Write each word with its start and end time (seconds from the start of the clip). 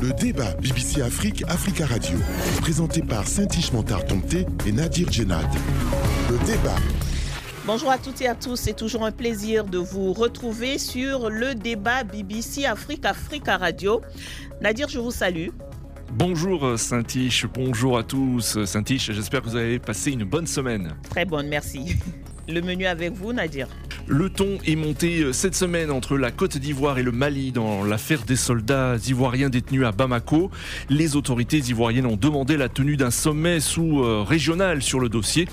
Le 0.00 0.12
débat 0.12 0.52
BBC 0.62 1.02
Afrique, 1.02 1.42
Africa 1.48 1.84
Radio. 1.84 2.16
Présenté 2.60 3.02
par 3.02 3.26
Saint-Ish 3.26 3.72
Montard 3.72 4.04
et 4.64 4.70
Nadir 4.70 5.10
Djenad. 5.10 5.48
Le 6.30 6.38
débat. 6.46 6.76
Bonjour 7.66 7.90
à 7.90 7.98
toutes 7.98 8.20
et 8.20 8.28
à 8.28 8.36
tous, 8.36 8.54
c'est 8.54 8.76
toujours 8.76 9.04
un 9.04 9.10
plaisir 9.10 9.64
de 9.64 9.78
vous 9.78 10.12
retrouver 10.12 10.78
sur 10.78 11.30
le 11.30 11.56
débat 11.56 12.04
BBC 12.04 12.64
Afrique, 12.64 13.04
Africa 13.04 13.56
Radio. 13.56 14.00
Nadir, 14.60 14.88
je 14.88 15.00
vous 15.00 15.10
salue. 15.10 15.48
Bonjour 16.12 16.78
Saint-Ish, 16.78 17.46
bonjour 17.52 17.98
à 17.98 18.04
tous. 18.04 18.64
Saint-Ish, 18.64 19.10
j'espère 19.10 19.42
que 19.42 19.48
vous 19.48 19.56
avez 19.56 19.80
passé 19.80 20.12
une 20.12 20.24
bonne 20.24 20.46
semaine. 20.46 20.94
Très 21.10 21.24
bonne, 21.24 21.48
merci. 21.48 21.96
Le 22.48 22.62
menu 22.62 22.86
avec 22.86 23.14
vous, 23.14 23.32
Nadir? 23.32 23.66
Le 24.10 24.30
ton 24.30 24.56
est 24.66 24.74
monté 24.74 25.20
euh, 25.20 25.32
cette 25.34 25.54
semaine 25.54 25.90
entre 25.90 26.16
la 26.16 26.30
Côte 26.30 26.56
d'Ivoire 26.56 26.98
et 26.98 27.02
le 27.02 27.12
Mali 27.12 27.52
dans 27.52 27.84
l'affaire 27.84 28.22
des 28.22 28.36
soldats 28.36 28.96
ivoiriens 29.06 29.50
détenus 29.50 29.84
à 29.84 29.92
Bamako. 29.92 30.50
Les 30.88 31.14
autorités 31.14 31.58
ivoiriennes 31.58 32.06
ont 32.06 32.16
demandé 32.16 32.56
la 32.56 32.70
tenue 32.70 32.96
d'un 32.96 33.10
sommet 33.10 33.60
sous-régional 33.60 34.80
sur 34.80 34.98
le 34.98 35.10
dossier. 35.10 35.46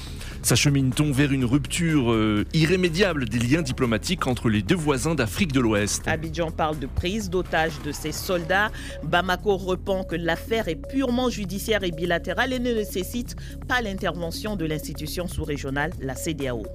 S'achemine-t-on 0.46 1.12
vers 1.12 1.32
une 1.32 1.44
rupture 1.44 2.12
euh, 2.12 2.46
irrémédiable 2.54 3.28
des 3.28 3.40
liens 3.40 3.64
diplomatiques 3.64 4.28
entre 4.28 4.48
les 4.48 4.62
deux 4.62 4.76
voisins 4.76 5.16
d'Afrique 5.16 5.52
de 5.52 5.60
l'Ouest? 5.60 6.08
Abidjan 6.08 6.52
parle 6.52 6.78
de 6.78 6.86
prise 6.86 7.32
d'otages 7.32 7.82
de 7.84 7.92
ses 7.92 8.12
soldats. 8.12 8.70
Bamako 9.04 9.58
repent 9.58 10.04
que 10.04 10.16
l'affaire 10.16 10.68
est 10.68 10.76
purement 10.76 11.32
judiciaire 11.32 11.84
et 11.84 11.90
bilatérale 11.90 12.54
et 12.54 12.60
ne 12.60 12.76
nécessite 12.76 13.36
pas 13.68 13.82
l'intervention 13.82 14.56
de 14.56 14.66
l'institution 14.66 15.28
sous-régionale, 15.28 15.94
la 16.00 16.14
CDAO. 16.14 16.68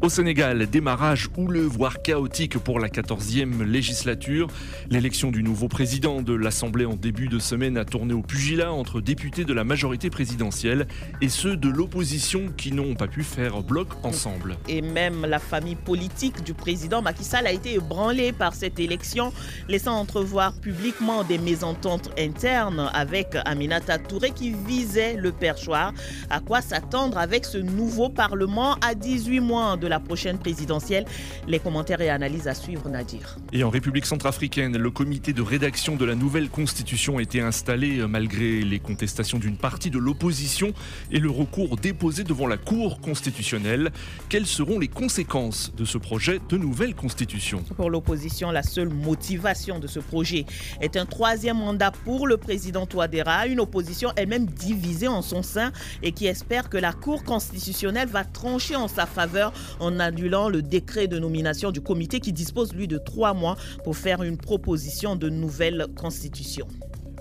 Au 0.00 0.08
Sénégal, 0.08 0.66
démarrage 0.66 1.28
houleux, 1.36 1.66
voire 1.66 2.00
chaotique 2.00 2.56
pour 2.56 2.80
la 2.80 2.88
14e 2.88 3.62
législature. 3.64 4.46
L'élection 4.88 5.30
du 5.30 5.42
nouveau 5.42 5.68
président 5.68 6.22
de 6.22 6.32
l'Assemblée 6.32 6.86
en 6.86 6.96
début 6.96 7.28
de 7.28 7.38
semaine 7.38 7.76
a 7.76 7.84
tourné 7.84 8.14
au 8.14 8.22
pugilat 8.22 8.72
entre 8.72 9.02
députés 9.02 9.44
de 9.44 9.52
la 9.52 9.64
majorité 9.64 10.08
présidentielle 10.08 10.86
et 11.20 11.28
ceux 11.28 11.58
de 11.58 11.68
l'opposition 11.68 12.46
qui 12.56 12.72
n'ont 12.72 12.94
pas 12.94 13.09
pu 13.10 13.22
faire 13.22 13.62
bloc 13.62 13.88
ensemble. 14.02 14.56
Et 14.68 14.82
même 14.82 15.26
la 15.26 15.38
famille 15.38 15.74
politique 15.74 16.42
du 16.44 16.54
président 16.54 17.02
Macky 17.02 17.24
Sall 17.24 17.46
a 17.46 17.52
été 17.52 17.74
ébranlée 17.74 18.32
par 18.32 18.54
cette 18.54 18.78
élection, 18.78 19.32
laissant 19.68 19.94
entrevoir 19.94 20.52
publiquement 20.54 21.24
des 21.24 21.38
mésententes 21.38 22.10
internes 22.18 22.90
avec 22.94 23.36
Aminata 23.44 23.98
Touré 23.98 24.30
qui 24.30 24.54
visait 24.66 25.14
le 25.16 25.32
perchoir. 25.32 25.92
À 26.30 26.40
quoi 26.40 26.60
s'attendre 26.60 27.18
avec 27.18 27.44
ce 27.44 27.58
nouveau 27.58 28.08
Parlement 28.08 28.76
à 28.80 28.94
18 28.94 29.40
mois 29.40 29.76
de 29.76 29.86
la 29.86 30.00
prochaine 30.00 30.38
présidentielle? 30.38 31.04
Les 31.48 31.58
commentaires 31.58 32.00
et 32.00 32.10
analyses 32.10 32.48
à 32.48 32.54
suivre, 32.54 32.88
Nadir. 32.88 33.36
Et 33.52 33.64
en 33.64 33.70
République 33.70 34.06
centrafricaine, 34.06 34.76
le 34.76 34.90
comité 34.90 35.32
de 35.32 35.42
rédaction 35.42 35.96
de 35.96 36.04
la 36.04 36.14
nouvelle 36.14 36.48
constitution 36.48 37.18
a 37.18 37.22
été 37.22 37.40
installé 37.40 37.98
euh, 37.98 38.06
malgré 38.06 38.60
les 38.62 38.78
contestations 38.78 39.38
d'une 39.38 39.56
partie 39.56 39.90
de 39.90 39.98
l'opposition 39.98 40.72
et 41.10 41.18
le 41.18 41.30
recours 41.30 41.76
déposé 41.76 42.24
devant 42.24 42.46
la 42.46 42.56
Cour 42.56 42.99
constitutionnelle. 43.00 43.90
Quelles 44.28 44.46
seront 44.46 44.78
les 44.78 44.88
conséquences 44.88 45.72
de 45.76 45.84
ce 45.84 45.98
projet 45.98 46.40
de 46.48 46.56
nouvelle 46.56 46.94
constitution? 46.94 47.62
Pour 47.76 47.90
l'opposition, 47.90 48.50
la 48.50 48.62
seule 48.62 48.90
motivation 48.90 49.78
de 49.78 49.86
ce 49.86 50.00
projet 50.00 50.46
est 50.80 50.96
un 50.96 51.06
troisième 51.06 51.58
mandat 51.58 51.90
pour 52.04 52.26
le 52.26 52.36
président 52.36 52.86
Touadéra, 52.86 53.46
une 53.46 53.60
opposition 53.60 54.10
elle-même 54.16 54.46
divisée 54.46 55.08
en 55.08 55.22
son 55.22 55.42
sein 55.42 55.72
et 56.02 56.12
qui 56.12 56.26
espère 56.26 56.68
que 56.68 56.78
la 56.78 56.92
Cour 56.92 57.24
constitutionnelle 57.24 58.08
va 58.08 58.24
trancher 58.24 58.76
en 58.76 58.88
sa 58.88 59.06
faveur 59.06 59.52
en 59.80 59.98
annulant 59.98 60.48
le 60.48 60.62
décret 60.62 61.08
de 61.08 61.18
nomination 61.18 61.70
du 61.70 61.80
comité 61.80 62.20
qui 62.20 62.32
dispose, 62.32 62.74
lui, 62.74 62.86
de 62.86 62.98
trois 62.98 63.34
mois 63.34 63.56
pour 63.84 63.96
faire 63.96 64.22
une 64.22 64.36
proposition 64.36 65.16
de 65.16 65.28
nouvelle 65.28 65.86
constitution. 65.96 66.68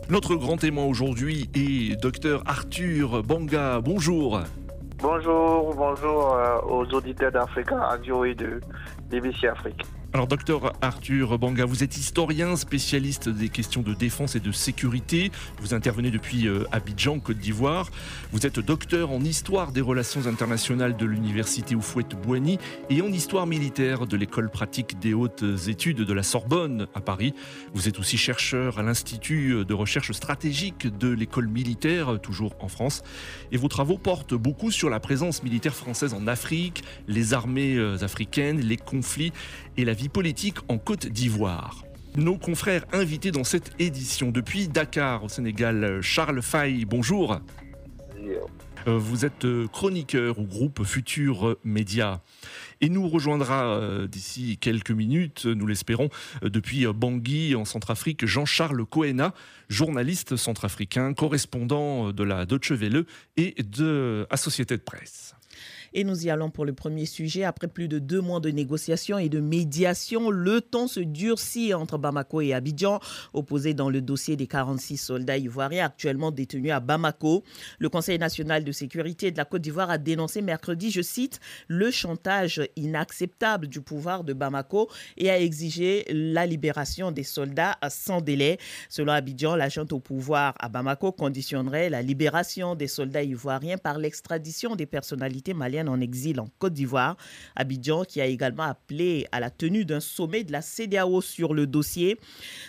Notre 0.10 0.36
grand 0.36 0.58
témoin 0.58 0.86
aujourd'hui 0.86 1.50
est 1.54 1.96
docteur 2.02 2.42
Arthur 2.48 3.22
Banga. 3.24 3.80
Bonjour. 3.80 4.42
Bonjour, 5.02 5.74
bonjour 5.76 6.36
euh, 6.36 6.60
aux 6.68 6.86
auditeurs 6.94 7.32
d'Africa 7.32 7.78
Radio 7.78 8.26
et 8.26 8.36
de 8.36 8.60
BBC 9.10 9.48
Afrique. 9.48 9.86
Alors, 10.12 10.26
docteur 10.26 10.74
Arthur 10.82 11.38
Banga, 11.38 11.66
vous 11.66 11.84
êtes 11.84 11.96
historien, 11.96 12.56
spécialiste 12.56 13.30
des 13.30 13.50
questions 13.50 13.84
de 13.84 13.94
défense 13.94 14.36
et 14.36 14.40
de 14.40 14.52
sécurité. 14.52 15.32
Vous 15.60 15.76
intervenez 15.76 16.10
depuis 16.10 16.48
euh, 16.48 16.64
Abidjan, 16.72 17.20
Côte 17.20 17.38
d'Ivoire. 17.38 17.92
Vous 18.32 18.48
êtes 18.48 18.60
docteur 18.60 19.12
en 19.12 19.22
histoire 19.22 19.72
des 19.72 19.82
relations 19.82 20.26
internationales 20.26 20.98
de 20.98 21.06
l'université 21.06 21.76
Oufouette-Boigny 21.76 22.58
et 22.90 23.04
en 23.04 23.12
histoire 23.12 23.46
militaire 23.46 24.08
de 24.08 24.18
l'école 24.18 24.50
pratique 24.50 25.00
des 25.00 25.14
hautes 25.14 25.46
études 25.68 26.02
de 26.02 26.14
la 26.14 26.24
Sorbonne 26.24 26.88
à 26.96 27.02
Paris. 27.02 27.36
Vous 27.76 27.88
êtes 27.88 28.00
aussi 28.00 28.18
chercheur 28.18 28.80
à 28.80 28.82
l'Institut 28.82 29.64
de 29.64 29.74
recherche 29.76 30.12
stratégique 30.12 30.88
de 30.98 31.10
l'école 31.10 31.48
militaire, 31.48 32.20
toujours 32.20 32.56
en 32.62 32.68
France. 32.68 33.04
Et 33.52 33.58
vos 33.58 33.68
travaux 33.68 34.00
portent 34.00 34.34
beaucoup 34.34 34.72
sur 34.72 34.90
la 34.90 35.00
présence 35.00 35.44
militaire 35.44 35.76
française 35.76 36.16
en 36.16 36.26
Afrique, 36.26 36.84
les 37.08 37.36
armées 37.36 37.76
euh, 37.76 38.04
africaines, 38.04 38.60
les 38.60 38.78
conflits 38.78 39.34
et 39.78 39.86
la 39.86 39.94
politique 40.08 40.58
en 40.70 40.78
Côte 40.78 41.08
d'Ivoire. 41.08 41.84
Nos 42.16 42.38
confrères 42.38 42.86
invités 42.94 43.32
dans 43.32 43.44
cette 43.44 43.72
édition 43.80 44.32
depuis 44.32 44.68
Dakar 44.68 45.24
au 45.24 45.30
Sénégal, 45.30 46.00
Charles 46.02 46.42
Fay, 46.42 46.86
bonjour. 46.86 47.42
Euh, 48.88 48.98
vous 48.98 49.26
êtes 49.26 49.46
euh, 49.46 49.68
chroniqueur 49.68 50.40
au 50.40 50.44
groupe 50.44 50.84
Futur 50.84 51.58
Média 51.64 52.22
et 52.82 52.90
nous 52.90 53.08
rejoindra 53.10 53.66
euh, 53.66 54.08
d'ici 54.08 54.58
quelques 54.58 54.92
minutes, 54.92 55.46
nous 55.46 55.68
l'espérons, 55.68 56.10
depuis 56.42 56.86
Bangui 56.88 57.56
en 57.56 57.66
Centrafrique, 57.66 58.26
Jean-Charles 58.26 58.86
Coena, 58.86 59.34
journaliste 59.70 60.36
centrafricain, 60.38 61.14
correspondant 61.14 62.12
de 62.12 62.24
la 62.24 62.46
Deutsche 62.46 62.72
Welle 62.72 63.06
et 63.38 63.56
de 63.64 64.26
Associated 64.30 64.82
Press. 64.84 65.36
Et 65.94 66.04
nous 66.04 66.26
y 66.26 66.30
allons 66.30 66.50
pour 66.50 66.66
le 66.66 66.74
premier 66.74 67.06
sujet. 67.06 67.44
Après 67.44 67.68
plus 67.68 67.88
de 67.88 68.00
deux 68.00 68.22
mois 68.22 68.40
de 68.40 68.50
négociations 68.50 69.18
et 69.18 69.30
de 69.30 69.40
médiation, 69.40 70.30
le 70.30 70.62
ton 70.62 70.88
se 70.88 71.00
durcit 71.00 71.74
entre 71.74 71.98
Bamako 71.98 72.42
et 72.42 72.54
Abidjan, 72.54 73.00
opposés 73.34 73.74
dans 73.74 73.90
le 73.90 74.02
dossier 74.02 74.36
des 74.36 74.48
46 74.48 74.98
soldats 74.98 75.38
ivoiriens 75.38 75.86
actuellement 75.86 76.32
détenus 76.32 76.72
à 76.72 76.80
Bamako. 76.80 77.44
Le 77.80 77.90
Conseil 77.90 78.20
national 78.20 78.64
de 78.64 78.72
sécurité 78.72 79.32
de 79.32 79.38
la 79.38 79.46
Côte 79.46 79.62
d'Ivoire 79.62 79.90
a 79.90 79.98
dénoncé 79.98 80.42
mercredi, 80.42 80.92
je 80.92 81.02
cite, 81.02 81.40
le 81.68 81.92
chantage 81.92 82.62
inacceptable 82.76 83.68
du 83.68 83.82
pouvoir 83.82 84.24
de 84.24 84.34
Bamako 84.34 84.90
et 85.18 85.30
a 85.30 85.40
exigé 85.40 86.06
la 86.10 86.46
libération 86.46 87.12
des 87.12 87.24
soldats 87.24 87.78
sans 87.90 88.22
délai. 88.22 88.58
Selon 88.90 89.14
Abidjan, 89.14 89.56
l'agent 89.56 89.86
au 89.92 90.00
pouvoir 90.00 90.54
à 90.60 90.70
Bamako 90.70 91.12
conditionnerait 91.12 91.90
la 91.90 92.02
libération 92.02 92.76
des 92.76 92.88
soldats 92.88 93.24
ivoiriens 93.24 93.78
par 93.78 93.98
l'extradition 93.98 94.76
des 94.76 94.86
personnalités 94.86 95.54
maliennes 95.54 95.79
en 95.88 96.02
exil 96.02 96.40
en 96.40 96.48
Côte 96.60 96.74
d'Ivoire. 96.74 97.16
Abidjan 97.56 98.04
qui 98.04 98.22
a 98.22 98.26
également 98.26 98.64
appelé 98.64 99.28
à 99.32 99.40
la 99.40 99.50
tenue 99.50 99.86
d'un 99.86 100.00
sommet 100.00 100.44
de 100.44 100.52
la 100.52 100.62
CDAO 100.62 101.22
sur 101.22 101.54
le 101.54 101.68
dossier. 101.68 102.20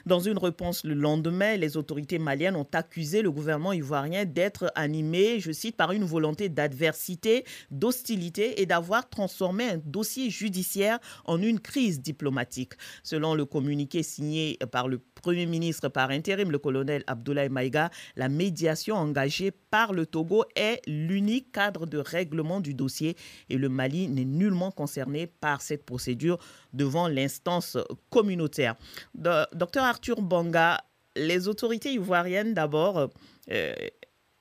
Dans 0.06 0.20
une 0.20 0.38
réponse 0.38 0.84
le 0.84 0.94
lendemain, 0.94 1.56
les 1.56 1.76
autorités 1.76 2.18
maliennes 2.18 2.56
ont 2.56 2.66
accusé 2.72 3.22
le 3.22 3.30
gouvernement 3.30 3.72
ivoirien 3.72 4.24
d'être 4.24 4.70
animé, 4.74 5.40
je 5.40 5.52
cite, 5.52 5.76
par 5.76 5.92
une 5.92 6.04
volonté 6.04 6.48
d'adversité, 6.48 7.44
d'hostilité 7.70 8.60
et 8.60 8.66
d'avoir 8.66 9.08
transformé 9.08 9.64
un 9.64 9.80
dossier 9.84 10.30
judiciaire 10.30 10.98
en 11.24 11.40
une 11.40 11.60
crise 11.60 12.00
diplomatique. 12.00 12.74
Selon 13.02 13.34
le 13.34 13.44
communiqué 13.44 14.02
signé 14.02 14.58
par 14.70 14.88
le 14.88 14.98
Premier 14.98 15.46
ministre 15.46 15.88
par 15.88 16.10
intérim, 16.10 16.50
le 16.50 16.58
colonel 16.58 17.04
Abdoulaye 17.06 17.48
Maïga, 17.48 17.90
la 18.16 18.28
médiation 18.28 18.96
engagée 18.96 19.50
par 19.50 19.92
le 19.92 20.06
Togo 20.06 20.44
est 20.56 20.80
l'unique 20.86 21.52
cadre 21.52 21.86
de 21.86 21.98
règlement 21.98 22.60
du 22.60 22.74
dossier 22.74 22.99
et 23.02 23.56
le 23.56 23.68
Mali 23.68 24.08
n'est 24.08 24.24
nullement 24.24 24.70
concerné 24.70 25.26
par 25.26 25.62
cette 25.62 25.84
procédure 25.84 26.38
devant 26.72 27.08
l'instance 27.08 27.76
communautaire. 28.10 28.76
docteur 29.14 29.84
Arthur 29.84 30.22
Banga, 30.22 30.78
les 31.16 31.48
autorités 31.48 31.92
ivoiriennes 31.92 32.54
d'abord 32.54 33.10
euh, 33.50 33.74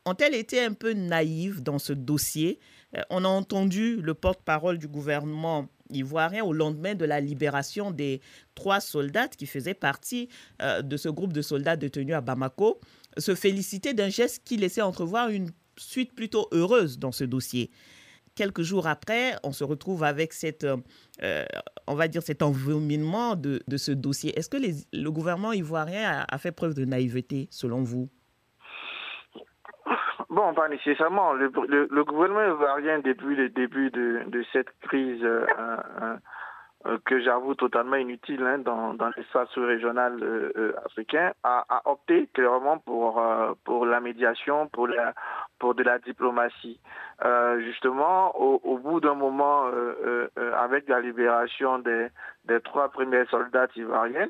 ont-elles 0.05 0.35
été 0.35 0.63
un 0.63 0.73
peu 0.73 0.93
naïves 0.93 1.61
dans 1.61 1.79
ce 1.79 1.93
dossier? 1.93 2.59
Euh, 2.95 3.01
On 3.09 3.25
a 3.25 3.27
entendu 3.27 3.97
le 4.01 4.13
porte-parole 4.13 4.77
du 4.77 4.87
gouvernement 4.87 5.67
ivoirien 5.91 6.43
au 6.43 6.53
lendemain 6.53 6.95
de 6.95 7.05
la 7.05 7.19
libération 7.19 7.91
des 7.91 8.21
trois 8.55 8.79
soldats 8.79 9.27
qui 9.27 9.47
faisaient 9.47 9.73
partie 9.73 10.29
euh, 10.61 10.81
de 10.81 10.97
ce 10.97 11.09
groupe 11.09 11.33
de 11.33 11.41
soldats 11.41 11.75
détenus 11.75 12.15
à 12.15 12.21
Bamako, 12.21 12.79
se 13.17 13.35
féliciter 13.35 13.93
d'un 13.93 14.09
geste 14.09 14.43
qui 14.45 14.57
laissait 14.57 14.81
entrevoir 14.81 15.29
une 15.29 15.49
suite 15.77 16.13
plutôt 16.13 16.47
heureuse 16.51 16.99
dans 16.99 17.11
ce 17.11 17.23
dossier. 17.23 17.71
Quelques 18.39 18.61
jours 18.61 18.87
après, 18.87 19.33
on 19.43 19.51
se 19.51 19.65
retrouve 19.65 20.05
avec 20.05 20.31
cette, 20.31 20.63
euh, 20.63 21.43
on 21.87 21.95
va 21.95 22.07
dire 22.07 22.21
cet 22.21 22.41
environnement 22.41 23.35
de, 23.35 23.59
ce 23.75 23.91
dossier. 23.91 24.31
Est-ce 24.39 24.49
que 24.49 24.55
le 24.93 25.11
gouvernement 25.11 25.51
ivoirien 25.51 26.23
a 26.25 26.37
fait 26.37 26.53
preuve 26.53 26.73
de 26.73 26.85
naïveté, 26.85 27.49
selon 27.51 27.83
vous? 27.83 28.07
Bon, 30.29 30.53
pas 30.53 30.69
nécessairement. 30.69 31.33
Le, 31.33 31.49
gouvernement 32.05 32.55
ivoirien, 32.55 32.99
depuis 32.99 33.35
le 33.35 33.49
début 33.49 33.91
de, 33.91 34.45
cette 34.53 34.71
crise, 34.83 35.21
euh, 35.21 36.15
que 37.03 37.19
j'avoue 37.21 37.55
totalement 37.55 37.97
inutile 37.97 38.41
hein, 38.43 38.59
dans, 38.59 38.93
dans 38.93 39.11
l'espace 39.17 39.49
régional 39.57 40.13
africain, 40.85 41.33
a, 41.43 41.65
opté 41.83 42.29
clairement 42.33 42.77
pour, 42.77 43.21
pour 43.65 43.85
la 43.85 43.99
médiation, 43.99 44.69
pour, 44.69 44.87
la, 44.87 45.13
pour 45.59 45.75
de 45.75 45.83
la 45.83 45.99
diplomatie. 45.99 46.79
justement, 47.59 48.35
au, 48.39 48.77
bout 48.77 48.99
d'un 48.99 49.15
moment, 49.15 49.65
avec 50.57 50.87
la 50.87 50.99
libération 50.99 51.79
des, 51.79 52.07
des 52.45 52.61
trois 52.61 52.89
premiers 52.89 53.25
soldats 53.25 53.67
ivoiriens, 53.75 54.29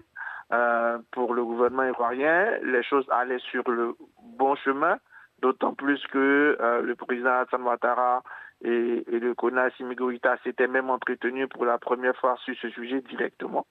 pour 1.11 1.33
le 1.33 1.43
gouvernement 1.43 1.83
ivoirien, 1.83 2.57
les 2.63 2.83
choses 2.83 3.05
allaient 3.11 3.39
sur 3.51 3.69
le 3.69 3.95
bon 4.37 4.55
chemin, 4.55 4.97
d'autant 5.41 5.73
plus 5.73 6.01
que 6.07 6.57
le 6.83 6.95
président 6.95 7.41
Hassan 7.41 7.61
Ouattara 7.61 8.23
et, 8.61 9.05
le 9.07 9.33
CONAS 9.33 9.71
Goïta 9.79 10.37
s'était 10.43 10.67
même 10.67 10.89
entretenu 10.89 11.47
pour 11.47 11.65
la 11.65 11.77
première 11.77 12.15
fois 12.17 12.35
sur 12.43 12.55
ce 12.61 12.69
sujet 12.69 13.01
directement. 13.01 13.65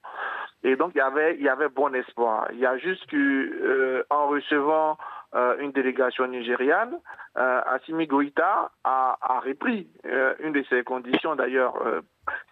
Et 0.63 0.75
donc, 0.75 0.91
il 0.95 0.97
y 0.97 1.01
avait, 1.01 1.35
il 1.35 1.43
y 1.43 1.49
avait 1.49 1.69
bon 1.69 1.93
espoir. 1.93 2.47
Il 2.53 2.59
y 2.59 2.65
a 2.65 2.77
juste 2.77 3.05
que, 3.07 3.15
euh, 3.15 4.03
en 4.09 4.27
recevant 4.27 4.91
euh, 4.91 4.93
une 5.33 5.71
délégation 5.71 6.27
nigériane, 6.27 6.97
euh, 7.37 7.61
Assimi 7.67 8.07
Goïta 8.07 8.71
a, 8.83 9.17
a 9.21 9.39
repris 9.39 9.87
euh, 10.05 10.33
une 10.39 10.53
de 10.53 10.63
ses 10.63 10.83
conditions. 10.83 11.35
D'ailleurs, 11.35 11.75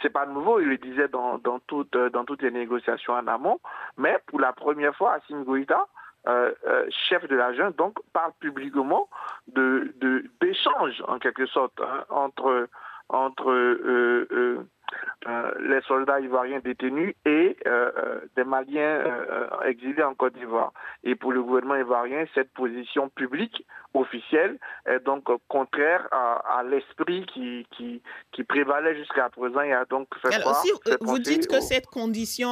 c'est 0.01 0.11
pas 0.11 0.25
nouveau, 0.25 0.59
il 0.59 0.69
le 0.69 0.77
disait 0.77 1.07
dans, 1.07 1.37
dans, 1.39 1.59
toutes, 1.59 1.97
dans 1.97 2.25
toutes 2.25 2.41
les 2.41 2.51
négociations 2.51 3.13
en 3.13 3.27
amont. 3.27 3.59
Mais 3.97 4.19
pour 4.27 4.39
la 4.39 4.53
première 4.53 4.95
fois, 4.95 5.13
Assimi 5.13 5.43
Goïta 5.43 5.87
euh, 6.27 6.51
euh, 6.67 6.85
chef 6.89 7.25
de 7.27 7.35
la 7.35 7.53
junte, 7.53 7.77
donc 7.77 7.97
parle 8.11 8.33
publiquement 8.41 9.07
de 9.47 9.93
d'échanges 10.41 11.01
en 11.07 11.19
quelque 11.19 11.45
sorte 11.45 11.79
hein, 11.79 12.03
entre 12.09 12.67
entre 13.07 13.49
euh, 13.51 14.67
euh, 15.27 15.51
les 15.59 15.81
soldats 15.81 16.19
ivoiriens 16.19 16.59
détenus 16.59 17.13
et 17.25 17.57
euh, 17.65 17.91
euh, 17.97 18.19
des 18.37 18.45
Maliens 18.45 19.03
exilés 19.65 20.03
en 20.03 20.13
Côte 20.13 20.35
d'Ivoire. 20.35 20.71
Et 21.03 21.15
pour 21.15 21.33
le 21.33 21.43
gouvernement 21.43 21.75
ivoirien, 21.75 22.25
cette 22.33 22.53
position 22.53 23.09
publique 23.09 23.65
officielle 23.93 24.57
est 24.85 24.99
donc 24.99 25.25
contraire 25.47 26.07
à, 26.11 26.63
l'esprit 26.63 27.25
qui, 27.25 27.65
qui, 27.75 28.01
qui, 28.31 28.43
prévalait 28.43 28.95
jusqu'à 28.95 29.29
présent. 29.29 29.61
Et 29.61 29.73
a 29.73 29.85
donc 29.85 30.07
fait 30.21 30.33
Alors, 30.33 30.55
si 30.55 30.71
vous 31.01 31.19
dites 31.19 31.47
que 31.47 31.59
cette 31.61 31.87
condition, 31.87 32.49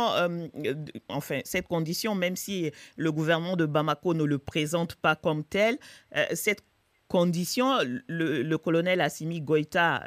enfin, 1.10 1.40
cette 1.46 1.68
condition, 1.68 2.16
même 2.16 2.36
si 2.36 2.72
le 2.98 3.12
gouvernement 3.12 3.56
de 3.56 3.66
Bamako 3.66 4.16
ne 4.16 4.24
le 4.24 4.40
présente 4.40 4.96
pas 4.96 5.16
comme 5.16 5.44
telle, 5.44 5.78
cette 6.34 6.64
conditions, 7.16 7.78
le, 8.10 8.58
colonel 8.58 9.00
Assimi 9.00 9.40
Goïta 9.40 10.04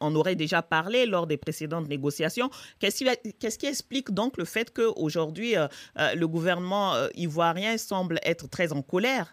en 0.00 0.14
aurait 0.16 0.34
déjà 0.34 0.62
parlé 0.62 1.06
lors 1.06 1.28
des 1.28 1.36
précédentes 1.36 1.86
négociations. 1.88 2.50
Qu'est-ce 2.80 3.58
qui, 3.58 3.66
explique 3.66 4.10
donc 4.10 4.36
le 4.36 4.44
fait 4.44 4.74
qu'aujourd'hui, 4.74 5.56
euh, 5.56 5.68
euh, 6.00 6.16
le 6.16 6.26
gouvernement 6.26 6.94
euh, 6.94 7.06
ivoirien 7.14 7.78
semble 7.78 8.18
être 8.24 8.50
très 8.50 8.72
en 8.72 8.82
colère? 8.82 9.26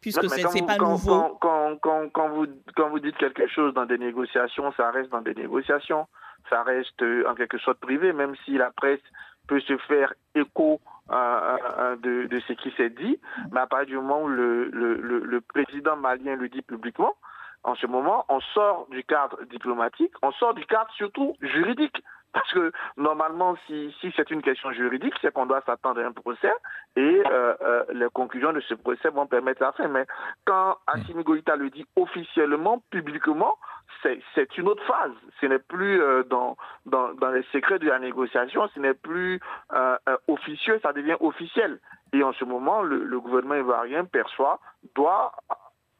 Puisque 0.00 0.28
ce 0.28 0.54
n'est 0.54 0.66
pas 0.66 0.78
nouveau. 0.78 1.38
Quand, 1.40 1.78
quand, 1.80 2.28
vous, 2.30 2.46
quand 2.74 2.88
vous 2.90 2.98
dites 2.98 3.16
quelque 3.18 3.46
chose 3.46 3.72
dans 3.74 3.86
des 3.86 3.98
négociations, 3.98 4.72
ça 4.76 4.90
reste 4.90 5.10
dans 5.10 5.22
des 5.22 5.34
négociations. 5.34 6.08
Ça 6.50 6.64
reste 6.64 7.04
en 7.28 7.36
quelque 7.36 7.58
sorte 7.58 7.78
privé, 7.78 8.12
même 8.12 8.34
si 8.44 8.58
la 8.58 8.72
presse 8.72 9.06
peut 9.46 9.60
se 9.60 9.76
faire 9.88 10.12
écho 10.34 10.80
de, 11.08 12.40
ce 12.46 12.52
qui 12.54 12.70
s'est 12.76 12.90
dit, 12.90 13.18
mais 13.52 13.60
à 13.60 13.66
partir 13.66 13.86
du 13.86 13.96
moment 13.96 14.22
où 14.22 14.28
le, 14.28 14.68
le, 14.70 14.96
le, 14.96 15.40
président 15.40 15.96
malien 15.96 16.36
le 16.36 16.48
dit 16.48 16.62
publiquement, 16.62 17.14
en 17.62 17.74
ce 17.74 17.86
moment, 17.86 18.24
on 18.28 18.40
sort 18.40 18.86
du 18.90 19.02
cadre 19.04 19.42
diplomatique, 19.50 20.12
on 20.22 20.32
sort 20.32 20.54
du 20.54 20.64
cadre 20.66 20.90
surtout 20.96 21.36
juridique. 21.40 22.02
Parce 22.32 22.52
que 22.52 22.70
normalement, 22.96 23.56
si, 23.66 23.94
si 24.00 24.12
c'est 24.14 24.30
une 24.30 24.42
question 24.42 24.70
juridique, 24.72 25.14
c'est 25.22 25.32
qu'on 25.32 25.46
doit 25.46 25.62
s'attendre 25.64 26.02
à 26.02 26.04
un 26.04 26.12
procès 26.12 26.52
et 26.96 27.22
euh, 27.26 27.54
euh, 27.62 27.84
les 27.92 28.08
conclusions 28.12 28.52
de 28.52 28.60
ce 28.60 28.74
procès 28.74 29.08
vont 29.08 29.26
permettre 29.26 29.62
la 29.62 29.72
fin. 29.72 29.88
Mais 29.88 30.06
quand 30.44 30.76
Assimi 30.86 31.24
Goïta 31.24 31.56
le 31.56 31.70
dit 31.70 31.86
officiellement, 31.96 32.82
publiquement, 32.90 33.56
c'est 34.02 34.58
une 34.58 34.68
autre 34.68 34.84
phase. 34.84 35.12
Ce 35.40 35.46
n'est 35.46 35.58
plus 35.58 36.00
euh, 36.00 36.22
dans, 36.24 36.56
dans, 36.84 37.14
dans, 37.14 37.30
les 37.30 37.42
secrets 37.52 37.78
de 37.78 37.88
la 37.88 37.98
négociation, 37.98 38.68
ce 38.74 38.80
n'est 38.80 38.94
plus 38.94 39.40
officieux, 40.28 40.78
ça 40.82 40.92
devient 40.92 41.16
officiel. 41.20 41.80
Et 42.12 42.22
en 42.22 42.32
ce 42.34 42.44
moment, 42.44 42.82
le, 42.82 43.02
le 43.02 43.20
gouvernement 43.20 43.56
ivoirien 43.56 44.04
perçoit, 44.04 44.60
doit 44.94 45.32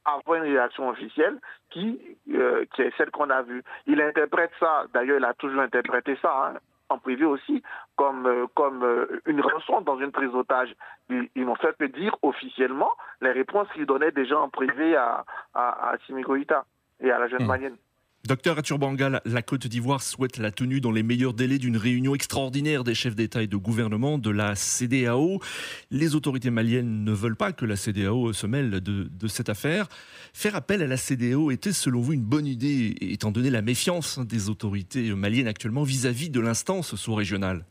avoir 0.07 0.43
une 0.43 0.53
réaction 0.53 0.89
officielle 0.89 1.39
qui, 1.71 2.01
euh, 2.33 2.65
qui 2.75 2.83
est 2.83 2.97
celle 2.97 3.11
qu'on 3.11 3.31
a 3.31 3.43
vue. 3.43 3.63
Il 3.87 4.01
interprète 4.01 4.53
ça, 4.61 4.85
d'ailleurs 4.95 5.19
il 5.19 5.25
a 5.25 5.35
toujours 5.35 5.61
interprété 5.61 6.17
ça, 6.23 6.53
hein, 6.55 6.59
en 6.89 6.99
privé 6.99 7.25
aussi, 7.25 7.63
comme, 7.97 8.27
euh, 8.27 8.47
comme 8.55 8.85
euh, 8.85 9.21
une 9.27 9.41
rançon 9.41 9.81
dans 9.81 9.99
une 9.99 10.13
prise 10.13 10.31
d'otage. 10.31 10.75
Ils, 11.11 11.29
ils 11.35 11.45
n'ont 11.45 11.57
fait 11.57 11.77
que 11.77 11.85
dire 11.85 12.15
officiellement 12.23 12.91
les 13.21 13.33
réponses 13.33 13.69
qu'il 13.73 13.87
donnait 13.87 14.13
déjà 14.13 14.39
en 14.39 14.49
privé 14.49 14.95
à, 14.97 15.25
à, 15.55 15.91
à 15.91 15.99
Simigoïta 16.07 16.65
et 17.01 17.11
à 17.11 17.19
la 17.19 17.29
jeune 17.29 17.43
mmh. 17.43 17.47
malienne. 17.47 17.77
Docteur 18.27 18.59
Aturbangal, 18.59 19.21
la 19.25 19.43
Côte 19.43 19.69
d'Ivoire 19.69 20.03
souhaite 20.03 20.39
la 20.39 20.51
tenue 20.51 20.81
dans 20.81 20.91
les 20.91 21.05
meilleurs 21.05 21.33
délais 21.33 21.59
d'une 21.59 21.77
réunion 21.77 22.13
extraordinaire 22.13 22.83
des 22.83 22.95
chefs 22.95 23.15
d'État 23.15 23.41
et 23.41 23.47
de 23.47 23.57
gouvernement 23.57 24.19
de 24.19 24.31
la 24.31 24.57
CDAO. 24.57 25.39
Les 25.93 26.17
autorités 26.17 26.51
maliennes 26.51 27.05
ne 27.05 27.13
veulent 27.13 27.37
pas 27.37 27.53
que 27.53 27.65
la 27.65 27.77
CDAO 27.77 28.33
se 28.33 28.49
mêle 28.49 28.81
de, 28.81 29.29
cette 29.29 29.49
affaire. 29.49 29.87
Faire 30.35 30.57
appel 30.57 30.83
à 30.83 30.89
la 30.89 30.97
CDAO 30.97 31.53
était 31.53 31.71
selon 31.71 32.01
vous 32.01 32.15
une 32.15 32.25
bonne 32.25 32.47
idée, 32.47 32.97
étant 33.01 33.31
donné 33.31 33.49
la 33.49 33.63
méfiance 33.63 34.19
des 34.19 34.51
autorités 34.51 35.15
maliennes 35.15 35.47
actuellement 35.47 35.85
vis-à-vis 35.85 36.29
de 36.29 36.41
l'instance 36.41 36.97
sous-régionale? 36.97 37.65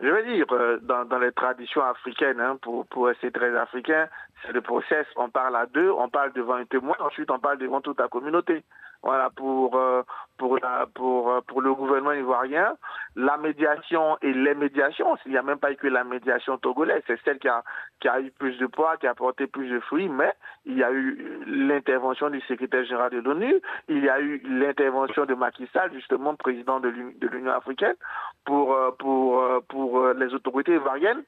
Je 0.00 0.08
veux 0.08 0.24
dire, 0.24 0.46
euh, 0.50 0.78
dans, 0.82 1.18
les 1.18 1.30
traditions 1.32 1.82
africaines, 1.82 2.40
hein, 2.40 2.58
pour, 2.62 2.86
pour 2.86 3.06
rester 3.06 3.30
très 3.30 3.56
africain, 3.56 4.08
c'est 4.42 4.52
le 4.52 4.60
process, 4.60 5.06
on 5.16 5.28
parle 5.28 5.56
à 5.56 5.66
deux, 5.66 5.90
on 5.90 6.08
parle 6.08 6.32
devant 6.32 6.54
un 6.54 6.64
témoin, 6.64 6.96
ensuite 7.00 7.30
on 7.30 7.38
parle 7.38 7.58
devant 7.58 7.80
toute 7.80 7.98
la 8.00 8.08
communauté. 8.08 8.62
Voilà, 9.02 9.30
pour, 9.30 9.76
euh, 9.76 10.02
pour, 10.36 10.58
pour, 10.94 11.30
euh, 11.30 11.40
pour 11.46 11.62
le 11.62 11.74
gouvernement 11.74 12.12
ivoirien, 12.12 12.76
la 13.16 13.38
médiation 13.38 14.18
et 14.20 14.32
les 14.32 14.54
médiations, 14.54 15.16
il 15.24 15.32
n'y 15.32 15.38
a 15.38 15.42
même 15.42 15.58
pas 15.58 15.72
eu 15.72 15.76
que 15.76 15.86
la 15.86 16.04
médiation 16.04 16.58
togolaise, 16.58 17.02
c'est 17.06 17.18
celle 17.24 17.38
qui 17.38 17.48
a, 17.48 17.64
qui 18.00 18.08
a 18.08 18.20
eu 18.20 18.30
plus 18.30 18.58
de 18.58 18.66
poids, 18.66 18.98
qui 18.98 19.06
a 19.06 19.14
porté 19.14 19.46
plus 19.46 19.70
de 19.70 19.80
fruits, 19.80 20.10
mais 20.10 20.34
il 20.66 20.76
y 20.76 20.82
a 20.82 20.90
eu 20.92 21.42
l'intervention 21.46 22.28
du 22.28 22.42
secrétaire 22.42 22.84
général 22.84 23.10
de 23.10 23.20
l'ONU, 23.20 23.54
il 23.88 24.04
y 24.04 24.10
a 24.10 24.20
eu 24.20 24.42
l'intervention 24.44 25.24
de 25.24 25.32
Macky 25.34 25.66
Sall, 25.72 25.92
justement 25.94 26.34
président 26.34 26.78
de 26.78 26.88
l'Union 26.88 27.52
africaine, 27.52 27.96
pour, 28.44 28.74
euh, 28.74 28.90
pour, 28.98 29.42
pour 29.68 30.08
les 30.08 30.34
autorités 30.34 30.74
ivoiriennes. 30.74 31.22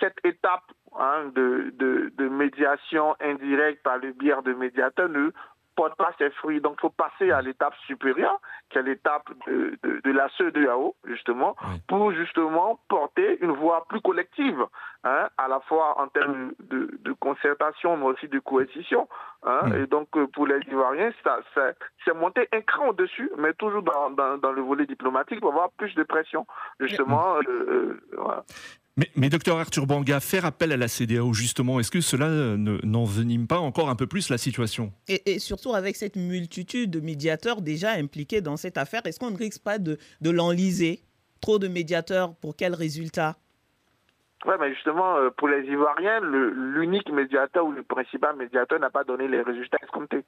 Cette 0.00 0.18
étape 0.24 0.64
hein, 0.98 1.30
de, 1.34 1.72
de, 1.76 2.12
de 2.16 2.28
médiation 2.28 3.14
indirecte 3.20 3.82
par 3.82 3.98
le 3.98 4.12
biais 4.12 4.34
de 4.44 4.52
médiateurs 4.52 5.08
ne 5.08 5.30
porte 5.80 5.96
pas 5.96 6.12
ses 6.18 6.30
fruits. 6.30 6.60
Donc, 6.60 6.74
il 6.78 6.80
faut 6.82 6.90
passer 6.90 7.30
à 7.30 7.40
l'étape 7.40 7.74
supérieure, 7.86 8.38
qui 8.68 8.78
est 8.78 8.82
l'étape 8.82 9.28
de, 9.46 9.78
de, 9.82 10.10
la 10.10 10.28
CEDEAO, 10.36 10.94
justement, 11.04 11.56
pour 11.88 12.12
justement 12.12 12.78
porter 12.88 13.42
une 13.42 13.52
voix 13.52 13.86
plus 13.88 14.00
collective, 14.00 14.62
hein, 15.04 15.28
à 15.38 15.48
la 15.48 15.60
fois 15.60 15.98
en 16.00 16.08
termes 16.08 16.52
de, 16.60 16.98
de, 17.00 17.12
concertation, 17.12 17.96
mais 17.96 18.06
aussi 18.06 18.28
de 18.28 18.38
coercition. 18.40 19.08
Hein. 19.42 19.72
Et 19.72 19.86
donc, 19.86 20.08
pour 20.34 20.46
les 20.46 20.60
Ivoiriens, 20.68 21.12
ça, 21.24 21.38
c'est 21.54 22.14
monter 22.14 22.46
un 22.52 22.60
cran 22.60 22.88
au-dessus, 22.88 23.30
mais 23.38 23.54
toujours 23.54 23.82
dans, 23.82 24.10
dans, 24.10 24.36
dans, 24.36 24.52
le 24.52 24.60
volet 24.60 24.84
diplomatique 24.84 25.40
pour 25.40 25.50
avoir 25.52 25.70
plus 25.70 25.94
de 25.94 26.02
pression, 26.02 26.46
justement. 26.78 27.36
Euh, 27.36 27.42
euh, 27.48 28.00
voilà. 28.18 28.44
Mais, 28.96 29.28
docteur 29.30 29.58
Arthur 29.58 29.86
Banga, 29.86 30.20
faire 30.20 30.44
appel 30.44 30.72
à 30.72 30.76
la 30.76 30.88
CDAO, 30.88 31.32
justement, 31.32 31.80
est-ce 31.80 31.90
que 31.90 32.00
cela 32.00 32.56
n'envenime 32.58 33.46
pas 33.46 33.58
encore 33.58 33.88
un 33.88 33.94
peu 33.94 34.06
plus 34.06 34.28
la 34.30 34.36
situation? 34.36 34.92
Et, 35.08 35.38
surtout 35.38 35.74
avec 35.74 35.96
cette 35.96 36.16
multitude 36.16 36.90
de 36.90 37.00
médiateurs 37.00 37.62
déjà 37.62 37.92
impliqués 37.92 38.40
dans 38.40 38.56
cette 38.56 38.76
affaire, 38.76 39.02
est-ce 39.04 39.18
qu'on 39.18 39.30
ne 39.30 39.36
risque 39.36 39.62
pas 39.62 39.78
de, 39.78 39.96
l'enliser? 40.22 41.00
Trop 41.40 41.58
de 41.58 41.68
médiateurs, 41.68 42.34
pour 42.42 42.54
quel 42.56 42.74
résultat? 42.74 43.36
Oui, 44.44 44.54
mais 44.60 44.74
justement, 44.74 45.16
euh, 45.16 45.30
pour 45.30 45.48
les 45.48 45.62
Ivoiriens, 45.66 46.20
l'unique 46.20 47.10
médiateur 47.10 47.64
ou 47.64 47.72
le 47.72 47.82
principal 47.82 48.36
médiateur 48.36 48.78
n'a 48.80 48.90
pas 48.90 49.04
donné 49.04 49.28
les 49.28 49.40
résultats 49.40 49.78
escomptés. 49.82 50.24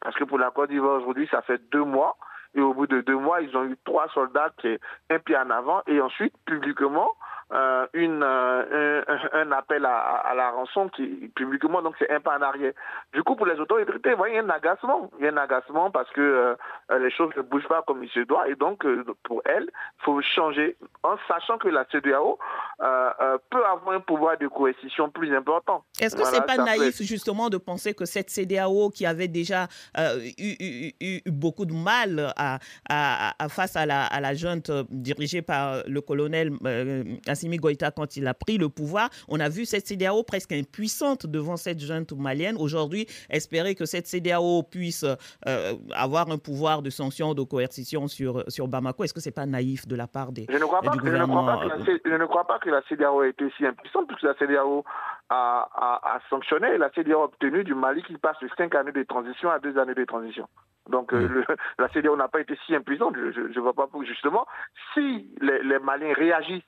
Parce 0.00 0.16
que 0.16 0.24
pour 0.24 0.38
la 0.38 0.50
Côte 0.50 0.70
d'Ivoire 0.70 1.00
aujourd'hui, 1.00 1.28
ça 1.30 1.42
fait 1.42 1.60
deux 1.70 1.84
mois. 1.84 2.16
Et 2.54 2.60
au 2.60 2.74
bout 2.74 2.88
de 2.88 3.00
deux 3.00 3.16
mois, 3.16 3.40
ils 3.42 3.56
ont 3.56 3.64
eu 3.64 3.76
trois 3.84 4.08
soldats 4.08 4.50
qui 4.58 4.68
est 4.68 4.80
un 5.10 5.18
pied 5.18 5.36
en 5.36 5.50
avant. 5.50 5.82
Et 5.86 6.00
ensuite, 6.00 6.34
publiquement, 6.46 7.12
euh, 7.52 7.86
une, 7.94 8.22
euh, 8.22 9.02
un 9.32 9.50
appel 9.50 9.84
à, 9.84 10.32
la 10.36 10.50
rançon 10.50 10.88
qui 10.88 11.30
publiquement, 11.34 11.82
donc 11.82 11.96
c'est 11.98 12.10
un 12.10 12.20
pas 12.20 12.38
en 12.38 12.42
arrière. 12.42 12.72
Du 13.12 13.22
coup, 13.24 13.34
pour 13.34 13.46
les 13.46 13.58
autorités, 13.58 14.10
vous 14.10 14.16
voyez, 14.16 14.34
il 14.34 14.36
y 14.36 14.40
a 14.40 14.44
un 14.44 14.50
agacement. 14.50 15.10
Il 15.18 15.24
y 15.24 15.28
a 15.28 15.32
un 15.32 15.36
agacement 15.36 15.90
parce 15.90 16.08
que 16.10 16.56
les 16.90 17.10
choses 17.10 17.30
ne 17.36 17.42
bougent 17.42 17.66
pas 17.66 17.82
comme 17.82 18.04
il 18.04 18.10
se 18.10 18.20
doit. 18.20 18.48
Et 18.48 18.54
donc, 18.54 18.86
pour 19.24 19.42
elle, 19.44 19.64
il 19.64 20.04
faut 20.04 20.20
changer 20.22 20.76
en 21.02 21.16
sachant 21.26 21.58
que 21.58 21.68
la 21.68 21.84
CEDEAO 21.90 22.38
peut 22.78 23.64
avoir 23.64 23.96
un 23.96 24.00
pouvoir 24.00 24.38
de 24.38 24.46
coercition 24.46 25.10
plus 25.10 25.34
important. 25.34 25.84
Est-ce 26.00 26.14
que 26.14 26.24
ce 26.24 26.32
n'est 26.32 26.46
pas 26.46 26.56
naïf, 26.56 27.02
justement, 27.02 27.48
de 27.48 27.56
penser 27.56 27.94
que 27.94 28.04
cette 28.04 28.30
CEDEAO 28.30 28.90
qui 28.90 29.06
avait 29.06 29.28
déjà 29.28 29.66
eu, 30.38 31.20
beaucoup 31.26 31.64
de 31.64 31.74
mal 31.74 32.32
à, 32.36 32.58
face 33.48 33.74
à 33.74 33.86
la, 33.86 34.04
à 34.04 34.20
la 34.20 34.34
junte 34.34 34.70
dirigée 34.90 35.42
par 35.42 35.82
le 35.86 36.00
colonel 36.00 36.52
Assimi 37.40 37.56
Goïta 37.56 37.90
quand 37.90 38.16
il 38.16 38.26
a 38.26 38.34
pris 38.34 38.58
le 38.58 38.68
pouvoir. 38.68 39.08
On 39.28 39.40
a 39.40 39.48
vu 39.48 39.64
cette 39.64 39.86
CDAO 39.86 40.22
presque 40.24 40.52
impuissante 40.52 41.26
devant 41.26 41.56
cette 41.56 41.80
junte 41.80 42.12
malienne. 42.12 42.56
Aujourd'hui, 42.58 43.06
espérer 43.30 43.74
que 43.74 43.86
cette 43.86 44.06
CDAO 44.06 44.62
puisse 44.62 45.04
euh, 45.04 45.72
avoir 45.94 46.30
un 46.30 46.36
pouvoir 46.36 46.82
de 46.82 46.90
sanction, 46.90 47.32
de 47.32 47.42
coercition 47.42 48.08
sur, 48.08 48.44
sur 48.48 48.68
Bamako, 48.68 49.04
est-ce 49.04 49.14
que 49.14 49.20
ce 49.20 49.30
n'est 49.30 49.34
pas 49.34 49.46
naïf 49.46 49.86
de 49.88 49.96
la 49.96 50.06
part 50.06 50.32
des, 50.32 50.46
je 50.50 50.56
ne 50.56 50.64
crois 50.64 50.82
pas, 50.82 50.90
du 50.90 50.98
gouvernement 50.98 51.46
je 51.46 51.56
ne, 51.56 51.56
crois 51.56 51.66
pas 51.66 51.78
que 51.78 51.88
la, 51.88 52.02
je 52.04 52.16
ne 52.20 52.26
crois 52.26 52.46
pas 52.46 52.58
que 52.58 52.70
la 52.70 52.82
CDAO 52.82 53.22
ait 53.22 53.30
été 53.30 53.50
si 53.56 53.64
impuissante, 53.64 54.06
puisque 54.06 54.22
la 54.22 54.34
CDAO 54.34 54.84
a, 55.30 55.68
a, 55.74 56.16
a 56.16 56.20
sanctionné, 56.28 56.76
la 56.76 56.90
CDAO 56.90 57.22
a 57.22 57.24
obtenu 57.24 57.64
du 57.64 57.74
Mali 57.74 58.02
qu'il 58.02 58.18
passe 58.18 58.38
de 58.42 58.50
5 58.58 58.74
années 58.74 58.92
de 58.92 59.02
transition 59.04 59.50
à 59.50 59.58
2 59.60 59.78
années 59.78 59.94
de 59.94 60.04
transition. 60.04 60.46
Donc 60.90 61.12
euh, 61.12 61.28
mm. 61.28 61.54
la 61.78 61.88
CDAO 61.88 62.16
n'a 62.16 62.28
pas 62.28 62.40
été 62.40 62.58
si 62.66 62.74
impuissante. 62.74 63.14
Je 63.16 63.40
ne 63.40 63.60
vois 63.60 63.72
pas 63.72 63.86
pour 63.86 64.04
justement 64.04 64.46
si 64.92 65.30
les, 65.40 65.62
les 65.62 65.78
Maliens 65.78 66.12
réagissent 66.14 66.62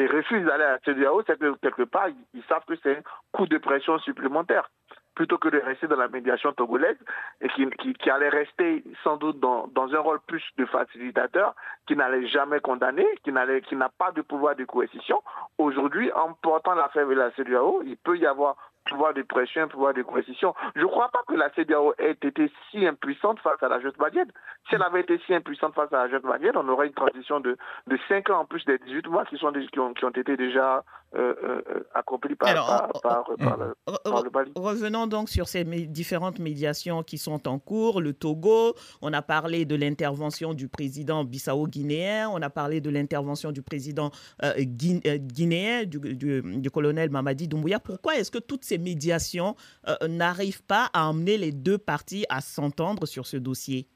et 0.00 0.06
refusent 0.06 0.44
d'aller 0.44 0.64
à 0.64 0.72
la 0.72 0.78
CEDEAO, 0.80 1.22
c'est 1.26 1.38
que 1.38 1.54
quelque 1.58 1.82
part, 1.82 2.08
ils, 2.08 2.42
savent 2.48 2.64
que 2.66 2.74
c'est 2.82 2.96
un 2.96 3.02
coup 3.32 3.46
de 3.46 3.58
pression 3.58 3.98
supplémentaire 3.98 4.68
plutôt 5.14 5.36
que 5.36 5.48
de 5.48 5.58
rester 5.58 5.86
dans 5.86 5.96
la 5.96 6.08
médiation 6.08 6.52
togolaise 6.52 6.96
et 7.42 7.48
qui, 7.48 8.10
allait 8.10 8.30
rester 8.30 8.82
sans 9.04 9.18
doute 9.18 9.38
dans, 9.38 9.68
un 9.76 9.98
rôle 9.98 10.20
plus 10.26 10.42
de 10.56 10.64
facilitateur, 10.64 11.54
qui 11.86 11.94
n'allait 11.94 12.26
jamais 12.26 12.60
condamner, 12.60 13.06
qui 13.22 13.30
n'a 13.32 13.88
pas 13.98 14.12
de 14.12 14.22
pouvoir 14.22 14.56
de 14.56 14.64
coercition. 14.64 15.22
Aujourd'hui, 15.58 16.10
en 16.12 16.32
portant 16.32 16.74
l'affaire 16.74 17.06
vers 17.06 17.18
la 17.18 17.30
CEDEAO, 17.32 17.82
il 17.84 17.98
peut 17.98 18.16
y 18.16 18.24
avoir 18.24 18.56
pouvoir 18.88 19.14
de 19.14 19.22
pression, 19.22 19.68
pouvoir 19.68 19.94
de 19.94 20.02
coercition. 20.02 20.54
Je 20.74 20.80
ne 20.80 20.86
crois 20.86 21.08
pas 21.10 21.22
que 21.28 21.34
la 21.34 21.50
CDAO 21.50 21.94
ait 21.98 22.16
été 22.22 22.50
si 22.70 22.86
impuissante 22.86 23.38
face 23.40 23.62
à 23.62 23.68
la 23.68 23.80
jeune 23.80 23.92
malienne. 23.98 24.30
Si 24.68 24.74
elle 24.74 24.82
avait 24.82 25.00
été 25.00 25.20
si 25.26 25.34
impuissante 25.34 25.74
face 25.74 25.92
à 25.92 26.04
la 26.04 26.08
jeune 26.08 26.24
malienne, 26.24 26.56
on 26.56 26.68
aurait 26.68 26.88
une 26.88 26.94
transition 26.94 27.40
de, 27.40 27.56
de 27.86 27.98
5 28.08 28.30
ans 28.30 28.40
en 28.40 28.44
plus 28.44 28.64
des 28.64 28.78
18 28.78 29.06
mois 29.08 29.24
qui, 29.26 29.36
sont, 29.36 29.52
qui, 29.52 29.78
ont, 29.78 29.94
qui 29.94 30.04
ont 30.04 30.10
été 30.10 30.36
déjà 30.36 30.84
euh, 31.16 31.34
euh, 31.42 31.82
accomplis 31.92 32.36
par, 32.36 32.92
par, 33.02 33.26
le, 33.58 34.30
Mali. 34.32 34.52
Revenons 34.54 35.08
donc 35.08 35.28
sur 35.28 35.48
ces 35.48 35.64
différentes 35.64 36.38
médiations 36.38 37.02
qui 37.02 37.18
sont 37.18 37.48
en 37.48 37.58
cours. 37.58 38.00
Le 38.00 38.12
Togo, 38.12 38.74
on 39.02 39.12
a 39.12 39.20
parlé 39.20 39.64
de 39.64 39.74
l'intervention 39.74 40.54
du 40.54 40.68
président 40.68 41.24
bissau-guinéen, 41.24 42.30
on 42.30 42.40
a 42.42 42.48
parlé 42.48 42.80
de 42.80 42.90
l'intervention 42.90 43.50
du 43.50 43.60
président 43.60 44.12
euh, 44.44 44.52
guinéen, 44.58 45.84
du, 45.84 45.98
du, 45.98 46.42
du, 46.42 46.70
colonel 46.70 47.10
Mamadi 47.10 47.48
Doumbouya. 47.48 47.80
Pourquoi 47.80 48.14
est-ce 48.14 48.30
que 48.30 48.38
toutes 48.38 48.62
ces 48.70 48.78
médiations 48.78 49.56
euh, 49.88 50.06
n'arrivent 50.08 50.64
pas 50.64 50.86
à 50.94 51.08
emmener 51.08 51.36
les 51.36 51.52
deux 51.52 51.78
parties 51.78 52.24
à 52.28 52.40
s'entendre 52.40 53.04
sur 53.06 53.26
ce 53.26 53.36
dossier? 53.36 53.88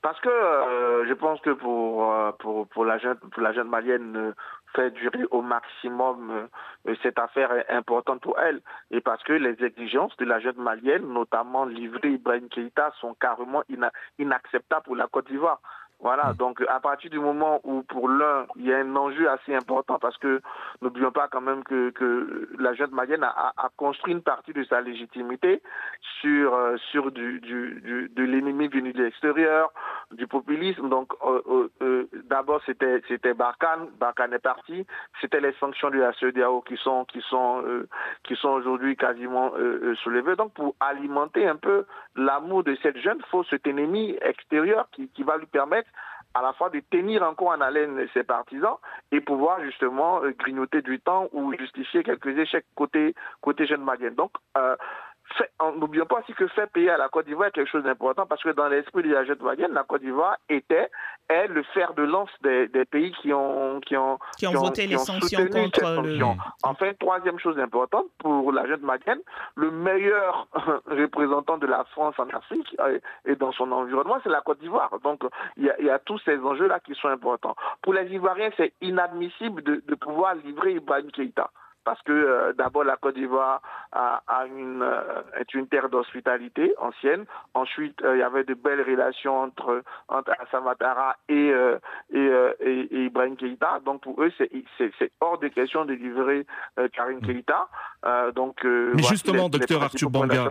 Parce 0.00 0.18
que 0.20 0.28
euh, 0.28 1.06
je 1.06 1.14
pense 1.14 1.40
que 1.42 1.50
pour, 1.50 2.12
euh, 2.12 2.32
pour, 2.40 2.66
pour, 2.68 2.84
la 2.84 2.98
jeune, 2.98 3.68
malienne, 3.68 4.34
fait 4.74 4.90
durer 4.90 5.24
au 5.30 5.42
maximum 5.42 6.48
cette 7.02 7.18
affaire 7.18 7.52
est 7.52 7.70
importante 7.70 8.20
pour 8.22 8.36
elle. 8.40 8.60
Et 8.90 9.00
parce 9.00 9.22
que 9.22 9.34
les 9.34 9.62
exigences 9.62 10.16
de 10.16 10.24
la 10.24 10.40
jeune 10.40 10.56
malienne, 10.56 11.06
notamment 11.12 11.66
livrée 11.66 12.14
Ibrahim 12.14 12.48
Keïta, 12.48 12.90
sont 13.00 13.14
carrément 13.14 13.62
inacceptables 14.18 14.84
pour 14.84 14.96
la 14.96 15.06
Côte 15.06 15.28
d'Ivoire. 15.28 15.60
Voilà, 16.02 16.32
mm. 16.32 16.36
donc 16.36 16.62
à 16.68 16.80
partir 16.80 17.10
du 17.10 17.20
moment 17.20 17.60
où 17.62 17.82
pour 17.84 18.08
l'un, 18.08 18.46
il 18.56 18.66
y 18.66 18.72
a 18.72 18.78
un 18.78 18.96
enjeu 18.96 19.30
assez 19.30 19.54
important 19.54 19.98
parce 20.00 20.18
que 20.18 20.42
n'oublions 20.82 21.12
pas 21.12 21.28
quand 21.28 21.40
même 21.40 21.62
que, 21.62 21.90
que 21.90 22.48
la 22.58 22.74
jeune 22.74 22.90
malienne 22.90 23.22
a, 23.22 23.52
a, 23.56 23.70
construit 23.76 24.12
une 24.12 24.22
partie 24.22 24.52
de 24.52 24.64
sa 24.64 24.80
légitimité 24.80 25.62
sur, 26.20 26.54
euh, 26.54 26.76
sur 26.90 27.12
du, 27.12 27.40
du, 27.40 27.80
du, 27.80 28.08
de 28.08 28.22
l'ennemi 28.24 28.66
venu 28.66 28.92
de 28.92 29.02
l'extérieur, 29.02 29.72
du 30.10 30.26
populisme. 30.26 30.88
Donc 30.88 31.12
euh, 31.24 31.40
euh, 31.48 31.70
euh 31.82 32.08
d'abord 32.24 32.60
c'était 32.66 33.00
c'était 33.06 33.34
Barkhane, 33.34 33.88
Barkhane 34.00 34.32
est 34.32 34.40
parti, 34.40 34.84
c'était 35.20 35.40
les 35.40 35.52
sanctions 35.60 35.90
de 35.90 35.98
la 35.98 36.12
CEDEAO 36.14 36.62
qui 36.62 36.76
sont 36.78 37.04
qui 37.04 37.20
sont 37.22 37.62
qui 38.24 38.34
sont 38.34 38.48
aujourd'hui 38.48 38.96
quasiment 38.96 39.52
soulevées. 40.02 40.34
Donc 40.34 40.52
pour 40.54 40.74
alimenter 40.80 41.46
un 41.46 41.56
peu 41.56 41.86
l'amour 42.16 42.64
de 42.64 42.76
cette 42.82 42.98
jeune, 42.98 43.18
il 43.20 43.30
faut 43.30 43.44
cet 43.44 43.66
ennemi 43.66 44.16
extérieur 44.20 44.88
qui, 44.90 45.08
qui 45.08 45.22
va 45.22 45.36
lui 45.36 45.46
permettre 45.46 45.91
à 46.34 46.42
la 46.42 46.52
fois 46.54 46.70
de 46.70 46.80
tenir 46.90 47.22
encore 47.22 47.48
en 47.48 47.60
haleine 47.60 48.06
ses 48.14 48.22
partisans 48.22 48.76
et 49.10 49.20
pouvoir 49.20 49.60
justement 49.62 50.22
euh, 50.22 50.32
grignoter 50.38 50.82
du 50.82 50.98
temps 50.98 51.28
ou 51.32 51.52
justifier 51.54 52.02
quelques 52.02 52.38
échecs 52.38 52.64
côté, 52.74 53.14
côté 53.40 53.66
jeune 53.66 53.84
malienne. 53.84 54.16
N'oublions 55.76 56.06
pas 56.06 56.20
aussi 56.20 56.32
que 56.32 56.46
faire 56.48 56.68
payer 56.68 56.90
à 56.90 56.98
la 56.98 57.08
Côte 57.08 57.26
d'Ivoire 57.26 57.48
est 57.48 57.52
quelque 57.52 57.70
chose 57.70 57.84
d'important 57.84 58.26
parce 58.26 58.42
que 58.42 58.50
dans 58.50 58.68
l'esprit 58.68 59.02
de 59.02 59.12
la 59.12 59.22
malienne, 59.40 59.72
la 59.72 59.84
Côte 59.84 60.02
d'Ivoire 60.02 60.36
était 60.48 60.90
est 61.28 61.46
le 61.48 61.62
fer 61.74 61.94
de 61.94 62.02
lance 62.02 62.30
des, 62.42 62.68
pays 62.84 63.12
qui 63.22 63.32
ont 63.32 63.80
qui 63.80 63.96
ont, 63.96 64.18
qui 64.36 64.46
ont, 64.46 64.52
voté 64.52 64.86
les 64.86 64.98
sanctions 64.98 65.46
contre 65.46 66.02
le. 66.02 66.18
Enfin, 66.62 66.92
troisième 66.98 67.38
chose 67.38 67.58
importante 67.58 68.06
pour 68.18 68.52
la 68.52 68.64
malienne, 68.78 69.20
le 69.54 69.70
meilleur 69.70 70.46
représentant 70.86 71.58
de 71.58 71.66
la 71.66 71.84
France 71.84 72.14
en 72.18 72.28
Afrique 72.28 72.76
et 73.24 73.36
dans 73.36 73.52
son 73.52 73.70
environnement, 73.72 74.18
c'est 74.22 74.30
la 74.30 74.40
Côte 74.40 74.60
d'Ivoire. 74.60 74.90
Donc, 75.04 75.22
il 75.56 75.64
y, 75.64 75.90
a, 75.90 75.98
tous 75.98 76.18
ces 76.24 76.38
enjeux-là 76.38 76.80
qui 76.80 76.94
sont 76.94 77.08
importants. 77.08 77.56
Pour 77.82 77.94
les 77.94 78.12
Ivoiriens, 78.12 78.50
c'est 78.56 78.72
inadmissible 78.80 79.62
de, 79.62 79.82
de 79.86 79.94
pouvoir 79.94 80.34
livrer 80.34 80.74
Ibrahim 80.74 81.10
Keïta 81.10 81.50
parce 81.84 82.00
que 82.02 82.12
euh, 82.12 82.52
d'abord 82.52 82.84
la 82.84 82.96
Côte 82.96 83.14
d'Ivoire 83.14 83.60
a, 83.92 84.22
une, 84.46 84.82
euh, 84.82 85.22
est 85.38 85.52
une 85.54 85.66
terre 85.66 85.88
d'hospitalité 85.88 86.74
ancienne. 86.78 87.24
Ensuite, 87.54 88.00
euh, 88.02 88.16
il 88.16 88.20
y 88.20 88.22
avait 88.22 88.44
de 88.44 88.54
belles 88.54 88.82
relations 88.82 89.40
entre, 89.40 89.82
entre 90.08 90.32
Assamatara 90.40 91.16
et, 91.28 91.52
et, 92.12 92.30
et, 92.60 93.04
Ibrahim 93.04 93.36
Keïta. 93.36 93.80
Donc 93.84 94.02
pour 94.02 94.22
eux, 94.22 94.32
c'est 94.38 95.12
hors 95.20 95.38
de 95.38 95.48
question 95.48 95.84
de 95.84 95.94
livrer 95.94 96.46
Karim 96.92 97.18
mm. 97.18 97.26
Keïta. 97.26 97.68
donc, 98.34 98.64
Mais 98.64 99.02
justement, 99.02 99.48
docteur 99.48 99.82
Arthur 99.82 100.10
Banga, 100.10 100.50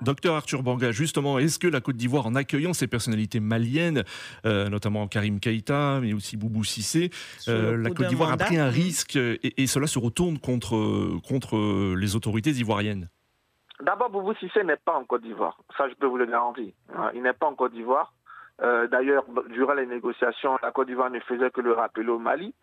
Docteur 0.00 0.34
Arthur 0.34 0.62
Banga, 0.62 0.90
justement, 0.90 1.38
est-ce 1.38 1.58
que 1.58 1.68
la 1.68 1.80
Côte 1.80 1.96
d'Ivoire, 1.96 2.26
en 2.26 2.34
accueillant 2.34 2.72
ces 2.72 2.86
personnalités 2.86 3.40
maliennes, 3.40 4.04
euh, 4.44 4.68
notamment 4.68 5.06
Karim 5.06 5.40
Keïta, 5.40 6.00
mais 6.00 6.12
aussi 6.12 6.36
Boubou 6.36 6.64
Sissé, 6.64 7.10
euh, 7.48 7.76
la 7.76 7.90
Côte 7.90 8.08
d'Ivoire 8.08 8.32
a 8.32 8.36
pris 8.36 8.58
un 8.58 8.68
risque 8.68 9.16
et, 9.16 9.66
cela 9.66 9.86
se 9.86 9.98
retourne 9.98 10.38
contre, 10.38 11.20
contre 11.28 11.94
les 11.96 12.16
autorités 12.16 12.50
ivoiriennes? 12.50 13.08
D'abord, 13.80 14.10
Boubou 14.10 14.34
Sissé 14.34 14.64
n'est 14.64 14.76
pas 14.76 14.94
en 14.94 15.04
Côte 15.04 15.22
d'Ivoire. 15.22 15.58
Ça, 15.76 15.88
je 15.88 15.94
peux 15.94 16.06
vous 16.06 16.16
le 16.16 16.26
garantir. 16.26 16.72
Hein, 16.94 17.10
il 17.14 17.22
n'est 17.22 17.32
pas 17.32 17.46
en 17.46 17.54
Côte 17.54 17.72
d'Ivoire. 17.72 18.12
Euh, 18.62 18.86
d'ailleurs, 18.88 19.24
durant 19.50 19.74
les 19.74 19.86
négociations, 19.86 20.58
la 20.62 20.70
Côte 20.70 20.86
d'Ivoire 20.86 21.10
ne 21.10 21.20
faisait 21.20 21.50
que 21.50 21.60
le 21.60 21.72
rappeler 21.72 22.08
au 22.08 22.18
Mali 22.18 22.54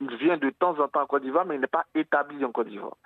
il 0.00 0.16
vient 0.16 0.36
de 0.36 0.50
temps 0.50 0.78
en 0.78 0.88
temps 0.88 1.02
en 1.02 1.06
Côte 1.06 1.22
d'Ivoire, 1.22 1.44
mais 1.44 1.56
il 1.56 1.60
n'est 1.60 1.66
pas 1.66 1.86
établi 1.94 2.44
en 2.44 2.52
Côte 2.52 2.68
d'Ivoire. 2.68 2.96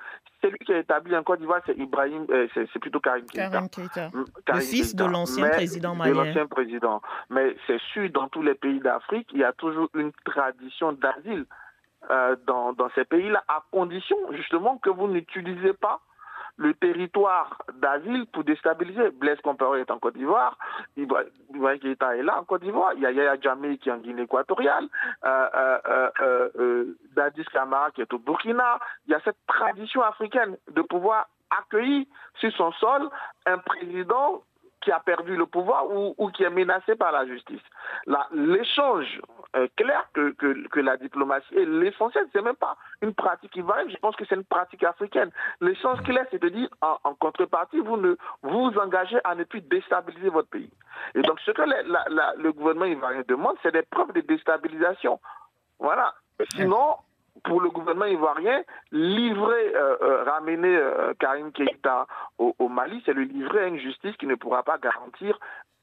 Celui 0.43 0.59
qui 0.59 0.73
est 0.73 0.81
établi 0.81 1.17
en 1.17 1.23
Côte 1.23 1.41
d'Ivoire, 1.41 1.61
c'est 1.65 1.77
Ibrahim, 1.77 2.27
euh, 2.31 2.47
c'est 2.55 2.79
plutôt 2.79 3.01
Karim 3.01 3.25
Keïta. 3.27 3.51
Karim 3.51 3.69
Keïta. 3.69 4.09
Mm, 4.09 4.25
le 4.55 4.61
fils 4.61 4.95
de 4.95 5.05
l'ancien 5.05 5.49
président 5.49 5.95
malien. 5.95 6.13
De 6.13 6.19
l'ancien 6.19 6.47
président. 6.47 7.01
Mais 7.31 7.57
c'est 7.67 7.81
sûr, 7.93 8.11
dans 8.11 8.29
tous 8.29 8.43
les 8.43 8.55
pays 8.55 8.81
d'Afrique, 8.81 9.29
il 9.33 9.41
y 9.41 9.45
a 9.45 9.53
toujours 9.53 9.89
une 9.95 10.13
tradition 10.25 10.93
d'asile 10.93 11.47
euh, 12.11 12.37
dans, 12.47 12.73
dans 12.73 12.91
ces 12.95 13.05
pays-là, 13.05 13.43
à 13.49 13.65
condition 13.71 14.17
justement 14.33 14.77
que 14.79 14.91
vous 14.91 15.09
n'utilisez 15.09 15.73
pas 15.75 16.01
le 16.57 16.75
territoire 16.75 17.63
d'asile 17.75 18.27
pour 18.27 18.45
déstabiliser. 18.45 19.11
Blaise 19.11 19.41
Compaoré 19.43 19.81
est 19.81 19.91
en 19.91 19.99
Côte 19.99 20.17
d'Ivoire, 20.17 20.57
Ibrahim 20.97 21.79
Keïta 21.81 22.17
est 22.17 22.23
là 22.23 22.39
en 22.39 22.45
Côte 22.45 22.63
d'Ivoire, 22.63 22.93
il 22.95 23.03
y 23.03 23.07
a 23.07 23.13
Yaya 23.13 23.41
Djamé 23.41 23.79
qui 23.79 23.89
est 23.89 23.93
en 23.93 23.99
Guinée 23.99 24.23
équatoriale, 24.23 24.87
euh, 25.25 25.49
euh, 25.89 26.11
euh, 26.21 26.99
Dadis 27.15 27.45
Kamara 27.53 27.91
qui 27.91 28.03
est 28.03 28.13
au 28.13 28.19
Burkina. 28.19 28.79
Il 29.07 29.13
y 29.13 29.15
a 29.15 29.21
cette 29.21 29.39
tradition 29.47 30.03
africaine 30.03 30.57
de 30.71 30.83
pouvoir 30.83 31.29
accueillir 31.51 32.07
sur 32.39 32.53
son 32.53 32.73
sol 32.73 33.09
un 33.47 33.59
président 33.59 34.43
qui 34.83 34.91
a 34.91 35.01
perdu 35.01 35.37
le 35.37 35.47
pouvoir 35.47 35.91
ou, 35.91 36.15
ou 36.19 36.29
qui 36.31 36.43
est 36.43 36.51
menacé 36.51 36.97
par 36.97 37.13
la 37.13 37.27
justice. 37.27 37.63
L'échange 38.33 39.21
euh, 39.55 39.69
clair 39.77 40.09
que, 40.15 40.31
que, 40.33 40.81
la 40.81 40.97
diplomatie 40.97 41.55
est 41.55 41.67
l'essentiel. 41.67 42.27
C'est 42.33 42.41
même 42.41 42.57
pas 42.57 42.77
une 43.03 43.13
pratique 43.13 43.55
ivoirienne. 43.55 43.91
Je 43.91 43.99
pense 43.99 44.17
que 44.17 44.25
c'est 44.25 44.35
une 44.35 44.45
pratique 44.45 44.83
africaine. 44.83 45.31
L'échange 45.61 46.03
clair, 46.03 46.25
c'est 46.31 46.41
de 46.41 46.49
dire 46.49 46.69
en, 46.81 47.15
contrepartie, 47.15 47.79
vous 47.81 47.99
ne 47.99 48.17
vous 48.43 48.73
engagez 48.79 49.19
à 49.25 49.35
ne 49.35 49.45
plus 49.45 49.61
déstabiliser 49.61 50.31
votre 50.31 50.49
pays. 50.49 50.71
Et 51.15 51.21
donc, 51.21 51.39
ce 51.41 51.51
que 51.51 51.63
le 51.63 52.53
gouvernement 52.53 52.87
ivoirien 52.87 53.23
demande, 53.29 53.57
c'est 53.63 53.73
des 53.73 53.83
preuves 53.83 54.13
de 54.15 54.23
déstabilisation. 54.23 55.21
Voilà. 55.79 56.15
Sinon, 56.55 56.97
pour 57.45 57.61
le 57.61 57.69
gouvernement 57.69 58.07
ivoirien, 58.07 58.63
livrer, 58.91 59.75
ramener 60.25 60.81
Karim 61.19 61.53
Keïta 61.53 62.07
au, 62.39 62.55
au 62.59 62.69
Mali, 62.69 63.03
c'est 63.05 63.13
le 63.13 63.23
livrer 63.23 63.65
à 63.65 63.67
une 63.67 63.79
justice 63.79 64.17
qui 64.17 64.27
ne 64.27 64.35
pourra 64.35 64.63
pas 64.63 64.79
garantir 64.79 65.39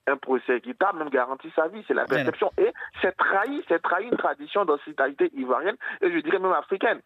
un 0.10 0.18
procès 0.18 0.58
équitable, 0.58 1.00
même 1.00 1.10
garantit 1.10 1.52
sa 1.56 1.68
vie. 1.68 1.84
C'est 1.88 1.94
la 1.94 2.06
perception. 2.06 2.52
Et 2.58 2.72
c'est 3.02 3.16
trahi, 3.16 3.64
c'est 3.68 3.82
trahi 3.82 4.06
une 4.06 4.18
tradition 4.18 4.66
d'hospitalité 4.66 5.32
ivoirienne 5.36 5.76
et 6.02 6.12
je 6.12 6.20
dirais 6.20 6.40
même 6.40 6.54
africaine. 6.54 7.00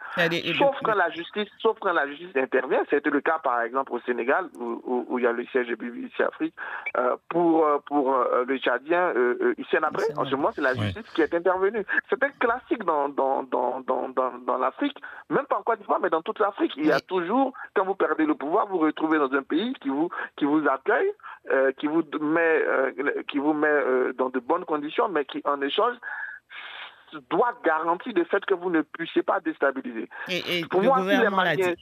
sauf 0.58 0.76
quand 0.84 0.96
la 0.96 1.10
justice, 1.12 1.50
sauf 1.60 1.78
quand 1.80 1.94
la 1.94 2.08
justice 2.08 2.36
intervient. 2.36 2.84
C'était 2.90 3.10
le 3.10 3.22
cas, 3.22 3.40
par 3.40 3.62
exemple, 3.62 3.94
au 3.94 4.00
Sénégal, 4.02 4.48
où, 4.60 5.18
il 5.18 5.24
y 5.24 5.28
a 5.28 5.32
le 5.32 5.46
siège 5.48 5.68
de 5.68 5.76
BBC 5.76 6.24
Afrique, 6.24 6.54
euh, 6.98 7.16
pour, 7.30 7.66
euh, 7.66 7.78
pour 7.86 8.14
euh, 8.14 8.44
le 8.48 8.58
Tchadien, 8.58 9.14
ici 9.58 9.78
en 9.78 9.84
après. 9.84 10.06
En 10.18 10.26
ce 10.26 10.36
moment, 10.36 10.52
c'est 10.54 10.62
la 10.62 10.74
justice 10.74 11.10
qui 11.14 11.22
est 11.22 11.34
intervenue. 11.34 11.86
C'était 12.10 12.32
classique 12.40 12.84
dans, 12.84 13.10
dans, 13.10 13.44
dans, 13.44 13.82
dans, 13.82 14.10
dans, 14.10 14.58
l'Afrique, 14.58 14.98
même 15.30 15.46
pas 15.46 15.58
en 15.58 15.64
Côte 15.64 15.80
d'Ivoire, 15.80 16.00
mais 16.02 16.10
dans 16.10 16.22
toute 16.22 16.40
l'Afrique. 16.40 16.74
Il 16.78 16.86
y 16.86 16.92
a 16.92 17.00
toujours, 17.00 17.54
quand 17.76 17.86
vous 17.86 17.96
perdez 17.96 18.26
le 18.26 18.36
pouvoir, 18.36 18.68
vous 18.68 18.78
vous 18.78 18.86
retrouvez 18.86 19.18
dans 19.18 19.32
un 19.34 19.44
pays 19.44 19.74
qui 19.82 19.90
vous, 19.90 20.10
qui 20.36 20.46
vous 20.46 20.66
accueille, 20.68 21.12
qui 21.78 21.88
vous 21.88 22.04
met 22.22 22.64
qui 23.28 23.38
vous 23.38 23.54
met 23.54 23.68
euh, 23.68 24.14
dans 24.14 24.30
de 24.30 24.40
bonnes 24.40 24.66
conditions, 24.66 25.10
mais 25.10 25.26
qui 25.26 25.42
en 25.46 25.62
échange 25.62 25.96
doit 27.30 27.54
garantir 27.64 28.14
le 28.16 28.24
fait 28.26 28.44
que 28.46 28.54
vous 28.54 28.70
ne 28.70 28.82
puissiez 28.82 29.22
pas 29.22 29.40
déstabiliser. 29.40 30.10
Pour 30.70 30.82
moi, 30.82 31.00
si 31.02 31.18
les 31.18 31.30
Maliens, 31.30 31.74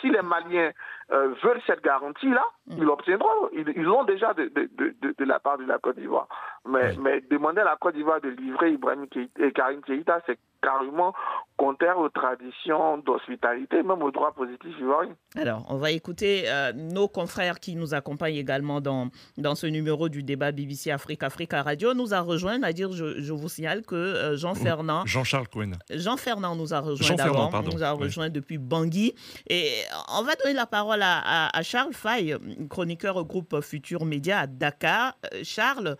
si 0.00 0.10
les 0.10 0.22
Maliens 0.22 0.72
euh, 1.12 1.34
veulent 1.42 1.60
cette 1.66 1.82
garantie-là, 1.82 2.44
mm. 2.66 2.74
ils 2.78 2.84
l'obtiendront. 2.84 3.48
Ils 3.52 3.82
l'ont 3.82 4.04
déjà 4.04 4.34
de, 4.34 4.44
de, 4.44 4.68
de, 4.76 5.14
de, 5.16 5.24
la 5.24 5.38
part 5.38 5.58
de 5.58 5.64
la 5.64 5.78
Côte 5.78 5.96
d'Ivoire. 5.96 6.28
Mais, 6.68 6.96
mais 6.96 7.20
demander 7.30 7.60
à 7.60 7.64
la 7.64 7.76
Côte 7.76 7.94
d'Ivoire 7.94 8.20
de 8.20 8.28
livrer 8.28 8.72
Ibrahim 8.72 9.06
et 9.38 9.52
Karim 9.52 9.82
Keïta, 9.82 10.20
c'est 10.26 10.38
carrément 10.62 11.14
contraire 11.56 11.98
aux 11.98 12.08
traditions 12.08 12.98
d'hospitalité, 12.98 13.82
même 13.82 14.02
aux 14.02 14.10
droits 14.10 14.32
positifs 14.32 14.74
ivoiriens. 14.78 15.14
Alors, 15.36 15.64
on 15.68 15.76
va 15.76 15.90
écouter 15.90 16.44
euh, 16.46 16.72
nos 16.74 17.08
confrères 17.08 17.60
qui 17.60 17.76
nous 17.76 17.94
accompagnent 17.94 18.36
également 18.36 18.80
dans, 18.80 19.08
dans 19.38 19.54
ce 19.54 19.66
numéro 19.66 20.08
du 20.08 20.22
débat 20.22 20.52
BBC 20.52 20.90
Afrique 20.90 21.22
Africa 21.22 21.62
Radio. 21.62 21.94
Nous 21.94 22.12
a 22.12 22.20
rejoint, 22.20 22.62
à 22.62 22.72
dire, 22.72 22.92
je, 22.92 23.20
je 23.20 23.32
vous 23.32 23.48
signale 23.48 23.82
que 23.82 23.94
euh, 23.94 24.36
Jean 24.36 24.54
Fernand. 24.54 25.06
Jean-Charles 25.06 25.48
Cohen. 25.48 25.72
Jean 25.90 26.16
Fernand 26.16 26.56
nous 26.56 26.74
a 26.74 26.80
rejoint 26.80 27.16
d'abord. 27.16 27.62
nous 27.62 27.82
a 27.82 27.92
rejoint 27.92 28.28
depuis 28.28 28.58
Bangui. 28.58 29.14
Et 29.48 29.70
on 30.18 30.22
va 30.22 30.34
donner 30.34 30.54
la 30.54 30.66
parole 30.66 30.95
à, 31.02 31.62
Charles 31.62 31.94
Faye, 31.94 32.36
chroniqueur 32.68 33.16
au 33.16 33.24
groupe 33.24 33.60
Futur 33.60 34.04
Média 34.04 34.40
à 34.40 34.46
Dakar. 34.46 35.16
Euh, 35.32 35.40
Charles, 35.42 35.96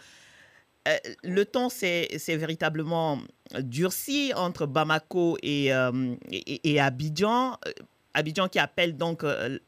euh, 0.88 0.96
le 1.24 1.44
ton 1.44 1.68
s'est 1.68 2.08
véritablement 2.28 3.18
durci 3.60 4.32
entre 4.34 4.66
Bamako 4.66 5.38
et, 5.42 5.72
euh, 5.72 6.14
Abidjan. 6.80 7.56
Abidjan 8.14 8.48
qui 8.48 8.58
appelle 8.58 8.96
donc 8.96 9.24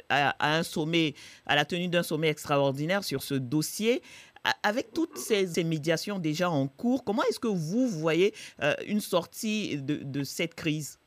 à, 0.08 0.34
un 0.40 0.62
sommet, 0.62 1.14
à 1.46 1.54
la 1.54 1.64
tenue 1.64 1.88
d'un 1.88 2.02
sommet 2.02 2.28
extraordinaire 2.28 3.04
sur 3.04 3.22
ce 3.22 3.34
dossier. 3.34 4.02
Avec 4.62 4.92
toutes 4.94 5.18
ces, 5.18 5.64
médiations 5.64 6.18
déjà 6.18 6.48
en 6.48 6.68
cours, 6.68 7.04
comment 7.04 7.22
est-ce 7.24 7.40
que 7.40 7.48
vous 7.48 7.88
voyez 7.88 8.32
une 8.86 9.00
sortie 9.00 9.76
de 9.82 10.24
cette 10.24 10.54
crise? 10.54 10.98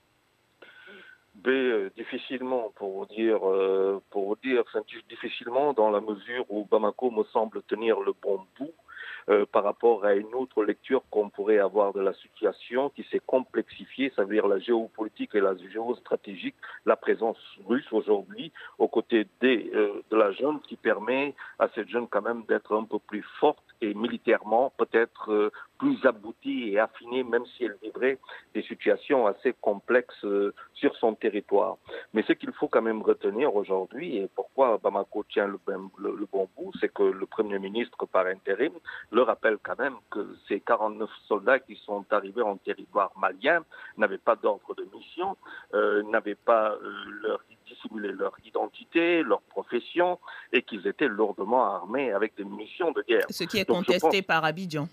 B, 1.44 1.48
euh, 1.50 1.90
difficilement, 1.98 2.72
pour 2.76 3.08
dire, 3.08 3.40
euh, 3.48 4.02
pour 4.12 4.38
dire, 4.38 4.64
difficilement 5.10 5.74
dans 5.74 5.90
la 5.90 6.00
mesure 6.00 6.46
où 6.50 6.68
Bamako 6.70 7.10
me 7.10 7.24
semble 7.26 7.64
tenir 7.64 8.00
le 8.00 8.14
bon 8.22 8.42
bout 8.60 8.74
euh, 9.30 9.46
par 9.52 9.64
rapport 9.64 10.06
à 10.06 10.14
une 10.14 10.34
autre 10.36 10.64
lecture 10.64 11.04
qu'on 11.10 11.30
pourrait 11.30 11.58
avoir 11.58 11.94
de 11.94 12.02
la 12.02 12.14
situation 12.14 12.90
qui 12.90 13.04
s'est 13.12 13.22
complexifiée, 13.26 14.12
ça 14.16 14.24
veut 14.24 14.36
dire 14.36 14.48
la 14.48 14.60
géopolitique 14.60 15.34
et 15.34 15.42
la 15.42 15.56
géostratégique, 15.56 16.56
la 16.86 16.96
présence 16.96 17.40
russe 17.68 17.92
aujourd'hui 17.92 18.52
aux 18.78 18.88
côtés 18.88 19.28
de 19.42 19.72
la 20.12 20.32
jeune 20.32 20.60
qui 20.62 20.76
permet 20.76 21.34
à 21.60 21.70
cette 21.74 21.90
jeune 21.90 22.08
quand 22.08 22.22
même 22.22 22.44
d'être 22.48 22.76
un 22.76 22.84
peu 22.84 23.00
plus 23.00 23.26
forte 23.40 23.64
et 23.82 23.94
militairement 23.94 24.72
peut-être 24.78 25.32
euh, 25.32 25.52
plus 25.78 26.06
aboutie 26.06 26.70
et 26.70 26.80
affinée, 26.80 27.24
même 27.24 27.46
si 27.58 27.66
elle 27.66 27.76
vivrait 27.82 28.20
des 28.54 28.62
situations 28.62 29.26
assez 29.26 29.54
complexes 29.60 30.24
euh, 30.24 30.54
sur 30.74 30.96
son 30.98 31.16
territoire. 31.16 31.78
Mais 32.14 32.24
ce 32.24 32.34
qu'il 32.34 32.52
faut 32.54 32.68
quand 32.68 32.84
même 32.84 33.02
retenir 33.02 33.56
aujourd'hui, 33.56 34.18
et 34.18 34.30
pourquoi 34.36 34.78
Bamako 34.78 35.24
tient 35.30 35.48
le, 35.48 35.60
le, 35.98 36.28
bon 36.32 36.48
bout, 36.56 36.72
c'est 36.80 36.94
que 36.94 37.04
le 37.04 37.26
Premier 37.26 37.58
ministre, 37.58 38.06
par 38.06 38.28
intérim, 38.28 38.74
le 39.12 39.24
rappelle 39.24 39.58
quand 39.64 39.80
même 39.80 39.96
que 40.12 40.36
ces 40.48 40.60
49 40.60 41.10
soldats 41.28 41.60
qui 41.60 41.76
sont 41.78 42.06
arrivés 42.12 42.44
en 42.44 42.58
territoire 42.58 43.12
malien 43.18 43.64
n'avaient 43.98 44.20
pas 44.20 44.36
d'ordre 44.36 44.76
de 44.76 44.86
mission, 44.96 45.36
euh, 45.74 46.04
n'avaient 46.04 46.36
pas 46.36 46.76
leur 47.24 47.42
dissimuler 47.72 48.12
leur 48.12 48.34
identité, 48.46 49.24
leur 49.24 49.42
profession, 49.42 50.20
et 50.52 50.62
qu'ils 50.62 50.88
étaient 50.88 51.08
lourdement 51.08 51.64
armés 51.64 52.12
avec 52.12 52.36
des 52.36 52.44
munitions 52.44 52.92
de 52.92 53.02
guerre. 53.08 53.26
Ce 53.30 53.44
qui 53.44 53.60
est 53.60 53.66
contesté 53.66 54.22
par 54.22 54.44
Abidjan. 54.46 54.88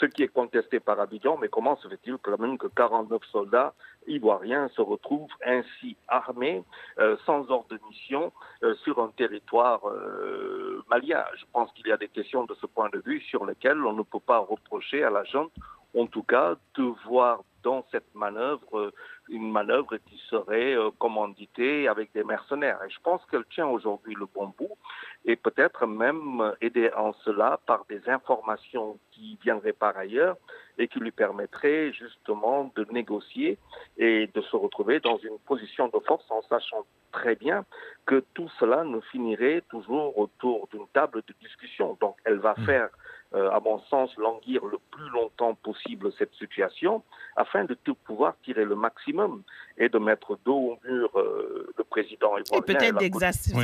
Ce 0.00 0.06
qui 0.06 0.24
est 0.24 0.28
contesté 0.28 0.80
par 0.80 0.98
Abidjan, 0.98 1.38
mais 1.40 1.48
comment 1.48 1.76
se 1.76 1.86
fait-il 1.86 2.16
quand 2.18 2.38
même 2.38 2.58
que 2.58 2.66
49 2.66 3.22
soldats 3.30 3.74
ivoiriens 4.08 4.68
se 4.74 4.80
retrouvent 4.80 5.30
ainsi 5.46 5.96
armés, 6.08 6.64
euh, 6.98 7.16
sans 7.24 7.48
ordre 7.48 7.68
de 7.70 7.78
mission, 7.88 8.32
euh, 8.64 8.74
sur 8.82 8.98
un 8.98 9.10
territoire 9.16 9.88
euh, 9.88 10.82
malien? 10.90 11.24
Je 11.36 11.44
pense 11.52 11.70
qu'il 11.74 11.86
y 11.86 11.92
a 11.92 11.96
des 11.96 12.08
questions 12.08 12.44
de 12.44 12.54
ce 12.60 12.66
point 12.66 12.88
de 12.92 13.00
vue 13.04 13.20
sur 13.20 13.46
lesquelles 13.46 13.80
on 13.84 13.92
ne 13.92 14.02
peut 14.02 14.18
pas 14.18 14.38
reprocher 14.38 15.04
à 15.04 15.10
la 15.10 15.22
junte, 15.24 15.52
en 15.96 16.06
tout 16.06 16.24
cas, 16.24 16.56
de 16.74 16.92
voir 17.06 17.44
dans 17.64 17.84
cette 17.90 18.14
manœuvre 18.14 18.92
une 19.28 19.50
manœuvre 19.50 19.96
qui 19.96 20.20
serait 20.28 20.74
euh, 20.74 20.90
commanditée 20.98 21.88
avec 21.88 22.12
des 22.12 22.24
mercenaires. 22.24 22.78
Et 22.86 22.90
je 22.90 23.00
pense 23.02 23.24
qu'elle 23.26 23.44
tient 23.46 23.66
aujourd'hui 23.66 24.14
le 24.14 24.26
bon 24.26 24.52
bout 24.58 24.76
et 25.24 25.36
peut-être 25.36 25.86
même 25.86 26.54
aidée 26.60 26.90
en 26.94 27.12
cela 27.24 27.58
par 27.66 27.84
des 27.88 28.06
informations 28.08 28.98
qui 29.12 29.38
viendraient 29.42 29.72
par 29.72 29.96
ailleurs 29.96 30.36
et 30.76 30.88
qui 30.88 30.98
lui 30.98 31.12
permettraient 31.12 31.92
justement 31.92 32.70
de 32.76 32.86
négocier 32.90 33.58
et 33.96 34.28
de 34.34 34.40
se 34.42 34.56
retrouver 34.56 35.00
dans 35.00 35.18
une 35.18 35.38
position 35.46 35.88
de 35.88 35.98
force 36.00 36.30
en 36.30 36.42
sachant 36.42 36.84
très 37.12 37.36
bien 37.36 37.64
que 38.06 38.24
tout 38.34 38.50
cela 38.58 38.84
ne 38.84 39.00
finirait 39.00 39.62
toujours 39.70 40.18
autour 40.18 40.68
d'une 40.72 40.86
table 40.88 41.22
de 41.26 41.34
discussion. 41.40 41.96
Donc 42.00 42.16
elle 42.24 42.38
va 42.38 42.54
mmh. 42.58 42.66
faire 42.66 42.84
euh, 42.84 43.03
à 43.34 43.60
mon 43.60 43.80
sens, 43.90 44.16
languir 44.16 44.64
le 44.64 44.78
plus 44.90 45.08
longtemps 45.10 45.54
possible 45.54 46.12
cette 46.18 46.34
situation 46.34 47.02
afin 47.36 47.64
de 47.64 47.74
tout 47.74 47.94
pouvoir 47.94 48.34
tirer 48.44 48.64
le 48.64 48.76
maximum 48.76 49.42
et 49.78 49.88
de 49.88 49.98
mettre 49.98 50.38
dos 50.44 50.54
au 50.54 50.78
mur 50.84 51.10
euh, 51.16 51.72
le 51.76 51.84
président 51.84 52.36
Et 52.36 52.42
peut-être 52.62 52.98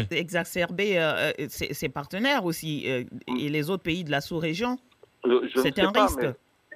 d'exacerber 0.09 0.99
euh, 0.99 1.33
ses, 1.49 1.89
partenaires 1.89 2.45
aussi 2.45 2.87
et 2.87 3.07
les 3.27 3.71
autres 3.71 3.83
pays 3.83 4.05
de 4.05 4.11
la 4.11 4.21
sous-région. 4.21 4.79
C'est 5.55 5.79
un 5.79 5.91
risque. 5.91 6.27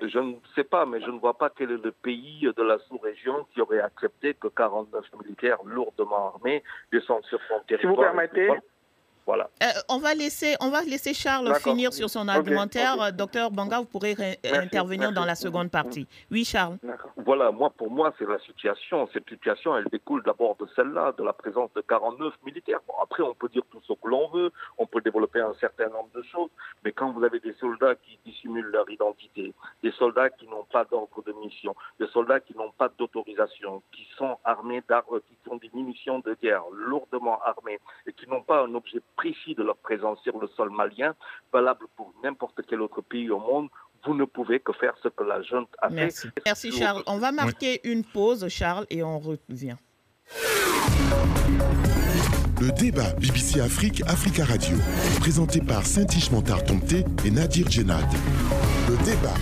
je 0.01 0.19
ne 0.19 0.35
sais 0.55 0.65
pas, 0.65 0.87
mais 0.87 1.01
je 1.01 1.11
ne 1.11 1.19
vois 1.19 1.37
pas 1.37 1.51
quel 1.51 1.71
est 1.71 1.83
le 1.83 1.93
pays 1.93 2.49
de 2.57 2.63
la 2.63 2.79
sous-région 2.89 3.47
qui 3.53 3.61
aurait 3.61 3.81
accepté 3.81 4.35
que 4.35 4.49
49 4.49 5.05
militaires 5.23 5.59
lourdement 5.65 6.35
armés 6.35 6.63
descendent 6.93 7.25
sur 7.25 7.41
son 7.49 7.61
territoire. 7.67 7.95
Si 7.95 7.97
vous 7.97 8.03
permettez, 8.03 8.49
voilà. 9.27 9.49
Euh, 9.63 9.67
on, 9.89 9.99
va 9.99 10.15
laisser, 10.15 10.55
on 10.61 10.71
va 10.71 10.83
laisser 10.83 11.15
Charles 11.15 11.55
finir 11.61 11.93
sur 11.93 12.11
son 12.11 12.29
argumentaire. 12.29 13.13
Docteur 13.13 13.51
Banga, 13.51 13.79
vous 13.79 13.87
pourrez 13.87 14.17
intervenir 14.45 15.13
dans 15.13 15.25
la 15.25 15.35
seconde 15.35 15.71
partie. 15.71 16.07
Oui, 16.31 16.45
Charles. 16.45 16.79
Voilà, 17.17 17.51
moi, 17.51 17.71
pour 17.71 17.91
moi, 17.91 18.13
c'est 18.19 18.29
la 18.29 18.39
situation. 18.41 19.09
Cette 19.13 19.29
situation, 19.29 19.77
elle 19.77 19.87
découle 19.91 20.23
d'abord 20.25 20.57
de 20.57 20.67
celle-là, 20.77 21.13
de 21.17 21.25
la 21.25 21.33
présence 21.33 21.73
de 21.75 21.81
49 21.81 22.35
militaires. 22.45 22.81
après, 23.03 23.23
on 23.23 23.35
peut 23.35 23.49
dire 23.49 23.63
tout 23.71 23.81
ce 23.87 23.93
que 23.93 24.09
l'on 24.09 24.29
veut, 24.29 24.53
on 24.79 24.87
peut 24.87 25.01
développer 25.01 25.41
un 25.41 25.55
certain 25.55 25.89
nombre 25.89 26.11
de 26.15 26.23
choses, 26.23 26.51
mais 26.85 26.93
quand 26.93 27.13
vous 27.13 27.25
avez 27.25 27.41
des 27.41 27.55
soldats 27.55 27.95
qui 27.95 28.19
dissimulent 28.25 28.71
leur 28.71 28.89
identité, 28.91 29.55
des 29.83 29.93
soldats 29.93 30.31
qui 30.31 30.47
n'ont 30.47 30.65
pas 30.71 30.85
d'ordre 30.85 31.23
de 31.25 31.33
mission, 31.33 31.75
des 31.99 32.09
soldats 32.09 32.41
qui 32.41 32.57
n'ont 32.57 32.73
pas 32.73 32.91
d'autorisation, 32.99 33.83
qui 33.93 34.07
sont 34.17 34.39
armés 34.45 34.83
d'armes, 34.89 35.21
qui 35.21 35.51
ont 35.51 35.57
des 35.57 35.71
munitions 35.73 36.19
de 36.21 36.37
guerre 36.43 36.65
lourdement 36.73 37.41
armées 37.43 37.81
et 38.07 38.13
qui 38.13 38.29
n'ont 38.29 38.43
pas 38.43 38.63
un 38.63 38.75
objet 38.75 39.01
précis 39.17 39.55
de 39.55 39.63
leur 39.63 39.77
présence 39.77 40.19
sur 40.23 40.39
le 40.39 40.49
sol 40.57 40.71
malien, 40.71 41.15
valable 41.53 41.87
pour 41.97 42.13
n'importe 42.23 42.61
quel 42.69 42.81
autre 42.81 43.01
pays 43.01 43.31
au 43.31 43.39
monde, 43.39 43.69
vous 44.05 44.15
ne 44.15 44.25
pouvez 44.25 44.61
que 44.61 44.73
faire 44.73 44.95
ce 45.03 45.09
que 45.09 45.25
la 45.25 45.43
junte 45.43 45.71
a 45.79 45.89
Merci. 45.89 46.29
fait. 46.29 46.43
Merci 46.45 46.73
Charles. 46.73 47.03
On 47.07 47.19
va 47.19 47.33
marquer 47.33 47.81
une 47.89 48.05
pause, 48.05 48.47
Charles, 48.49 48.87
et 48.91 49.03
on 49.03 49.19
revient. 49.19 49.77
Le 52.61 52.71
débat 52.79 53.13
BBC 53.21 53.61
Afrique, 53.61 54.03
Africa 54.07 54.45
Radio, 54.45 54.77
présenté 55.21 55.61
par 55.61 55.85
Saint-Ish 55.85 56.31
Montar 56.31 56.61
et 57.25 57.31
Nadir 57.31 57.71
Djenad. 57.71 58.07
Le 58.89 58.97
débat 59.05 59.35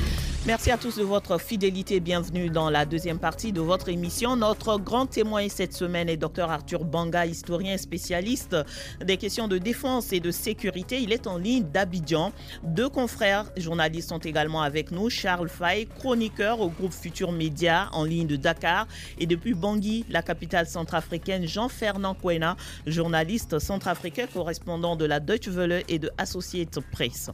Merci 0.44 0.72
à 0.72 0.76
tous 0.76 0.96
de 0.98 1.04
votre 1.04 1.38
fidélité. 1.38 2.00
Bienvenue 2.00 2.50
dans 2.50 2.68
la 2.68 2.84
deuxième 2.84 3.20
partie 3.20 3.52
de 3.52 3.60
votre 3.60 3.88
émission. 3.88 4.34
Notre 4.34 4.76
grand 4.76 5.06
témoin 5.06 5.48
cette 5.48 5.72
semaine 5.72 6.08
est 6.08 6.16
Dr 6.16 6.50
Arthur 6.50 6.84
Banga, 6.84 7.26
historien 7.26 7.78
spécialiste 7.78 8.56
des 9.00 9.18
questions 9.18 9.46
de 9.46 9.58
défense 9.58 10.12
et 10.12 10.18
de 10.18 10.32
sécurité. 10.32 11.00
Il 11.00 11.12
est 11.12 11.28
en 11.28 11.36
ligne 11.38 11.62
d'Abidjan. 11.62 12.32
Deux 12.64 12.88
confrères 12.88 13.52
journalistes 13.56 14.08
sont 14.08 14.18
également 14.18 14.62
avec 14.62 14.90
nous. 14.90 15.10
Charles 15.10 15.48
Fay, 15.48 15.86
chroniqueur 15.86 16.60
au 16.60 16.70
groupe 16.70 16.92
Futur 16.92 17.30
Média 17.30 17.88
en 17.92 18.02
ligne 18.02 18.26
de 18.26 18.34
Dakar. 18.34 18.88
Et 19.20 19.26
depuis 19.26 19.54
Bangui, 19.54 20.04
la 20.10 20.22
capitale 20.22 20.66
centrafricaine, 20.66 21.46
Jean-Fernand 21.46 22.14
Kouena, 22.14 22.56
journaliste 22.88 23.60
centrafricain, 23.60 24.26
correspondant 24.26 24.96
de 24.96 25.04
la 25.04 25.20
Deutsche 25.20 25.46
Welle 25.46 25.84
et 25.88 26.00
de 26.00 26.10
Associated 26.18 26.82
Press. 26.90 27.30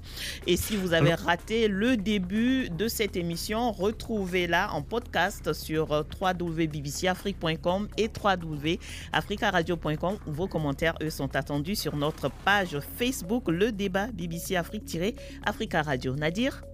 Et 0.46 0.58
si 0.58 0.76
vous 0.76 0.92
avez 0.92 1.14
raté 1.14 1.68
le 1.68 1.96
début 1.96 2.68
de 2.68 2.86
cette 2.98 3.16
émission, 3.16 3.70
retrouvez-la 3.70 4.72
en 4.72 4.82
podcast 4.82 5.52
sur 5.52 5.92
euh, 5.92 6.02
www.bbcafrique.com 6.20 7.86
et 7.96 8.08
www.africaradio.com. 8.08 10.18
Vos 10.26 10.48
commentaires, 10.48 10.96
eux, 11.00 11.10
sont 11.10 11.36
attendus 11.36 11.76
sur 11.76 11.94
notre 11.94 12.28
page 12.44 12.80
Facebook, 12.96 13.44
le 13.46 13.70
débat 13.70 14.08
BBC 14.08 14.56
Afrique-Africa 14.56 15.82
Radio. 15.82 16.16
Nadir? 16.16 16.64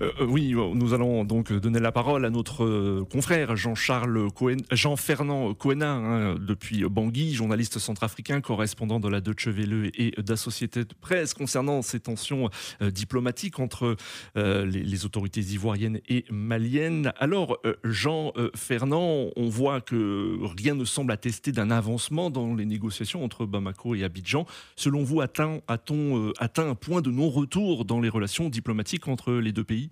Euh, 0.00 0.10
euh, 0.20 0.26
oui, 0.26 0.54
nous 0.54 0.94
allons 0.94 1.24
donc 1.24 1.52
donner 1.52 1.80
la 1.80 1.92
parole 1.92 2.24
à 2.24 2.30
notre 2.30 2.64
euh, 2.64 3.04
confrère 3.10 3.56
Jean-Fernand 3.56 5.54
Coena, 5.54 5.92
hein, 5.92 6.34
depuis 6.38 6.84
Bangui, 6.84 7.34
journaliste 7.34 7.78
centrafricain, 7.78 8.40
correspondant 8.40 9.00
de 9.00 9.08
la 9.08 9.20
Deutsche 9.20 9.48
Welle 9.48 9.90
et 9.94 10.12
d'Associété 10.18 10.84
de 10.84 10.94
presse, 11.00 11.34
concernant 11.34 11.82
ces 11.82 12.00
tensions 12.00 12.50
diplomatiques 12.80 13.58
entre 13.58 13.96
les, 14.34 15.04
autorités 15.04 15.40
ivoiriennes 15.40 16.00
et 16.08 16.24
maliennes. 16.30 17.12
Alors, 17.18 17.58
Jean-Fernand, 17.84 19.30
on 19.36 19.48
voit 19.48 19.80
que 19.80 20.38
rien 20.56 20.74
ne 20.74 20.84
semble 20.84 21.12
attester 21.12 21.52
d'un 21.52 21.70
avancement 21.70 22.30
dans 22.30 22.54
les 22.54 22.64
négociations 22.64 23.24
entre 23.24 23.46
Bamako 23.46 23.94
et 23.94 24.04
Abidjan. 24.04 24.46
Selon 24.76 25.02
vous, 25.02 25.20
a-t-on 25.20 26.32
atteint 26.38 26.68
un 26.68 26.74
point 26.74 27.00
de 27.00 27.10
non-retour 27.10 27.84
dans 27.84 28.00
les 28.00 28.08
relations 28.08 28.48
diplomatiques 28.48 29.08
entre 29.08 29.32
les 29.32 29.51
deux 29.52 29.64
pays 29.64 29.90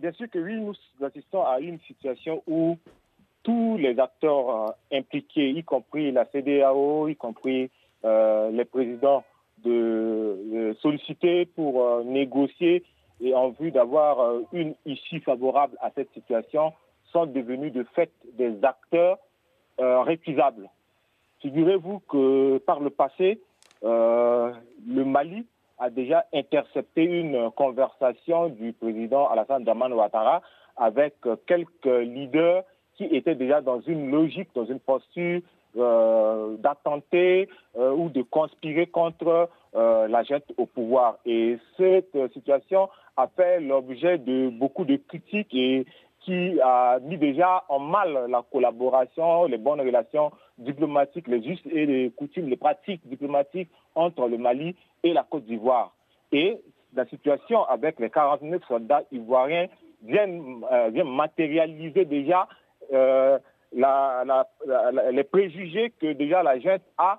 Bien 0.00 0.12
sûr 0.12 0.30
que 0.30 0.38
oui, 0.38 0.56
nous 0.56 0.74
assistons 1.04 1.44
à 1.44 1.60
une 1.60 1.78
situation 1.80 2.42
où 2.46 2.78
tous 3.42 3.76
les 3.78 3.98
acteurs 3.98 4.50
euh, 4.50 4.70
impliqués, 4.92 5.50
y 5.50 5.62
compris 5.62 6.12
la 6.12 6.24
CDAO, 6.26 7.08
y 7.08 7.16
compris 7.16 7.70
euh, 8.04 8.50
les 8.50 8.64
présidents, 8.64 9.24
de, 9.64 10.74
solliciter 10.80 11.44
pour 11.44 11.84
euh, 11.84 12.02
négocier 12.04 12.82
et 13.20 13.34
en 13.34 13.50
vue 13.50 13.70
d'avoir 13.70 14.40
une 14.54 14.74
issue 14.86 15.20
favorable 15.20 15.76
à 15.82 15.90
cette 15.94 16.10
situation, 16.14 16.72
sont 17.12 17.26
devenus 17.26 17.70
de 17.72 17.84
fait 17.94 18.10
des 18.38 18.54
acteurs 18.64 19.18
récusables. 19.78 20.70
Figurez-vous 21.40 21.98
que 22.08 22.56
par 22.64 22.80
le 22.80 22.88
passé, 22.88 23.38
le 23.82 25.04
Mali 25.04 25.44
a 25.80 25.90
déjà 25.90 26.26
intercepté 26.32 27.02
une 27.04 27.50
conversation 27.52 28.48
du 28.48 28.72
président 28.72 29.26
Alassane 29.28 29.64
Draman 29.64 29.92
Ouattara 29.92 30.42
avec 30.76 31.14
quelques 31.46 31.84
leaders 31.84 32.62
qui 32.96 33.04
étaient 33.04 33.34
déjà 33.34 33.60
dans 33.60 33.80
une 33.80 34.10
logique, 34.10 34.50
dans 34.54 34.66
une 34.66 34.78
posture 34.78 35.40
euh, 35.76 36.56
d'attenter 36.56 37.48
euh, 37.78 37.92
ou 37.92 38.08
de 38.08 38.22
conspirer 38.22 38.86
contre 38.86 39.48
euh, 39.76 40.08
la 40.08 40.24
jette 40.24 40.52
au 40.56 40.66
pouvoir. 40.66 41.18
Et 41.24 41.58
cette 41.76 42.16
situation 42.32 42.88
a 43.16 43.28
fait 43.28 43.60
l'objet 43.60 44.18
de 44.18 44.50
beaucoup 44.50 44.84
de 44.84 44.96
critiques 44.96 45.54
et 45.54 45.86
qui 46.20 46.60
a 46.60 46.98
mis 47.00 47.16
déjà 47.16 47.64
en 47.68 47.78
mal 47.78 48.26
la 48.28 48.42
collaboration, 48.50 49.44
les 49.44 49.58
bonnes 49.58 49.80
relations 49.80 50.30
diplomatiques, 50.58 51.28
les 51.28 51.42
justes 51.42 51.66
et 51.66 51.86
les 51.86 52.10
coutumes, 52.10 52.48
les 52.48 52.56
pratiques 52.56 53.06
diplomatiques 53.06 53.70
entre 53.94 54.28
le 54.28 54.38
Mali 54.38 54.76
et 55.02 55.12
la 55.12 55.22
Côte 55.22 55.44
d'Ivoire. 55.46 55.94
Et 56.32 56.60
la 56.94 57.06
situation 57.06 57.64
avec 57.64 57.98
les 58.00 58.10
49 58.10 58.62
soldats 58.68 59.02
ivoiriens 59.12 59.66
vient, 60.02 60.28
euh, 60.72 61.04
matérialiser 61.04 62.04
déjà 62.04 62.48
euh, 62.92 63.38
les 63.72 65.24
préjugés 65.24 65.92
que 66.00 66.12
déjà 66.12 66.42
la 66.42 66.58
gente 66.58 66.82
a 66.98 67.18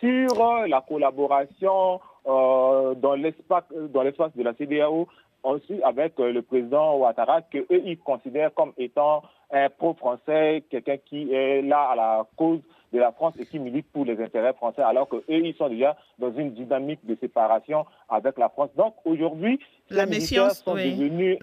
sur 0.00 0.66
la 0.66 0.80
collaboration 0.80 2.00
euh, 2.26 2.94
dans 2.94 3.14
l'espace 3.14 3.64
de 3.72 4.42
la 4.42 4.54
CDAO 4.54 5.06
aussi 5.42 5.82
avec 5.82 6.18
euh, 6.20 6.32
le 6.32 6.42
président 6.42 6.96
Ouattara, 6.98 7.42
qu'eux, 7.42 7.66
ils 7.70 7.98
considèrent 7.98 8.54
comme 8.54 8.72
étant 8.78 9.22
un 9.50 9.68
pro-français, 9.68 10.64
quelqu'un 10.70 10.96
qui 10.96 11.32
est 11.32 11.62
là 11.62 11.90
à 11.90 11.96
la 11.96 12.26
cause 12.36 12.60
de 12.92 12.98
la 12.98 13.12
France 13.12 13.34
et 13.38 13.46
qui 13.46 13.58
milite 13.58 13.86
pour 13.92 14.04
les 14.04 14.20
intérêts 14.22 14.52
français, 14.54 14.82
alors 14.82 15.08
qu'eux, 15.08 15.24
ils 15.28 15.54
sont 15.54 15.68
déjà 15.68 15.96
dans 16.18 16.32
une 16.32 16.52
dynamique 16.52 17.00
de 17.04 17.16
séparation 17.16 17.86
avec 18.08 18.38
la 18.38 18.48
France. 18.48 18.70
Donc 18.76 18.94
aujourd'hui, 19.04 19.58
les 19.90 20.06
militaires 20.06 20.52
sont 20.52 20.74
devenus 20.74 21.38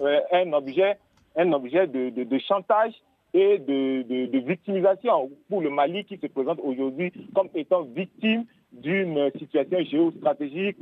euh, 0.00 0.20
un, 0.32 0.52
objet, 0.52 0.98
un 1.36 1.52
objet 1.52 1.86
de, 1.86 2.38
chantage 2.38 2.92
et 3.34 3.58
de, 3.58 4.02
de, 4.26 4.38
victimisation 4.38 5.30
pour 5.48 5.60
le 5.60 5.70
Mali 5.70 6.04
qui 6.04 6.16
se 6.18 6.26
présente 6.26 6.58
aujourd'hui 6.62 7.12
comme 7.34 7.48
étant 7.54 7.82
victime 7.82 8.44
d'une 8.72 9.30
situation 9.38 9.82
géostratégique 9.84 10.78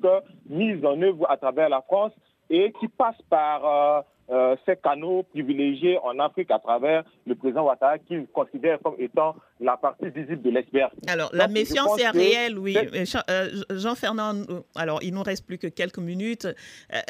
mise 0.48 0.84
en 0.84 1.00
œuvre 1.02 1.30
à 1.30 1.37
travers 1.37 1.68
la 1.68 1.82
France 1.82 2.12
et 2.50 2.72
qui 2.80 2.88
passe 2.88 3.16
par 3.28 3.64
euh, 3.64 4.02
euh, 4.30 4.56
ces 4.66 4.76
canaux 4.76 5.22
privilégiés 5.22 5.98
en 6.02 6.18
Afrique 6.18 6.50
à 6.50 6.58
travers 6.58 7.04
le 7.26 7.34
président 7.34 7.64
Ouattara 7.64 7.98
qu'il 7.98 8.26
considère 8.26 8.78
comme 8.82 8.96
étant 8.98 9.37
la 9.61 9.76
partie 9.76 10.08
visible 10.11 10.42
de 10.42 10.50
l'iceberg. 10.50 10.90
Alors, 11.08 11.30
la 11.32 11.48
méfiance 11.48 11.98
est 11.98 12.11
réelle, 12.11 12.58
oui. 12.58 12.76
Euh, 12.76 13.48
Jean-Fernand, 13.70 14.44
alors 14.76 15.02
il 15.02 15.14
nous 15.14 15.22
reste 15.22 15.46
plus 15.46 15.58
que 15.58 15.66
quelques 15.66 15.98
minutes. 15.98 16.46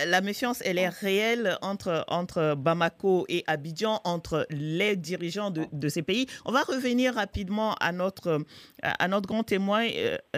La 0.07 0.20
méfiance, 0.20 0.62
elle 0.64 0.79
est 0.79 0.88
réelle 0.88 1.57
entre, 1.61 2.05
entre 2.09 2.55
Bamako 2.57 3.27
et 3.29 3.42
Abidjan, 3.46 4.01
entre 4.05 4.46
les 4.51 4.96
dirigeants 4.96 5.51
de, 5.51 5.62
de 5.72 5.88
ces 5.88 6.03
pays. 6.03 6.27
On 6.46 6.53
va 6.53 6.62
revenir 6.62 7.14
rapidement 7.14 7.74
à 7.81 7.92
notre, 7.92 8.38
à 8.83 9.09
notre 9.09 9.27
grand 9.27 9.42
témoin, 9.42 9.87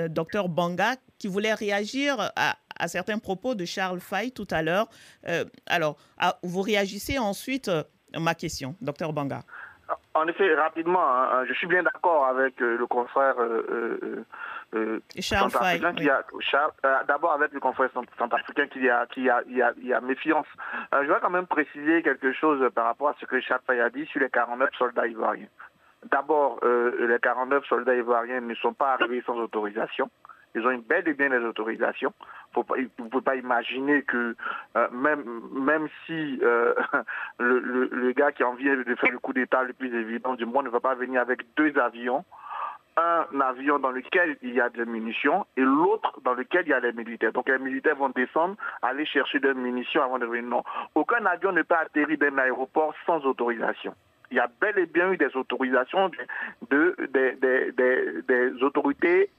docteur 0.09 0.49
Banga, 0.49 0.97
qui 1.19 1.29
voulait 1.29 1.55
réagir 1.55 2.33
à, 2.37 2.57
à 2.81 2.89
certains 2.89 3.19
propos 3.19 3.55
de 3.55 3.65
Charles 3.65 4.01
Fay 4.01 4.33
tout 4.33 4.49
à 4.51 4.63
l'heure. 4.63 4.89
Euh, 5.29 5.45
alors, 5.67 5.97
vous 6.43 6.63
réagissez 6.63 7.19
ensuite 7.19 7.69
euh, 7.69 7.83
ma 8.19 8.35
question, 8.35 8.75
docteur 8.81 9.13
Banga. 9.13 9.43
En 10.15 10.27
effet, 10.29 10.55
rapidement, 10.55 11.03
hein, 11.03 11.29
hein, 11.33 11.45
je 11.49 11.53
suis 11.55 11.67
bien 11.67 11.83
d'accord 11.83 12.27
avec 12.27 12.61
euh, 12.63 12.79
le 12.79 12.87
confrère 12.87 13.35
Charles 15.19 15.51
Fay. 15.51 15.81
D'abord 17.09 17.33
avec 17.33 17.53
le 17.53 17.61
confrère 17.61 17.91
centrafricain 18.17 18.69
qui 18.69 18.89
a, 18.89 19.07
qui 19.07 19.29
a, 19.29 19.43
il 19.49 19.57
y 19.57 19.63
a, 19.63 19.73
il 19.79 19.87
y 19.89 19.93
a 19.93 20.01
méfiance. 20.01 20.47
je 20.93 20.99
voudrais 20.99 21.21
quand 21.21 21.31
même 21.31 21.47
préciser 21.47 22.03
quelque 22.03 22.33
chose 22.33 22.71
par 22.75 22.87
rapport 22.87 23.09
à 23.09 23.17
ce 23.21 23.27
que 23.27 23.41
Charles 23.41 23.63
Fay 23.67 23.81
a 23.81 23.91
dit 23.91 24.07
sur 24.07 24.21
les 24.21 24.31
49 24.31 24.71
soldats 24.79 25.07
ivoiriens. 25.07 25.49
D'abord, 26.11 26.61
les 26.63 27.19
49 27.21 27.67
soldats 27.67 27.97
ivoiriens 27.97 28.41
ne 28.41 28.55
sont 28.55 28.73
pas 28.73 28.93
arrivés 28.95 29.23
sans 29.27 29.37
autorisation. 29.37 30.09
Ils 30.55 30.67
ont 30.67 30.77
belle 30.79 31.09
et 31.09 31.15
bien 31.15 31.29
les 31.29 31.45
autorisations. 31.45 32.13
Vous 32.55 32.65
ne 32.77 33.09
pouvez 33.09 33.23
pas 33.23 33.37
imaginer 33.37 34.03
que 34.03 34.35
euh, 34.77 34.89
même, 34.91 35.25
même 35.53 35.89
si 36.07 36.41
euh, 36.43 36.75
le, 37.39 38.13
gars 38.13 38.33
qui 38.33 38.43
en 38.43 38.55
vient 38.55 38.77
de 38.77 38.95
faire 38.97 39.13
le 39.13 39.19
coup 39.19 39.33
d'État 39.33 39.63
le 39.63 39.73
plus 39.73 39.95
évident 39.95 40.35
du 40.35 40.47
monde 40.47 40.65
ne 40.65 40.71
va 40.71 40.81
pas 40.81 40.95
venir 40.95 41.21
avec 41.21 41.43
deux 41.57 41.79
avions, 41.79 42.25
un 42.97 43.41
avion 43.41 43.79
dans 43.79 43.93
lequel 43.93 44.37
il 44.43 44.55
y 44.55 44.61
a 44.61 44.69
des 44.69 44.85
munitions 44.85 45.47
et 45.57 45.63
l'autre 45.63 46.21
dans 46.25 46.35
lequel 46.35 46.65
il 46.67 46.71
y 46.71 46.75
a 46.75 46.81
les 46.81 46.93
militaires. 46.93 47.33
Donc 47.33 47.49
les 47.49 47.59
militaires 47.59 47.97
vont 47.97 48.11
descendre, 48.11 48.57
aller 48.83 49.07
chercher 49.07 49.39
des 49.39 49.55
munitions 49.55 50.03
avant 50.03 50.19
de 50.19 50.27
venir. 50.27 50.49
Non, 50.49 50.65
aucun 50.97 51.25
avion 51.27 51.53
ne 51.53 51.63
peut 51.63 51.77
atterrir 51.77 52.19
d'un 52.19 52.37
aéroport 52.39 52.95
sans 53.07 53.25
autorisation 53.25 53.95
il 54.31 54.37
y 54.37 54.41
a 54.41 54.49
bel 54.61 54.79
et 54.79 54.87
bien 54.87 55.11
eu 55.13 55.17
des 55.17 55.35
autorisations 55.37 56.11
de, 56.71 56.95
des 57.13 58.63
autorités 58.63 59.31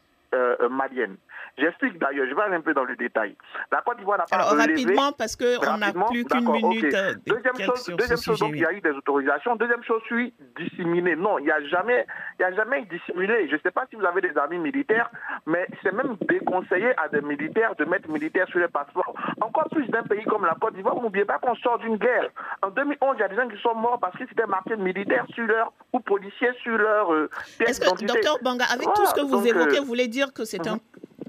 malienne. 0.70 1.17
J'explique 1.58 2.00
d'ailleurs, 2.00 2.28
je 2.30 2.36
vais 2.36 2.42
aller 2.42 2.56
un 2.56 2.62
peu 2.62 2.74
dans 2.74 2.84
le 2.84 2.96
détail. 2.96 3.36
La 3.72 3.82
Côte 3.82 3.98
d'Ivoire 3.98 4.18
n'a 4.18 4.26
pas 4.26 4.36
Alors, 4.36 4.58
rapidement, 4.58 5.12
parce 5.12 5.36
qu'on 5.36 5.78
n'a 5.78 5.92
plus 5.92 6.26
qu'une 6.26 6.52
minute. 6.52 6.94
Euh, 6.94 7.14
deuxième 7.26 7.60
chose, 7.60 7.86
deuxième 7.98 8.18
chose 8.18 8.40
donc, 8.40 8.52
il 8.54 8.62
y 8.62 8.66
a 8.66 8.72
eu 8.72 8.82
des 8.82 8.92
autorisations. 8.92 9.56
Deuxième 9.56 9.84
chose, 9.84 10.02
je 10.10 10.16
suis 10.16 10.34
disséminé. 10.58 11.16
Non, 11.16 11.40
il 11.40 11.46
n'y 11.46 11.52
a 11.52 11.62
jamais, 11.68 12.06
il 12.40 12.44
y 12.44 12.46
a 12.46 12.54
jamais 12.54 12.86
dissimulé. 12.86 13.48
Je 13.50 13.56
ne 13.56 13.60
sais 13.60 13.72
pas 13.72 13.86
si 13.90 13.96
vous 13.96 14.06
avez 14.06 14.22
des 14.22 14.38
amis 14.38 14.60
militaires, 14.60 15.10
mais 15.46 15.68
c'est 15.84 15.94
même 15.94 16.16
déconseillé 16.28 16.94
à 16.98 17.10
des 17.10 17.22
militaires 17.22 17.76
de 17.76 17.86
mettre 17.86 18.10
militaires 18.10 18.48
sur 18.48 18.60
les 18.60 18.68
passeports. 18.68 19.14
Encore 19.42 19.68
plus 19.70 19.88
d'un 19.90 20.04
pays 20.04 20.24
comme 20.24 20.46
la 20.46 20.56
Côte 20.60 20.76
d'Ivoire, 20.76 20.96
n'oubliez 20.96 21.26
pas 21.26 21.40
qu'on 21.40 21.56
sort 21.56 21.80
d'une 21.80 21.98
guerre. 21.98 22.30
En 22.62 22.70
2011, 22.70 23.16
il 23.18 23.22
y 23.22 23.24
a 23.24 23.28
des 23.28 23.36
gens 23.36 23.48
qui 23.48 23.62
sont 23.62 23.76
morts 23.76 24.00
parce 24.00 24.16
qu'ils 24.18 24.28
étaient 24.32 24.46
marqués 24.46 24.78
militaires 24.78 25.26
sur 25.34 25.46
leur, 25.46 25.74
ou 25.94 26.00
policiers 26.00 26.54
sur 26.64 26.78
leur 26.78 27.14
euh, 27.14 27.30
Est-ce 27.60 27.82
que, 27.82 28.06
docteur 28.06 28.38
Banga, 28.42 28.66
avec 28.72 28.88
tout 28.94 29.06
ce 29.06 29.14
que 29.14 29.22
vous 29.22 29.46
évoquez, 29.46 29.80
vous 29.80 29.86
voulez 29.86 30.08
dire 30.08 30.34
que 30.34 30.46
c'est 30.46 30.68
un 30.68 30.80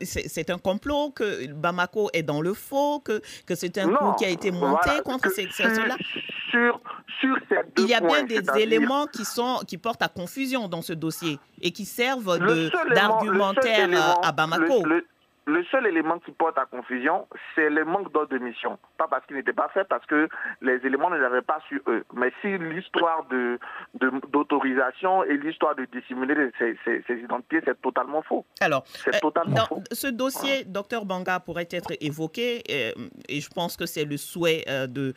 c'est 0.02 0.50
un 0.50 0.58
complot, 0.58 1.10
que 1.10 1.46
Bamako 1.52 2.10
est 2.12 2.22
dans 2.22 2.40
le 2.40 2.54
faux, 2.54 3.00
que, 3.00 3.20
que 3.46 3.54
c'est 3.54 3.78
un 3.78 3.88
coup 3.88 4.12
qui 4.18 4.24
a 4.24 4.28
été 4.28 4.50
monté 4.50 4.90
contre 5.04 5.30
ces, 5.30 5.48
sur, 5.50 6.80
sur 7.20 7.36
deux 7.76 7.84
Il 7.84 7.88
y 7.88 7.94
a 7.94 8.00
bien 8.00 8.24
des 8.24 8.42
éléments 8.58 9.06
qui, 9.06 9.24
sont, 9.24 9.60
qui 9.66 9.78
portent 9.78 10.02
à 10.02 10.08
confusion 10.08 10.68
dans 10.68 10.82
ce 10.82 10.92
dossier 10.92 11.38
et 11.60 11.70
qui 11.70 11.84
servent 11.84 12.38
d'argumentaire 12.94 14.18
à 14.22 14.32
Bamako. 14.32 14.84
Le 14.84 15.06
seul 15.70 15.86
élément 15.86 16.18
qui 16.18 16.30
porte 16.32 16.58
à 16.58 16.66
confusion, 16.66 17.26
c'est 17.54 17.70
le 17.70 17.84
manque 17.84 18.12
d'ordre 18.12 18.28
de 18.30 18.38
mission. 18.38 18.78
Pas 18.98 19.08
parce 19.08 19.24
qu'il 19.26 19.36
n'était 19.36 19.52
pas 19.52 19.68
fait, 19.68 19.84
parce 19.84 20.04
que 20.06 20.28
les 20.60 20.76
éléments 20.84 21.10
ne 21.10 21.16
l'avaient 21.16 21.42
pas 21.42 21.60
sur 21.68 21.80
eux. 21.88 22.04
Mais 22.14 22.32
si 22.40 22.58
l'histoire 22.58 23.26
d'autorisation 24.28 25.22
de, 25.22 25.28
et 25.28 25.36
l'histoire 25.38 25.74
de 25.74 25.86
dissimuler 25.92 26.50
ces, 26.58 26.76
identités, 27.08 27.60
c'est 27.64 27.80
totalement 27.80 28.22
faux. 28.22 28.44
Alors, 28.60 28.84
euh, 29.08 29.12
totalement 29.20 29.66
faux. 29.66 29.82
ce 29.90 30.08
dossier, 30.08 30.64
docteur 30.64 31.04
Banga, 31.04 31.40
pourrait 31.40 31.68
être 31.70 31.92
évoqué, 32.00 32.62
et, 32.66 32.92
euh, 32.96 33.08
et 33.28 33.40
je 33.40 33.48
pense 33.48 33.76
que 33.76 33.86
c'est 33.86 34.04
le 34.04 34.16
souhait 34.16 34.64
euh, 34.68 34.86
de 34.86 35.14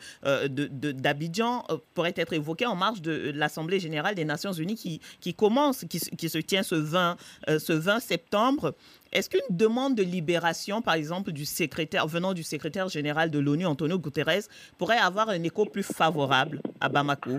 d'Abidjan, 0.92 1.64
pourrait 1.94 2.14
être 2.16 2.32
évoqué 2.32 2.66
en 2.66 2.76
marge 2.76 3.02
de 3.02 3.32
l'Assemblée 3.34 3.78
générale 3.78 4.14
des 4.14 4.24
Nations 4.24 4.52
unies 4.52 4.76
qui, 4.76 5.00
qui 5.20 5.34
commence, 5.34 5.84
qui, 5.84 5.98
qui 5.98 6.28
se 6.28 6.38
tient 6.38 6.62
ce 6.62 6.74
20, 6.74 7.16
ce 7.58 7.72
20 7.72 8.00
septembre. 8.00 8.74
Est-ce 9.16 9.30
qu'une 9.30 9.56
demande 9.56 9.94
de 9.94 10.02
libération, 10.02 10.82
par 10.82 10.92
exemple, 10.92 11.32
du 11.32 11.46
secrétaire, 11.46 12.06
venant 12.06 12.34
du 12.34 12.42
secrétaire 12.42 12.88
général 12.88 13.30
de 13.30 13.38
l'ONU, 13.38 13.64
Antonio 13.64 13.98
Guterres, 13.98 14.44
pourrait 14.78 14.98
avoir 14.98 15.30
un 15.30 15.42
écho 15.42 15.64
plus 15.64 15.90
favorable 15.90 16.60
à 16.82 16.90
Bamako? 16.90 17.38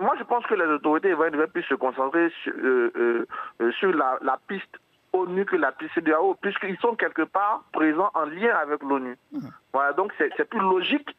Moi, 0.00 0.14
je 0.18 0.24
pense 0.24 0.44
que 0.46 0.54
les 0.54 0.64
autorités 0.64 1.10
devraient 1.10 1.46
plus 1.46 1.62
se 1.62 1.74
concentrer 1.74 2.28
sur, 2.42 2.52
euh, 2.56 3.24
euh, 3.60 3.70
sur 3.78 3.92
la, 3.92 4.18
piste 4.48 4.80
ONU 5.12 5.44
que 5.44 5.54
la 5.54 5.70
piste 5.70 5.94
CDAO, 5.94 6.34
puisqu'ils 6.42 6.78
sont 6.78 6.96
quelque 6.96 7.22
part 7.22 7.62
présents 7.72 8.10
en 8.14 8.24
lien 8.24 8.56
avec 8.60 8.82
l'ONU. 8.82 9.16
Mmh. 9.30 9.46
Voilà, 9.72 9.92
donc 9.92 10.12
c'est 10.18 10.48
plus 10.48 10.58
logique 10.58 11.16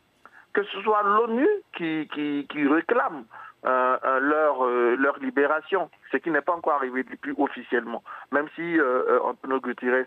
que 0.51 0.63
ce 0.65 0.81
soit 0.81 1.03
l'ONU 1.03 1.47
qui, 1.77 2.09
qui, 2.13 2.45
qui 2.49 2.67
réclame 2.67 3.23
euh, 3.65 3.97
euh, 4.05 4.19
leur, 4.19 4.63
euh, 4.63 4.95
libération, 5.21 5.89
ce 6.11 6.17
qui 6.17 6.29
n'est 6.29 6.41
pas 6.41 6.53
encore 6.53 6.73
arrivé 6.73 7.03
depuis 7.03 7.33
officiellement. 7.37 8.03
Même 8.31 8.47
si 8.55 8.77
Antonio 9.23 9.59
Gutiérrez 9.59 10.05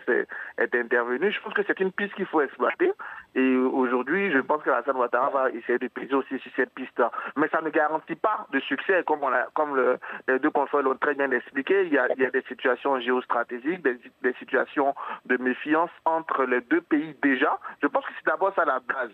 est, 0.57 0.75
intervenu, 0.75 1.31
je 1.31 1.41
pense 1.41 1.53
que 1.53 1.63
c'est 1.67 1.79
une 1.79 1.91
piste 1.91 2.13
qu'il 2.13 2.25
faut 2.25 2.41
exploiter. 2.41 2.91
Et 3.35 3.55
aujourd'hui, 3.55 4.31
je 4.31 4.39
pense 4.39 4.61
que 4.63 4.69
Hassan 4.69 4.95
Ouattara 4.95 5.29
va 5.29 5.49
essayer 5.49 5.77
de 5.77 5.87
peser 5.87 6.13
aussi 6.13 6.39
sur 6.39 6.51
cette 6.55 6.73
piste-là. 6.73 7.11
Mais 7.35 7.49
ça 7.49 7.61
ne 7.61 7.69
garantit 7.69 8.15
pas 8.15 8.47
de 8.51 8.59
succès, 8.61 9.03
comme, 9.05 9.23
on 9.23 9.33
a, 9.33 9.47
comme 9.53 9.97
les 10.27 10.39
deux 10.39 10.51
confrères 10.51 10.83
l'ont 10.83 10.95
très 10.95 11.15
bien 11.15 11.31
expliqué. 11.31 11.85
Il 11.85 11.93
y, 11.93 11.97
a, 11.97 12.07
des 12.07 12.43
situations 12.47 12.99
géostratégiques, 12.99 13.81
des 13.81 14.33
situations 14.39 14.95
de 15.25 15.37
méfiance 15.37 15.91
entre 16.05 16.45
les 16.45 16.61
deux 16.61 16.81
pays 16.81 17.15
déjà. 17.21 17.57
Je 17.81 17.87
pense 17.87 18.05
que 18.05 18.11
c'est 18.17 18.25
d'abord 18.25 18.53
ça 18.55 18.63
la 18.63 18.79
base 18.79 19.11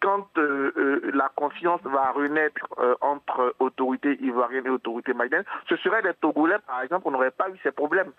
quand 0.00 0.26
euh, 0.38 0.72
euh, 0.76 1.10
la 1.14 1.30
confiance 1.34 1.80
va 1.82 2.12
renaître 2.12 2.66
euh, 2.78 2.94
entre 3.00 3.54
autorités 3.58 4.18
ivoiriennes 4.22 4.66
et 4.66 4.70
autorités 4.70 5.14
maliennes, 5.14 5.44
ce 5.68 5.76
serait 5.76 6.02
des 6.02 6.14
Togolais, 6.14 6.58
par 6.66 6.82
exemple, 6.82 7.08
on 7.08 7.10
n'aurait 7.12 7.30
pas 7.30 7.48
eu 7.50 7.58
ces 7.62 7.72
problèmes. 7.72 8.12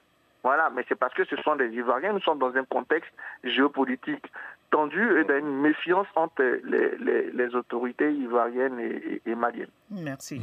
Voilà, 0.43 0.69
mais 0.73 0.85
c'est 0.87 0.95
parce 0.95 1.13
que 1.13 1.25
ce 1.25 1.35
sont 1.37 1.57
des 1.57 1.67
Ivoiriens, 1.67 2.13
nous 2.13 2.21
sommes 2.21 2.39
dans 2.39 2.55
un 2.55 2.63
contexte 2.63 3.11
géopolitique 3.43 4.25
tendu 4.71 5.19
et 5.19 5.25
d'une 5.25 5.59
méfiance 5.61 6.07
entre 6.15 6.43
les, 6.63 7.55
autorités 7.55 8.13
ivoiriennes 8.13 8.79
et, 8.79 9.21
et 9.25 9.35
maliennes. 9.35 9.71
Merci. 9.91 10.41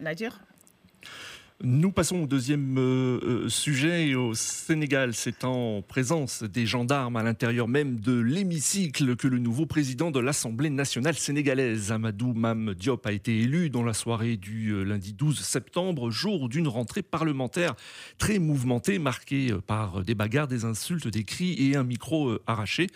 Nadir? 0.00 0.32
Nous 1.62 1.90
passons 1.90 2.18
au 2.18 2.26
deuxième 2.26 2.76
euh, 2.76 3.18
euh, 3.22 3.48
sujet. 3.48 4.14
Au 4.14 4.34
Sénégal, 4.34 5.14
c'est 5.14 5.42
en 5.42 5.80
présence 5.80 6.42
des 6.42 6.66
gendarmes 6.66 7.16
à 7.16 7.22
l'intérieur 7.22 7.66
même 7.66 7.98
de 7.98 8.12
l'hémicycle 8.12 9.16
que 9.16 9.26
le 9.26 9.38
nouveau 9.38 9.64
président 9.64 10.10
de 10.10 10.20
l'Assemblée 10.20 10.68
nationale 10.68 11.14
sénégalaise, 11.14 11.92
Amadou 11.92 12.34
Mam 12.34 12.74
Diop, 12.74 13.06
a 13.06 13.12
été 13.12 13.40
élu 13.40 13.70
dans 13.70 13.82
la 13.82 13.94
soirée 13.94 14.36
du 14.36 14.72
euh, 14.72 14.82
lundi 14.82 15.14
12 15.14 15.40
septembre, 15.40 16.10
jour 16.10 16.50
d'une 16.50 16.68
rentrée 16.68 17.02
parlementaire 17.02 17.74
très 18.18 18.38
mouvementée, 18.38 18.98
marquée 18.98 19.54
par 19.66 20.02
des 20.02 20.14
bagarres, 20.14 20.48
des 20.48 20.66
insultes, 20.66 21.08
des 21.08 21.24
cris 21.24 21.56
et 21.58 21.74
un 21.74 21.84
micro 21.84 22.38
arraché. 22.46 22.88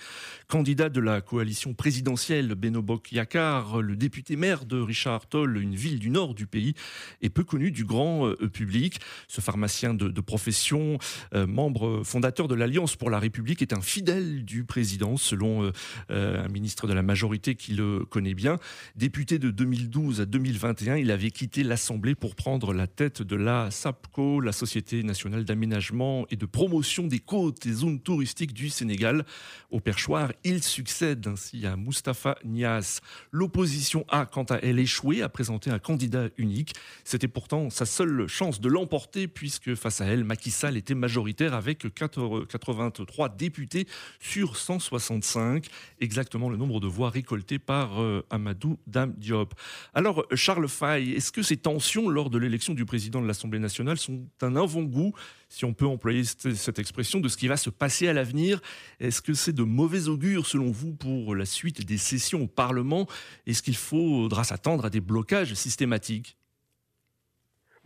Candidat 0.48 0.90
de 0.90 1.00
la 1.00 1.22
coalition 1.22 1.72
présidentielle 1.72 2.54
Benobok 2.54 3.10
Yakar, 3.10 3.80
le 3.80 3.96
député 3.96 4.36
maire 4.36 4.66
de 4.66 4.78
Richard 4.78 5.26
Toll, 5.28 5.56
une 5.56 5.74
ville 5.74 5.98
du 5.98 6.10
nord 6.10 6.34
du 6.34 6.46
pays, 6.46 6.74
est 7.22 7.30
peu 7.30 7.44
connu 7.44 7.70
du 7.70 7.86
grand 7.86 8.30
public. 8.50 9.00
Ce 9.28 9.40
pharmacien 9.40 9.94
de, 9.94 10.20
profession, 10.20 10.98
euh, 11.34 11.46
membre 11.46 12.02
fondateur 12.04 12.48
de 12.48 12.54
l'Alliance 12.54 12.96
pour 12.96 13.10
la 13.10 13.18
République, 13.18 13.62
est 13.62 13.72
un 13.72 13.80
fidèle 13.80 14.44
du 14.44 14.64
président, 14.64 15.16
selon 15.16 15.64
euh, 15.64 15.72
euh, 16.10 16.44
un 16.44 16.48
ministre 16.48 16.86
de 16.86 16.92
la 16.92 17.02
majorité 17.02 17.54
qui 17.54 17.72
le 17.72 18.04
connaît 18.04 18.34
bien. 18.34 18.58
Député 18.96 19.38
de 19.38 19.50
2012 19.50 20.20
à 20.20 20.26
2021, 20.26 20.96
il 20.96 21.10
avait 21.10 21.30
quitté 21.30 21.62
l'Assemblée 21.62 22.14
pour 22.14 22.34
prendre 22.34 22.74
la 22.74 22.86
tête 22.86 23.22
de 23.22 23.36
la 23.36 23.70
SAPCO, 23.70 24.40
la 24.40 24.52
Société 24.52 25.02
nationale 25.02 25.44
d'aménagement 25.44 26.26
et 26.30 26.36
de 26.36 26.46
promotion 26.46 27.06
des 27.06 27.18
côtes 27.18 27.66
et 27.66 27.72
zones 27.72 28.00
touristiques 28.00 28.52
du 28.52 28.68
Sénégal. 28.68 29.24
Au 29.70 29.80
perchoir, 29.80 30.32
il 30.44 30.62
succède 30.62 31.26
ainsi 31.26 31.66
à 31.66 31.76
Mustapha 31.76 32.36
Nias. 32.44 33.00
L'opposition 33.30 34.04
a, 34.08 34.26
quant 34.26 34.44
à 34.44 34.56
elle, 34.56 34.78
échoué 34.78 35.22
à 35.22 35.28
présenter 35.28 35.70
un 35.70 35.78
candidat 35.78 36.28
unique. 36.36 36.74
C'était 37.04 37.28
pourtant 37.28 37.70
sa 37.70 37.86
seule 37.86 38.26
chance 38.26 38.39
de 38.40 38.68
l'emporter 38.68 39.28
puisque 39.28 39.74
face 39.74 40.00
à 40.00 40.06
elle, 40.06 40.24
Macky 40.24 40.50
Sall 40.50 40.78
était 40.78 40.94
majoritaire 40.94 41.52
avec 41.52 41.86
83 41.94 43.28
députés 43.28 43.86
sur 44.18 44.56
165, 44.56 45.66
exactement 46.00 46.48
le 46.48 46.56
nombre 46.56 46.80
de 46.80 46.86
voix 46.86 47.10
récoltées 47.10 47.58
par 47.58 48.00
euh, 48.00 48.24
Amadou 48.30 48.78
Dam 48.86 49.12
Diop. 49.18 49.52
Alors, 49.92 50.24
Charles 50.32 50.68
Fay, 50.68 51.10
est-ce 51.10 51.32
que 51.32 51.42
ces 51.42 51.58
tensions 51.58 52.08
lors 52.08 52.30
de 52.30 52.38
l'élection 52.38 52.72
du 52.72 52.86
président 52.86 53.20
de 53.20 53.26
l'Assemblée 53.26 53.58
nationale 53.58 53.98
sont 53.98 54.24
un 54.40 54.56
avant-goût 54.56 55.12
si 55.50 55.66
on 55.66 55.74
peut 55.74 55.86
employer 55.86 56.24
cette 56.24 56.78
expression, 56.78 57.20
de 57.20 57.28
ce 57.28 57.36
qui 57.36 57.48
va 57.48 57.58
se 57.58 57.68
passer 57.68 58.08
à 58.08 58.14
l'avenir? 58.14 58.62
Est-ce 59.00 59.20
que 59.20 59.34
c'est 59.34 59.52
de 59.52 59.64
mauvais 59.64 60.08
augure, 60.08 60.46
selon 60.46 60.70
vous, 60.70 60.94
pour 60.94 61.34
la 61.34 61.44
suite 61.44 61.84
des 61.84 61.98
sessions 61.98 62.44
au 62.44 62.46
Parlement? 62.46 63.06
Est-ce 63.46 63.62
qu'il 63.62 63.76
faudra 63.76 64.44
s'attendre 64.44 64.86
à 64.86 64.90
des 64.90 65.00
blocages 65.00 65.52
systématiques? 65.52 66.38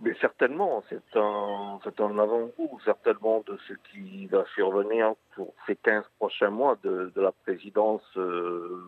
Mais 0.04 0.14
certainement, 0.20 0.84
c'est 0.90 1.16
un, 1.16 1.80
c'est 1.82 1.98
un 2.00 2.18
avant-goût, 2.18 2.78
certainement, 2.84 3.42
de 3.46 3.58
ce 3.66 3.72
qui 3.90 4.26
va 4.26 4.44
survenir 4.54 5.14
pour 5.34 5.54
ces 5.66 5.76
15 5.76 6.04
prochains 6.18 6.50
mois 6.50 6.78
de, 6.84 7.10
de 7.14 7.20
la 7.22 7.32
présidence 7.32 8.02
euh, 8.18 8.82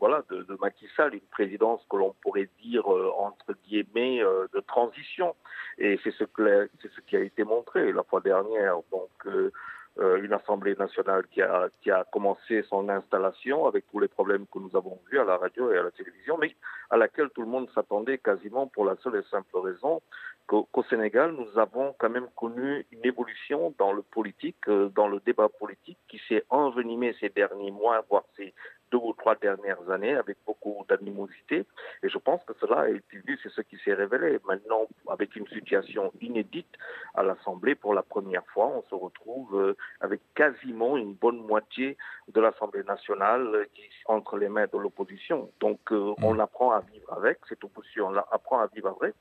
voilà, 0.00 0.22
de, 0.30 0.42
de, 0.42 0.56
Macky 0.60 0.86
Sall, 0.96 1.14
une 1.14 1.20
présidence 1.30 1.80
que 1.88 1.96
l'on 1.96 2.14
pourrait 2.22 2.48
dire, 2.62 2.92
euh, 2.92 3.10
entre 3.18 3.54
guillemets, 3.66 4.22
euh, 4.22 4.46
de 4.54 4.60
transition. 4.60 5.34
Et 5.78 5.98
c'est 6.02 6.12
ce, 6.12 6.24
que, 6.24 6.68
c'est 6.80 6.90
ce 6.92 7.00
qui 7.02 7.16
a 7.16 7.20
été 7.20 7.44
montré 7.44 7.92
la 7.92 8.02
fois 8.02 8.20
dernière. 8.20 8.76
Donc, 8.90 9.10
euh, 9.26 9.52
une 9.96 10.32
Assemblée 10.32 10.74
nationale 10.74 11.24
qui 11.30 11.40
a, 11.40 11.68
qui 11.80 11.90
a 11.90 12.04
commencé 12.12 12.62
son 12.64 12.88
installation 12.88 13.66
avec 13.66 13.84
tous 13.92 14.00
les 14.00 14.08
problèmes 14.08 14.44
que 14.52 14.58
nous 14.58 14.74
avons 14.76 14.98
vus 15.08 15.20
à 15.20 15.24
la 15.24 15.36
radio 15.36 15.70
et 15.70 15.78
à 15.78 15.84
la 15.84 15.92
télévision, 15.92 16.36
mais 16.36 16.56
à 16.90 16.96
laquelle 16.96 17.30
tout 17.30 17.42
le 17.42 17.46
monde 17.46 17.68
s'attendait 17.74 18.18
quasiment 18.18 18.66
pour 18.66 18.84
la 18.84 18.96
seule 18.96 19.16
et 19.16 19.30
simple 19.30 19.56
raison 19.58 20.02
qu'au 20.46 20.84
Sénégal, 20.90 21.32
nous 21.32 21.58
avons 21.58 21.94
quand 21.98 22.10
même 22.10 22.28
connu 22.36 22.86
une 22.92 23.04
évolution 23.04 23.74
dans 23.78 23.92
le 23.92 24.02
politique, 24.02 24.68
euh, 24.68 24.90
dans 24.94 25.08
le 25.08 25.20
débat 25.20 25.48
politique 25.48 25.98
qui 26.08 26.20
s'est 26.28 26.44
envenimé 26.50 27.14
ces 27.18 27.30
derniers 27.30 27.70
mois, 27.70 28.04
voire 28.10 28.24
ces 28.36 28.52
deux 28.94 29.00
ou 29.02 29.12
trois 29.12 29.34
dernières 29.34 29.90
années 29.90 30.14
avec 30.14 30.36
beaucoup 30.46 30.84
d'animosité. 30.88 31.66
Et 32.04 32.08
je 32.08 32.18
pense 32.18 32.40
que 32.44 32.52
cela 32.60 32.88
été 32.88 33.18
vu, 33.26 33.36
c'est 33.42 33.50
ce 33.50 33.60
qui 33.62 33.76
s'est 33.84 33.94
révélé. 33.94 34.38
Maintenant, 34.46 34.86
avec 35.08 35.34
une 35.34 35.48
situation 35.48 36.12
inédite 36.20 36.74
à 37.14 37.24
l'Assemblée, 37.24 37.74
pour 37.74 37.92
la 37.92 38.02
première 38.02 38.46
fois, 38.52 38.68
on 38.68 38.82
se 38.88 38.94
retrouve 38.94 39.50
euh, 39.60 39.76
avec 40.00 40.20
quasiment 40.36 40.96
une 40.96 41.14
bonne 41.14 41.38
moitié 41.38 41.96
de 42.28 42.40
l'Assemblée 42.40 42.84
nationale 42.84 43.46
euh, 43.52 43.64
qui 43.74 43.82
entre 44.06 44.36
les 44.36 44.48
mains 44.48 44.68
de 44.72 44.78
l'opposition. 44.78 45.50
Donc, 45.58 45.80
euh, 45.90 46.14
mmh. 46.18 46.24
on 46.24 46.38
apprend 46.38 46.70
à 46.70 46.80
vivre 46.80 47.12
avec, 47.12 47.38
cette 47.48 47.64
opposition 47.64 48.06
on 48.06 48.16
apprend 48.16 48.60
à 48.60 48.68
vivre 48.68 48.96
avec. 49.00 49.14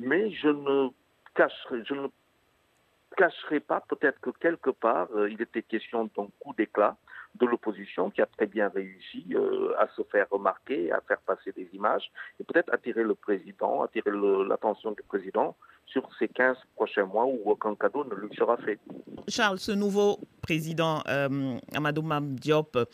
Mais 0.00 0.30
je 0.32 0.48
ne 0.48 0.88
cacherai, 1.34 1.82
je 1.84 1.94
ne 1.94 2.08
cacherai 3.16 3.60
pas 3.60 3.80
peut-être 3.88 4.20
que 4.20 4.30
quelque 4.30 4.70
part, 4.70 5.08
il 5.30 5.40
était 5.40 5.62
question 5.62 6.04
d'un 6.14 6.28
coup 6.40 6.52
d'éclat 6.58 6.96
de 7.34 7.46
l'opposition 7.46 8.10
qui 8.10 8.22
a 8.22 8.26
très 8.26 8.46
bien 8.46 8.68
réussi 8.68 9.26
euh, 9.34 9.72
à 9.78 9.88
se 9.96 10.02
faire 10.10 10.26
remarquer, 10.30 10.92
à 10.92 11.00
faire 11.06 11.20
passer 11.20 11.52
des 11.52 11.68
images 11.72 12.10
et 12.40 12.44
peut-être 12.44 12.72
attirer 12.72 13.02
le 13.02 13.14
président, 13.14 13.82
attirer 13.82 14.10
l'attention 14.48 14.92
du 14.92 15.02
président 15.02 15.56
sur 15.86 16.08
ces 16.18 16.28
15 16.28 16.56
prochains 16.76 17.04
mois 17.04 17.26
où 17.26 17.40
aucun 17.44 17.74
cadeau 17.74 18.04
ne 18.04 18.14
lui 18.14 18.34
sera 18.36 18.56
fait. 18.56 18.78
Charles, 19.28 19.58
ce 19.58 19.72
nouveau 19.72 20.18
président, 20.40 21.02
euh, 21.08 21.58
Amadou 21.74 22.02
Mam 22.02 22.34
Diop, 22.36 22.76
euh, 22.76 22.84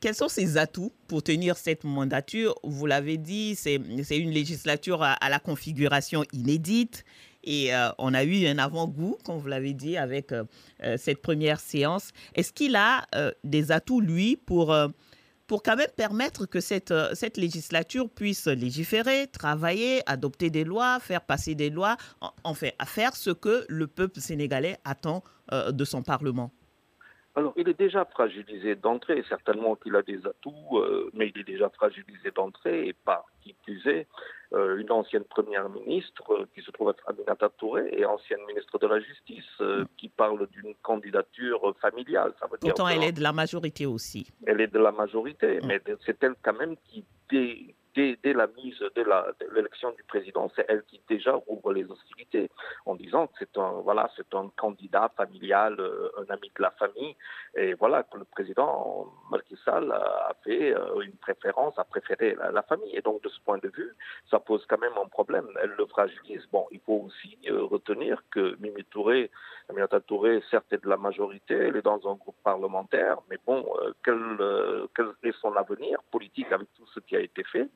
quels 0.00 0.14
sont 0.14 0.28
ses 0.28 0.56
atouts 0.56 0.92
pour 1.08 1.22
tenir 1.22 1.56
cette 1.56 1.84
mandature? 1.84 2.54
Vous 2.62 2.86
l'avez 2.86 3.16
dit, 3.16 3.54
c'est 3.54 3.76
une 3.76 4.30
législature 4.30 5.02
à, 5.02 5.28
la 5.28 5.38
configuration 5.38 6.24
inédite. 6.32 7.04
Et 7.42 7.70
on 7.98 8.12
a 8.12 8.24
eu 8.24 8.46
un 8.46 8.58
avant-goût, 8.58 9.16
comme 9.24 9.38
vous 9.38 9.48
l'avez 9.48 9.72
dit, 9.72 9.96
avec 9.96 10.34
cette 10.96 11.22
première 11.22 11.60
séance. 11.60 12.12
Est-ce 12.34 12.52
qu'il 12.52 12.76
a 12.76 13.06
des 13.44 13.72
atouts, 13.72 14.00
lui, 14.00 14.36
pour 14.36 14.74
pour 15.50 15.64
quand 15.64 15.74
même 15.74 15.90
permettre 15.96 16.46
que 16.46 16.60
cette, 16.60 16.92
euh, 16.92 17.08
cette 17.14 17.36
législature 17.36 18.08
puisse 18.08 18.46
légiférer, 18.46 19.26
travailler, 19.26 20.00
adopter 20.06 20.48
des 20.48 20.62
lois, 20.62 21.00
faire 21.00 21.22
passer 21.22 21.56
des 21.56 21.70
lois, 21.70 21.96
enfin, 22.44 22.68
à 22.78 22.86
faire 22.86 23.16
ce 23.16 23.30
que 23.30 23.64
le 23.68 23.88
peuple 23.88 24.20
sénégalais 24.20 24.76
attend 24.84 25.24
euh, 25.52 25.72
de 25.72 25.84
son 25.84 26.04
Parlement? 26.04 26.52
Alors, 27.34 27.52
il 27.56 27.68
est 27.68 27.76
déjà 27.76 28.04
fragilisé 28.04 28.76
d'entrée. 28.76 29.24
Certainement 29.28 29.74
qu'il 29.74 29.96
a 29.96 30.02
des 30.02 30.24
atouts, 30.24 30.78
euh, 30.78 31.10
mais 31.14 31.32
il 31.34 31.40
est 31.40 31.44
déjà 31.44 31.68
fragilisé 31.70 32.30
d'entrée. 32.32 32.86
Et 32.86 32.92
par 32.92 33.24
qui 33.42 33.56
plus 33.64 33.84
est, 33.88 34.06
euh, 34.06 34.39
une 34.52 34.90
ancienne 34.90 35.24
première 35.24 35.68
ministre 35.68 36.32
euh, 36.32 36.48
qui 36.54 36.62
se 36.62 36.70
trouve 36.70 36.90
être 36.90 37.02
Aminata 37.08 37.48
Touré 37.50 37.88
et 37.92 38.04
ancienne 38.04 38.40
ministre 38.48 38.78
de 38.78 38.86
la 38.86 39.00
Justice 39.00 39.62
qui 39.96 40.08
parle 40.08 40.48
d'une 40.48 40.74
candidature 40.82 41.74
familiale. 41.80 42.32
Ça 42.40 42.46
veut 42.46 42.58
Pourtant, 42.60 42.88
elle 42.88 43.04
est 43.04 43.12
de 43.12 43.22
la 43.22 43.32
majorité 43.32 43.86
aussi. 43.86 44.30
Elle 44.46 44.60
est 44.60 44.72
de 44.72 44.78
la 44.78 44.92
majorité, 44.92 45.60
mm. 45.60 45.66
mais 45.66 45.80
c'est 46.04 46.22
elle 46.22 46.34
quand 46.42 46.58
même 46.58 46.76
qui 46.84 47.04
dès, 47.94 48.32
la 48.32 48.46
mise 48.48 48.78
de 48.78 49.54
l'élection 49.54 49.90
du 49.92 50.02
président, 50.04 50.50
c'est 50.54 50.64
elle 50.68 50.82
qui 50.84 51.00
déjà 51.08 51.36
ouvre 51.46 51.72
les 51.72 51.84
hostilités 51.90 52.50
en 52.86 52.94
disant 52.94 53.26
que 53.26 53.34
c'est 53.38 53.58
un, 53.58 53.80
voilà, 53.82 54.10
c'est 54.16 54.34
un 54.34 54.50
candidat 54.56 55.10
familial, 55.16 55.76
euh, 55.78 56.10
un 56.18 56.32
ami 56.32 56.50
de 56.56 56.62
la 56.62 56.70
famille, 56.72 57.16
et 57.56 57.74
voilà 57.74 58.02
que 58.04 58.18
le 58.18 58.24
président 58.24 59.12
Macky 59.30 59.56
a 59.66 60.34
fait 60.44 60.74
euh, 60.74 61.00
une 61.00 61.16
préférence, 61.16 61.78
a 61.78 61.84
préféré 61.84 62.36
la, 62.52 62.62
famille. 62.62 62.94
Et 62.94 63.02
donc 63.02 63.22
de 63.22 63.28
ce 63.28 63.40
point 63.40 63.58
de 63.58 63.68
vue, 63.68 63.94
ça 64.30 64.38
pose 64.38 64.64
quand 64.66 64.78
même 64.78 64.96
un 65.02 65.08
problème. 65.08 65.46
Elle 65.62 65.74
le 65.76 65.86
fragilise. 65.86 66.46
Bon, 66.52 66.66
il 66.70 66.80
faut 66.80 67.06
aussi 67.06 67.38
euh, 67.48 67.64
retenir 67.64 68.22
que 68.30 68.56
Mimi 68.60 68.84
Touré, 68.84 69.30
Aminata 69.68 70.00
Touré, 70.00 70.42
certes 70.50 70.72
est 70.72 70.82
de 70.82 70.88
la 70.88 70.96
majorité, 70.96 71.54
elle 71.54 71.76
est 71.76 71.82
dans 71.82 72.00
un 72.08 72.14
groupe 72.14 72.36
parlementaire, 72.42 73.18
mais 73.28 73.38
bon, 73.46 73.64
quel, 74.04 74.18
quel 74.94 75.12
est 75.22 75.36
son 75.40 75.54
avenir 75.54 76.02
politique 76.10 76.50
avec 76.52 76.68
tout 76.74 76.86
ce 76.94 77.00
qui 77.00 77.16
a 77.16 77.20
été 77.20 77.44
fait? 77.44 77.68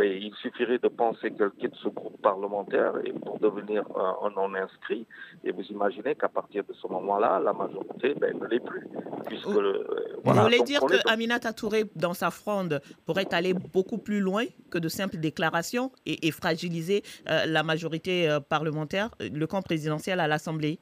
Il 0.00 0.34
suffirait 0.40 0.78
de 0.78 0.88
penser 0.88 1.30
qu'elle 1.32 1.50
quitte 1.52 1.74
ce 1.82 1.88
groupe 1.88 2.20
parlementaire 2.22 2.94
et 3.04 3.12
pour 3.12 3.38
devenir 3.38 3.84
un, 3.96 4.30
non-inscrit. 4.30 5.06
Et 5.44 5.52
vous 5.52 5.62
imaginez 5.62 6.14
qu'à 6.14 6.28
partir 6.28 6.64
de 6.64 6.72
ce 6.72 6.86
moment-là, 6.88 7.40
la 7.40 7.52
majorité 7.52 8.14
ben, 8.14 8.38
ne 8.38 8.46
l'est 8.46 8.60
plus. 8.60 8.86
Puisque, 9.26 9.46
vous, 9.46 10.32
voulez 10.32 10.62
dire 10.62 10.80
que 10.80 10.96
Aminata 11.08 11.52
Touré, 11.52 11.84
dans 11.96 12.14
sa 12.14 12.30
fronde, 12.30 12.80
pourrait 13.06 13.32
aller 13.32 13.54
beaucoup 13.54 13.98
plus 13.98 14.20
loin 14.20 14.44
que 14.70 14.78
de 14.78 14.88
simples 14.88 15.18
déclarations 15.18 15.92
et, 16.06 16.30
fragiliser 16.30 17.02
euh, 17.28 17.46
la 17.46 17.62
majorité 17.62 18.30
euh, 18.30 18.40
parlementaire, 18.40 19.10
le 19.20 19.46
camp 19.46 19.62
présidentiel 19.62 20.20
à 20.20 20.28
l'Assemblée? 20.28 20.78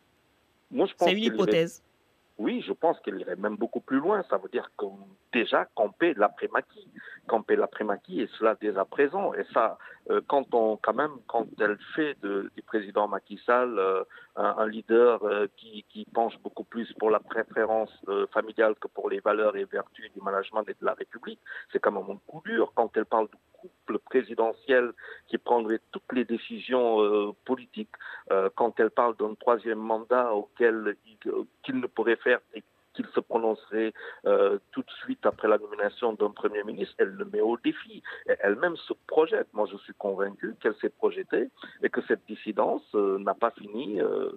C'est 0.99 1.13
une 1.13 1.19
hypothèse. 1.19 1.83
Oui, 2.39 2.63
je 2.67 2.73
pense 2.73 3.01
qu'elle 3.01 3.21
irait 3.21 3.37
même 3.37 3.57
beaucoup 3.57 3.81
plus 3.81 3.99
loin. 3.99 4.23
Ça 4.31 4.37
veut 4.37 4.49
dire 4.49 4.71
qu'on 4.77 4.99
déjà 5.33 5.67
camper 5.75 6.15
l'après-maquis, 6.15 6.89
camper 7.29 7.55
l'après-maquis, 7.55 8.23
et 8.23 8.29
cela 8.39 8.57
dès 8.61 8.77
à 8.77 8.85
présent. 8.85 9.33
Et 9.35 9.45
ça, 9.55 9.79
euh, 10.11 10.21
quand 10.27 10.53
on, 10.55 10.77
quand 10.77 10.95
même, 10.95 11.13
quand 11.27 11.47
elle 11.61 11.79
fait 11.95 12.17
du 12.23 12.63
président 12.63 13.07
Macky 13.07 13.39
Sall 13.45 13.79
euh, 13.79 14.03
un, 14.37 14.67
leader 14.67 15.23
euh, 15.23 15.47
qui, 15.57 15.85
qui, 15.91 16.07
penche 16.13 16.39
beaucoup 16.41 16.65
plus 16.65 16.93
pour 16.95 17.11
la 17.11 17.21
préférence 17.21 17.93
familiale 18.33 18.75
que 18.81 18.89
pour 18.89 19.11
les 19.11 19.21
valeurs 19.21 19.57
et 19.57 19.65
vertus 19.65 20.11
du 20.13 20.21
management 20.21 20.65
et 20.69 20.77
de 20.81 20.85
la 20.85 20.95
République, 20.95 21.41
c'est 21.71 21.79
quand 21.79 21.93
même 21.93 22.11
un 22.11 22.21
coup 22.27 22.43
dur. 22.45 22.73
Quand 22.75 22.97
elle 22.97 23.05
parle 23.05 23.29
du 23.29 23.37
couple 23.53 23.99
présidentiel 23.99 24.93
qui 25.29 25.39
prendrait 25.39 25.81
toutes 25.93 26.13
les 26.13 26.25
décisions 26.25 27.35
politiques, 27.45 27.95
quand 28.55 28.79
elle 28.81 28.91
parle 28.91 29.17
d'un 29.17 29.35
troisième 29.35 29.79
mandat 29.79 30.33
auquel 30.33 30.97
qu'il 31.63 31.81
ne 31.81 31.87
pourrait 31.87 32.17
faire 32.17 32.41
qu'il 32.99 33.07
se 33.15 33.21
prononcerait 33.21 33.93
euh, 34.27 34.59
tout 34.73 34.83
de 34.83 34.91
suite 35.03 35.25
après 35.25 35.47
la 35.47 35.59
nomination 35.59 36.15
d'un 36.15 36.31
Premier 36.31 36.65
ministre, 36.65 36.95
elle 36.99 37.11
le 37.11 37.25
met 37.27 37.41
au 37.41 37.57
défi. 37.57 38.03
Elle-même 38.41 38.77
se 38.77 38.93
projette. 39.07 39.47
Moi, 39.53 39.69
je 39.71 39.77
suis 39.79 39.95
convaincu 39.95 40.57
qu'elle 40.61 40.75
s'est 40.81 40.89
projetée 40.89 41.49
et 41.83 41.89
que 41.89 42.01
cette 42.09 42.27
dissidence 42.27 42.83
euh, 42.97 43.19
n'a 43.21 43.35
pas 43.35 43.53
fini 43.53 44.01
euh, 44.01 44.33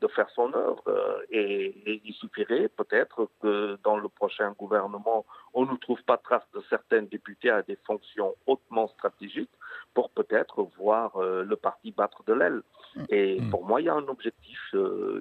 de 0.00 0.08
faire 0.08 0.28
son 0.30 0.52
œuvre. 0.54 0.82
Et, 1.30 2.00
il 2.04 2.14
suffirait 2.14 2.68
peut-être 2.68 3.28
que 3.40 3.78
dans 3.84 3.96
le 3.96 4.08
prochain 4.08 4.52
gouvernement, 4.58 5.24
on 5.54 5.64
ne 5.66 5.76
trouve 5.76 6.02
pas 6.02 6.16
trace 6.16 6.46
de 6.54 6.62
certains 6.68 7.02
députés 7.02 7.50
à 7.50 7.62
des 7.62 7.76
fonctions 7.86 8.34
hautement 8.46 8.88
stratégiques 8.88 9.50
pour 9.94 10.10
peut-être 10.10 10.62
voir 10.78 11.18
le 11.20 11.56
parti 11.56 11.90
battre 11.92 12.22
de 12.24 12.32
l'aile. 12.32 12.62
Et 13.08 13.40
mm. 13.40 13.50
pour 13.50 13.66
moi, 13.66 13.80
il 13.80 13.84
y 13.84 13.88
a 13.88 13.94
un 13.94 14.08
objectif 14.08 14.74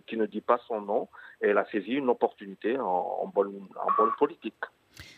qui 0.07 0.17
ne 0.17 0.25
dit 0.25 0.41
pas 0.41 0.59
son 0.67 0.81
nom. 0.81 1.07
Et 1.41 1.47
elle 1.47 1.57
a 1.57 1.65
saisi 1.71 1.93
une 1.93 2.09
opportunité 2.09 2.77
en, 2.77 3.31
bonne, 3.33 3.67
politique. 4.17 4.53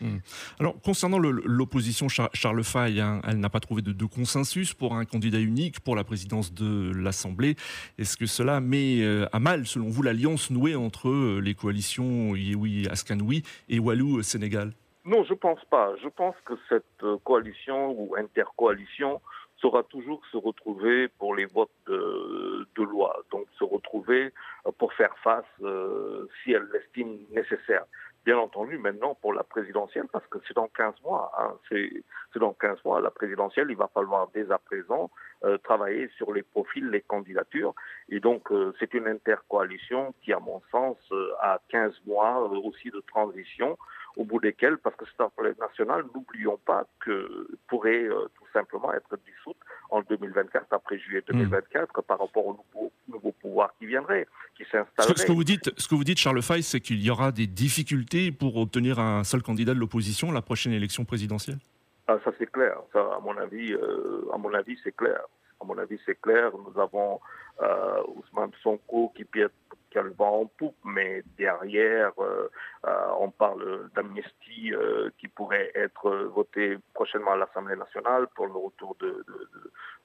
Hmm. 0.00 0.18
Alors, 0.58 0.80
concernant 0.80 1.18
l'opposition, 1.18 2.08
Charles 2.08 2.64
Fay, 2.64 3.00
hein, 3.00 3.20
elle 3.26 3.38
n'a 3.38 3.50
pas 3.50 3.60
trouvé 3.60 3.82
de, 3.82 4.06
consensus 4.06 4.72
pour 4.72 4.94
un 4.94 5.04
candidat 5.04 5.40
unique 5.40 5.80
pour 5.80 5.96
la 5.96 6.04
présidence 6.04 6.54
de 6.54 6.92
l'Assemblée. 6.94 7.56
Est-ce 7.98 8.16
que 8.16 8.26
cela 8.26 8.60
met 8.60 9.02
euh, 9.02 9.26
à 9.32 9.40
mal, 9.40 9.66
selon 9.66 9.88
vous, 9.88 10.02
l'alliance 10.02 10.50
nouée 10.50 10.76
entre 10.76 11.08
euh, 11.08 11.40
les 11.40 11.54
coalitions 11.54 12.34
Yewi 12.34 12.88
Askanoui 12.88 13.42
et 13.68 13.78
Walou 13.78 14.22
Sénégal? 14.22 14.72
Non, 15.04 15.22
je 15.24 15.34
ne 15.34 15.38
pense 15.38 15.62
pas. 15.66 15.92
Je 16.02 16.08
pense 16.08 16.34
que 16.46 16.54
cette 16.68 16.84
euh, 17.02 17.18
coalition 17.24 17.92
ou 17.92 18.14
intercoalition 18.16 19.20
saura 19.64 19.82
toujours 19.84 20.20
se 20.30 20.36
retrouver 20.36 21.08
pour 21.08 21.34
les 21.34 21.46
votes 21.46 21.70
de, 21.86 22.82
loi, 22.82 23.16
donc 23.30 23.46
se 23.58 23.64
retrouver 23.64 24.30
euh, 24.66 24.72
pour 24.76 24.92
faire 24.92 25.16
face 25.22 25.44
euh, 25.62 26.28
si 26.42 26.52
elle 26.52 26.68
l'estime 26.70 27.20
nécessaire. 27.30 27.86
Bien 28.26 28.36
entendu, 28.36 28.76
maintenant, 28.76 29.14
pour 29.14 29.32
la 29.32 29.42
présidentielle, 29.42 30.06
parce 30.12 30.26
que 30.26 30.38
c'est 30.46 30.54
dans 30.54 30.68
15 30.68 30.94
mois, 31.02 31.32
hein, 31.38 31.54
c'est 31.70 32.38
dans 32.38 32.52
15 32.52 32.84
mois, 32.84 33.00
la 33.00 33.10
présidentielle, 33.10 33.68
il 33.70 33.76
va 33.76 33.88
falloir 33.88 34.28
dès 34.34 34.50
à 34.50 34.58
présent 34.58 35.10
euh, 35.44 35.56
travailler 35.58 36.08
sur 36.18 36.32
les 36.32 36.42
profils, 36.42 36.86
les 36.88 37.00
candidatures. 37.00 37.74
Et 38.10 38.20
donc, 38.20 38.50
c'est 38.78 38.92
une 38.92 39.08
intercoalition 39.08 40.14
qui, 40.22 40.32
à 40.34 40.40
mon 40.40 40.60
sens, 40.70 40.98
a 41.40 41.58
15 41.68 42.02
mois 42.06 42.38
aussi 42.40 42.90
de 42.90 43.02
transition 43.06 43.78
au 44.16 44.24
bout 44.24 44.40
desquels, 44.40 44.78
parce 44.78 44.96
que 44.96 45.04
c'est 45.06 45.22
un 45.22 45.28
problème 45.28 45.54
national, 45.60 46.04
n'oublions 46.14 46.58
pas 46.64 46.86
que 47.00 47.48
pourrait 47.68 48.04
euh, 48.04 48.26
tout 48.36 48.46
simplement 48.52 48.92
être 48.92 49.16
dissoute 49.26 49.56
en 49.90 50.02
2024, 50.02 50.66
après 50.70 50.98
juillet 50.98 51.22
2024, 51.26 51.88
hmm. 51.88 52.02
par 52.02 52.18
rapport 52.20 52.46
au 52.46 52.52
nouveau, 52.52 52.92
nouveau, 53.08 53.32
pouvoir 53.32 53.74
qui 53.78 53.86
viendrait, 53.86 54.26
qui 54.56 54.64
s'installerait. 54.64 55.16
Ce, 55.16 55.26
que 55.26 55.32
vous 55.32 55.44
dites, 55.44 55.70
ce 55.76 55.88
que 55.88 55.94
vous 55.94 56.04
dites, 56.04 56.18
Charles 56.18 56.42
Fay, 56.42 56.62
c'est 56.62 56.80
qu'il 56.80 57.02
y 57.02 57.10
aura 57.10 57.32
des 57.32 57.46
difficultés 57.46 58.32
pour 58.32 58.56
obtenir 58.56 58.98
un 58.98 59.24
seul 59.24 59.42
candidat 59.42 59.74
de 59.74 59.80
l'opposition 59.80 60.30
à 60.30 60.34
la 60.34 60.42
prochaine 60.42 60.72
élection 60.72 61.04
présidentielle? 61.04 61.58
Ah, 62.06 62.18
Ça 62.24 62.32
c'est 62.38 62.50
clair, 62.50 62.78
ça, 62.92 63.00
à 63.16 63.20
mon 63.20 63.36
avis, 63.36 63.72
euh, 63.72 64.26
à 64.32 64.38
mon 64.38 64.52
avis 64.54 64.78
c'est 64.84 64.94
clair. 64.94 65.20
À 65.64 65.66
mon 65.66 65.78
avis, 65.78 65.98
c'est 66.04 66.20
clair. 66.20 66.50
Nous 66.52 66.78
avons 66.78 67.20
euh, 67.62 68.02
Ousmane 68.16 68.52
Sonko 68.62 69.12
qui, 69.16 69.24
qui 69.24 69.98
a 69.98 70.02
le 70.02 70.10
vent 70.10 70.42
en 70.42 70.46
poupe, 70.46 70.76
mais 70.84 71.22
derrière, 71.38 72.12
euh, 72.18 72.50
euh, 72.86 73.06
on 73.18 73.30
parle 73.30 73.88
d'amnistie 73.94 74.74
qui 75.16 75.28
pourrait 75.28 75.70
être 75.74 76.10
votée 76.34 76.76
prochainement 76.92 77.32
à 77.32 77.36
l'Assemblée 77.36 77.76
nationale 77.76 78.26
pour 78.34 78.46
le 78.46 78.52
retour 78.52 78.94
de, 79.00 79.24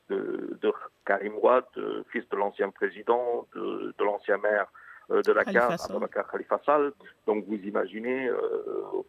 de, 0.09 0.73
Karim 1.05 1.33
Ouad, 1.43 1.65
fils 2.09 2.27
de 2.29 2.37
l'ancien 2.37 2.69
président, 2.69 3.45
de, 3.53 3.93
l'ancien 3.99 4.37
maire 4.37 4.67
de 5.09 5.31
la 5.31 5.43
Khalifa 5.43 6.23
Khalifa 6.31 6.61
Sall. 6.65 6.93
Donc 7.25 7.45
vous 7.47 7.55
imaginez, 7.55 8.29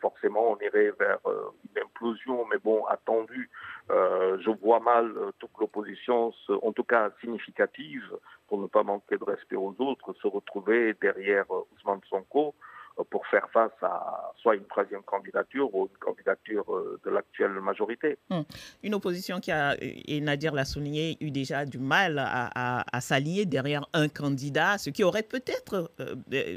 forcément, 0.01 0.53
on 0.53 0.59
irait 0.59 0.93
vers 0.99 1.19
une 1.27 1.83
implosion, 1.83 2.47
mais 2.51 2.59
bon, 2.59 2.85
attendu. 2.87 3.51
je 3.89 4.51
vois 4.61 4.81
mal 4.81 5.13
toute 5.39 5.51
l'opposition, 5.61 6.33
en 6.63 6.73
tout 6.73 6.85
cas 6.85 7.11
significative, 7.21 8.05
pour 8.51 8.61
ne 8.61 8.67
pas 8.67 8.83
manquer 8.83 9.17
de 9.17 9.25
respect 9.25 9.57
aux 9.57 9.75
autres, 9.79 10.13
se 10.21 10.27
retrouver 10.27 10.95
derrière 11.01 11.47
euh, 11.51 11.63
Ousmane 11.77 12.01
Sonko 12.11 12.49
euh, 12.49 12.80
pour 13.11 13.27
faire 13.27 13.49
face 13.53 13.71
à 13.83 14.33
soit 14.41 14.57
une 14.57 14.65
troisième 14.65 15.03
candidature 15.03 15.75
ou 15.75 15.89
une 15.91 15.99
candidature 15.99 16.65
euh, 16.75 17.01
de 17.05 17.11
l'actuelle 17.11 17.53
majorité. 17.61 18.19
Hmm. 18.29 18.43
Une 18.83 18.95
opposition 18.95 19.41
qui 19.41 19.53
a, 19.53 19.77
et 19.81 20.21
Nadir 20.21 20.55
l'a 20.55 20.65
souligné, 20.65 21.17
eu 21.21 21.31
déjà 21.31 21.65
du 21.65 21.79
mal 21.79 22.19
à, 22.19 23.01
s'allier 23.01 23.47
derrière 23.47 23.89
un 23.93 24.09
candidat, 24.09 24.79
ce 24.79 24.91
qui 24.91 25.05
aurait 25.05 25.23
peut-être 25.23 25.91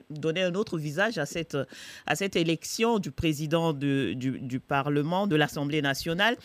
donné 0.10 0.44
un 0.44 0.54
autre 0.56 0.78
visage 0.78 1.18
à 1.18 1.26
cette, 1.26 1.58
à 2.06 2.16
cette 2.16 2.36
élection 2.36 3.00
du 3.00 3.12
président 3.12 3.74
du, 3.74 4.16
du, 4.16 4.60
Parlement, 4.60 5.28
de 5.28 5.36
l'Assemblée 5.36 5.82
nationale. 5.82 6.36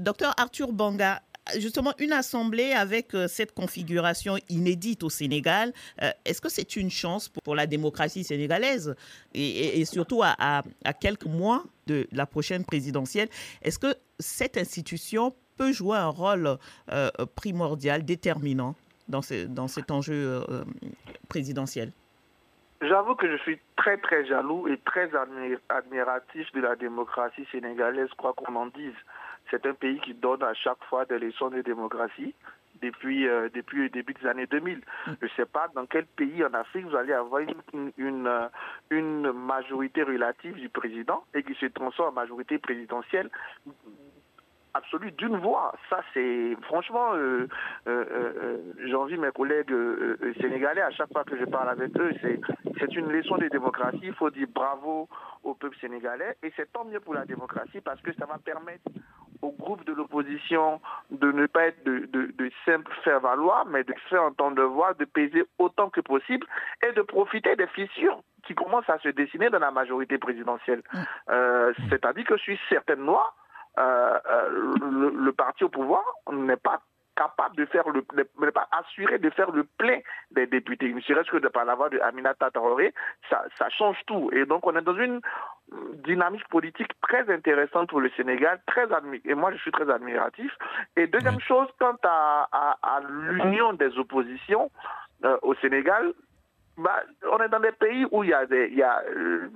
docteur 0.00 0.34
Arthur 0.38 0.72
Banga, 0.72 1.20
justement 1.58 1.92
une 1.98 2.12
assemblée 2.12 2.72
avec 2.72 3.14
euh, 3.14 3.28
cette 3.28 3.54
configuration 3.54 4.36
inédite 4.48 5.02
au 5.02 5.10
Sénégal, 5.10 5.72
euh, 6.02 6.10
est-ce 6.24 6.40
que 6.40 6.48
c'est 6.48 6.76
une 6.76 6.90
chance 6.90 7.28
pour, 7.28 7.54
la 7.54 7.66
démocratie 7.66 8.24
sénégalaise 8.24 8.96
et, 9.34 9.84
surtout 9.84 10.22
à, 10.22 10.62
quelques 11.00 11.26
mois 11.26 11.62
de 11.86 12.06
la 12.12 12.26
prochaine 12.26 12.64
présidentielle 12.64 13.28
Est-ce 13.62 13.78
que 13.78 13.94
cette 14.18 14.56
institution 14.56 15.34
peut 15.56 15.72
jouer 15.72 15.98
un 15.98 16.08
rôle 16.08 16.56
euh, 16.90 17.10
primordial, 17.36 18.04
déterminant 18.04 18.74
dans, 19.08 19.20
dans 19.48 19.68
cet 19.68 19.90
enjeu 19.90 20.42
présidentiel? 21.28 21.92
J'avoue 22.80 23.14
que 23.14 23.30
je 23.30 23.36
suis 23.42 23.58
très 23.76 23.96
très 23.98 24.26
jaloux 24.26 24.66
et 24.68 24.78
très 24.78 25.10
admiratif 25.68 26.52
de 26.52 26.60
la 26.60 26.74
démocratie 26.76 27.46
sénégalaise, 27.52 28.10
quoi 28.16 28.32
qu'on 28.34 28.54
en 28.56 28.66
dise. 28.66 28.94
C'est 29.50 29.66
un 29.66 29.74
pays 29.74 30.00
qui 30.00 30.14
donne 30.14 30.42
à 30.42 30.54
chaque 30.54 30.82
fois 30.84 31.04
des 31.04 31.18
leçons 31.18 31.48
de 31.48 31.60
démocratie 31.62 32.34
depuis, 32.82 33.26
euh, 33.28 33.48
depuis 33.54 33.78
le 33.78 33.88
début 33.88 34.14
des 34.14 34.26
années 34.26 34.46
2000. 34.46 34.80
Je 35.06 35.12
ne 35.24 35.30
sais 35.36 35.46
pas 35.46 35.68
dans 35.74 35.86
quel 35.86 36.06
pays 36.06 36.44
en 36.44 36.52
Afrique 36.54 36.86
vous 36.86 36.96
allez 36.96 37.12
avoir 37.12 37.42
une, 37.72 38.26
euh, 38.26 38.48
une 38.90 39.32
majorité 39.32 40.02
relative 40.02 40.54
du 40.54 40.68
président 40.68 41.24
et 41.34 41.42
qui 41.42 41.54
se 41.54 41.66
transforme 41.66 42.10
en 42.10 42.20
majorité 42.20 42.58
présidentielle 42.58 43.30
absolue 44.76 45.12
d'une 45.12 45.36
voix. 45.36 45.72
Ça, 45.88 46.00
c'est 46.12 46.56
franchement, 46.62 47.12
euh, 47.14 47.46
j'envie 48.86 49.16
mes 49.16 49.30
collègues 49.30 49.72
sénégalais 50.40 50.82
à 50.82 50.90
chaque 50.90 51.12
fois 51.12 51.22
que 51.22 51.38
je 51.38 51.44
parle 51.44 51.68
avec 51.68 51.96
eux, 51.96 52.10
c'est 52.22 52.94
une 52.96 53.12
leçon 53.12 53.36
de 53.36 53.46
démocratie. 53.46 54.00
Il 54.02 54.14
faut 54.14 54.30
dire 54.30 54.48
bravo 54.52 55.08
au 55.44 55.54
peuple 55.54 55.76
sénégalais 55.80 56.36
et 56.42 56.52
c'est 56.56 56.72
tant 56.72 56.84
mieux 56.84 56.98
pour 56.98 57.14
la 57.14 57.24
démocratie 57.24 57.80
parce 57.82 58.00
que 58.00 58.12
ça 58.14 58.26
va 58.26 58.38
permettre 58.38 58.90
au 59.44 59.52
groupe 59.52 59.84
de 59.84 59.92
l'opposition 59.92 60.80
de 61.10 61.30
ne 61.30 61.46
pas 61.46 61.66
être 61.66 61.84
de, 61.84 62.06
de, 62.06 62.32
de 62.36 62.50
simple 62.64 62.90
faire 63.04 63.20
valoir, 63.20 63.66
mais 63.66 63.84
de 63.84 63.94
faire 64.08 64.22
entendre 64.22 64.62
voix, 64.64 64.94
de 64.94 65.04
peser 65.04 65.44
autant 65.58 65.90
que 65.90 66.00
possible 66.00 66.46
et 66.86 66.92
de 66.92 67.02
profiter 67.02 67.54
des 67.56 67.66
fissures 67.68 68.20
qui 68.46 68.54
commencent 68.54 68.88
à 68.88 68.98
se 68.98 69.08
dessiner 69.08 69.50
dans 69.50 69.58
la 69.58 69.70
majorité 69.70 70.18
présidentielle. 70.18 70.82
Euh, 71.30 71.72
C'est-à-dire 71.90 72.24
que 72.24 72.36
sur 72.38 72.56
certaines 72.68 73.04
lois, 73.04 73.34
euh, 73.78 74.18
euh, 74.30 75.10
le, 75.26 75.32
parti 75.32 75.64
au 75.64 75.68
pouvoir 75.68 76.02
n'est 76.30 76.56
pas 76.56 76.80
capable 77.16 77.56
de 77.56 77.64
faire 77.66 77.88
le 77.88 78.04
n'est 78.16 78.50
pas 78.52 78.68
assuré 78.72 79.18
de 79.18 79.30
faire 79.30 79.50
le 79.50 79.64
plein 79.64 80.00
des 80.30 80.46
députés. 80.46 80.92
Ne 80.92 81.00
serait-ce 81.00 81.30
que 81.30 81.38
de 81.38 81.48
par 81.48 81.64
la 81.64 81.74
voix 81.74 81.88
de 81.88 81.98
Aminata 82.00 82.50
Traoré, 82.50 82.92
ça, 83.30 83.44
ça 83.58 83.68
change 83.70 83.96
tout. 84.06 84.30
Et 84.32 84.46
donc 84.46 84.66
on 84.66 84.76
est 84.76 84.82
dans 84.82 84.96
une 84.96 85.20
dynamique 86.04 86.46
politique 86.48 86.92
très 87.00 87.32
intéressante 87.32 87.88
pour 87.88 88.00
le 88.00 88.10
Sénégal, 88.16 88.60
très 88.66 88.86
et 89.24 89.34
moi 89.34 89.52
je 89.52 89.58
suis 89.58 89.72
très 89.72 89.90
admiratif. 89.90 90.52
Et 90.96 91.06
deuxième 91.06 91.40
chose, 91.40 91.68
quant 91.78 91.96
à, 92.04 92.48
à, 92.82 93.00
l'union 93.08 93.72
des 93.72 93.96
oppositions 93.98 94.70
euh, 95.24 95.36
au 95.42 95.54
Sénégal, 95.56 96.12
bah, 96.76 97.02
on 97.30 97.38
est 97.38 97.48
dans 97.48 97.60
des 97.60 97.72
pays 97.72 98.06
où 98.10 98.24
il 98.24 98.30
y 98.30 98.34
a, 98.34 98.46
des, 98.46 98.68
y 98.70 98.82
a 98.82 99.02
euh, 99.16 99.48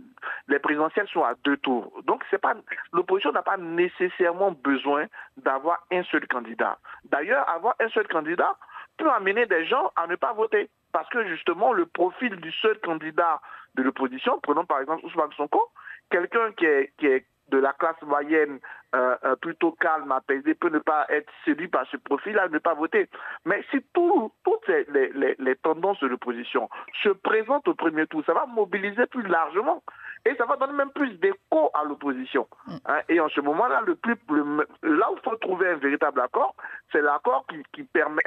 les 0.48 0.58
présidentielles 0.58 1.08
sont 1.08 1.24
à 1.24 1.34
deux 1.44 1.56
tours. 1.56 1.92
Donc 2.04 2.22
c'est 2.30 2.40
pas 2.40 2.54
l'opposition 2.92 3.32
n'a 3.32 3.42
pas 3.42 3.56
nécessairement 3.56 4.52
besoin 4.52 5.06
d'avoir 5.36 5.84
un 5.90 6.02
seul 6.04 6.26
candidat. 6.28 6.78
D'ailleurs, 7.04 7.48
avoir 7.48 7.74
un 7.80 7.88
seul 7.88 8.06
candidat 8.08 8.56
peut 8.98 9.10
amener 9.10 9.46
des 9.46 9.66
gens 9.66 9.92
à 9.96 10.06
ne 10.06 10.16
pas 10.16 10.32
voter 10.32 10.70
parce 10.92 11.08
que 11.10 11.26
justement 11.28 11.72
le 11.72 11.86
profil 11.86 12.36
du 12.36 12.52
seul 12.52 12.78
candidat 12.80 13.40
de 13.74 13.82
l'opposition, 13.82 14.38
prenons 14.42 14.64
par 14.64 14.80
exemple 14.80 15.04
Ousmane 15.04 15.32
Sonko, 15.36 15.70
quelqu'un 16.10 16.52
qui 16.52 16.66
est 16.66 17.26
de 17.48 17.58
la 17.58 17.72
classe 17.72 18.00
moyenne 18.02 18.58
euh, 18.94 19.16
euh, 19.24 19.36
plutôt 19.36 19.72
calme, 19.72 20.10
apaisée, 20.12 20.54
peut 20.54 20.70
ne 20.70 20.78
pas 20.78 21.04
être 21.10 21.30
séduit 21.44 21.68
par 21.68 21.86
ce 21.90 21.98
profil-là, 21.98 22.48
ne 22.48 22.58
pas 22.58 22.72
voter. 22.72 23.08
Mais 23.44 23.62
si 23.70 23.84
toutes 23.92 24.66
les, 24.68 25.34
les, 25.38 25.56
tendances 25.56 26.00
de 26.00 26.06
l'opposition 26.06 26.70
se 27.02 27.10
présentent 27.10 27.68
au 27.68 27.74
premier 27.74 28.06
tour, 28.06 28.22
ça 28.24 28.32
va 28.32 28.46
mobiliser 28.46 29.06
plus 29.06 29.26
largement. 29.26 29.82
Et 30.24 30.34
ça 30.36 30.46
va 30.46 30.56
donner 30.56 30.72
même 30.72 30.90
plus 30.90 31.12
d'écho 31.20 31.70
à 31.74 31.84
l'opposition. 31.84 32.48
Mm. 32.66 32.76
Hein. 32.86 33.00
et 33.08 33.20
en 33.20 33.28
ce 33.28 33.40
moment-là, 33.42 33.82
le 33.86 33.94
plus, 33.94 34.16
là 34.82 35.10
où 35.12 35.16
il 35.16 35.22
faut 35.22 35.36
trouver 35.36 35.68
un 35.68 35.76
véritable 35.76 36.20
accord, 36.20 36.54
c'est 36.90 37.02
l'accord 37.02 37.44
qui, 37.48 37.62
qui, 37.72 37.82
permet 37.84 38.22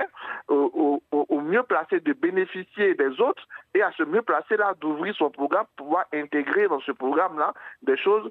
au, 0.48 1.02
au, 1.12 1.42
mieux 1.42 1.64
placé 1.64 2.00
de 2.00 2.14
bénéficier 2.14 2.94
des 2.96 3.20
autres 3.20 3.44
et 3.74 3.82
à 3.82 3.92
ce 3.98 4.04
mieux 4.04 4.22
placé 4.22 4.58
là 4.58 4.74
d'ouvrir 4.80 5.16
son 5.16 5.32
programme, 5.32 5.66
pour 5.76 5.88
pouvoir 5.88 6.06
intégrer 6.14 6.68
dans 6.68 6.80
ce 6.82 6.92
programme-là 6.92 7.54
des 7.82 7.98
choses 7.98 8.30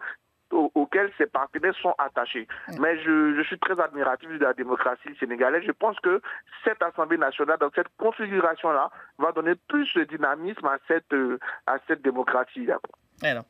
auxquels 0.51 1.11
ces 1.19 1.27
partenaires 1.27 1.75
sont 1.81 1.95
attachés. 1.99 2.47
Mais 2.79 3.01
je, 3.03 3.43
suis 3.47 3.59
très 3.59 3.81
admiratif 3.81 4.29
de 4.29 4.39
la 4.39 4.53
démocratie 4.53 5.15
sénégalaise. 5.19 5.63
Je 5.67 5.73
pense 5.73 5.99
que 6.01 6.21
cette 6.65 6.83
Assemblée 6.83 7.19
nationale, 7.19 7.59
dans 7.59 7.71
cette 7.75 7.89
configuration-là, 7.99 8.91
va 9.19 9.33
donner 9.33 9.55
plus 9.69 9.93
de 9.95 10.05
dynamisme 10.05 10.67
à 10.67 10.79
cette, 10.89 11.13
euh, 11.13 11.39
à 11.67 11.77
cette 11.87 12.03
démocratie-là. 12.03 12.79
Alors, 13.23 13.45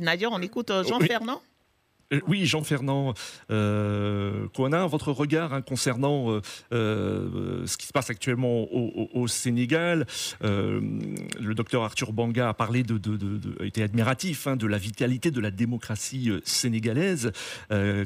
Nadia, 0.00 0.28
on 0.30 0.40
écoute 0.40 0.70
euh, 0.70 0.82
Jean 0.84 1.00
Fernand? 1.00 1.40
euh, 1.40 1.53
oui, 2.26 2.46
Jean 2.46 2.62
Fernand 2.62 3.14
euh, 3.50 4.46
votre 4.88 5.12
regard 5.12 5.54
hein, 5.54 5.62
concernant 5.62 6.30
euh, 6.30 6.40
euh, 6.72 7.66
ce 7.66 7.76
qui 7.76 7.86
se 7.86 7.92
passe 7.92 8.10
actuellement 8.10 8.66
au, 8.72 9.26
Sénégal. 9.26 10.06
le 10.42 11.54
docteur 11.54 11.82
Arthur 11.82 12.12
Banga 12.12 12.50
a 12.50 12.54
parlé 12.54 12.82
de, 12.82 13.64
été 13.64 13.82
admiratif 13.82 14.46
hein, 14.46 14.56
de 14.56 14.66
la 14.66 14.78
vitalité 14.78 15.30
de 15.30 15.40
la 15.40 15.50
démocratie 15.50 16.30
sénégalaise 16.44 17.32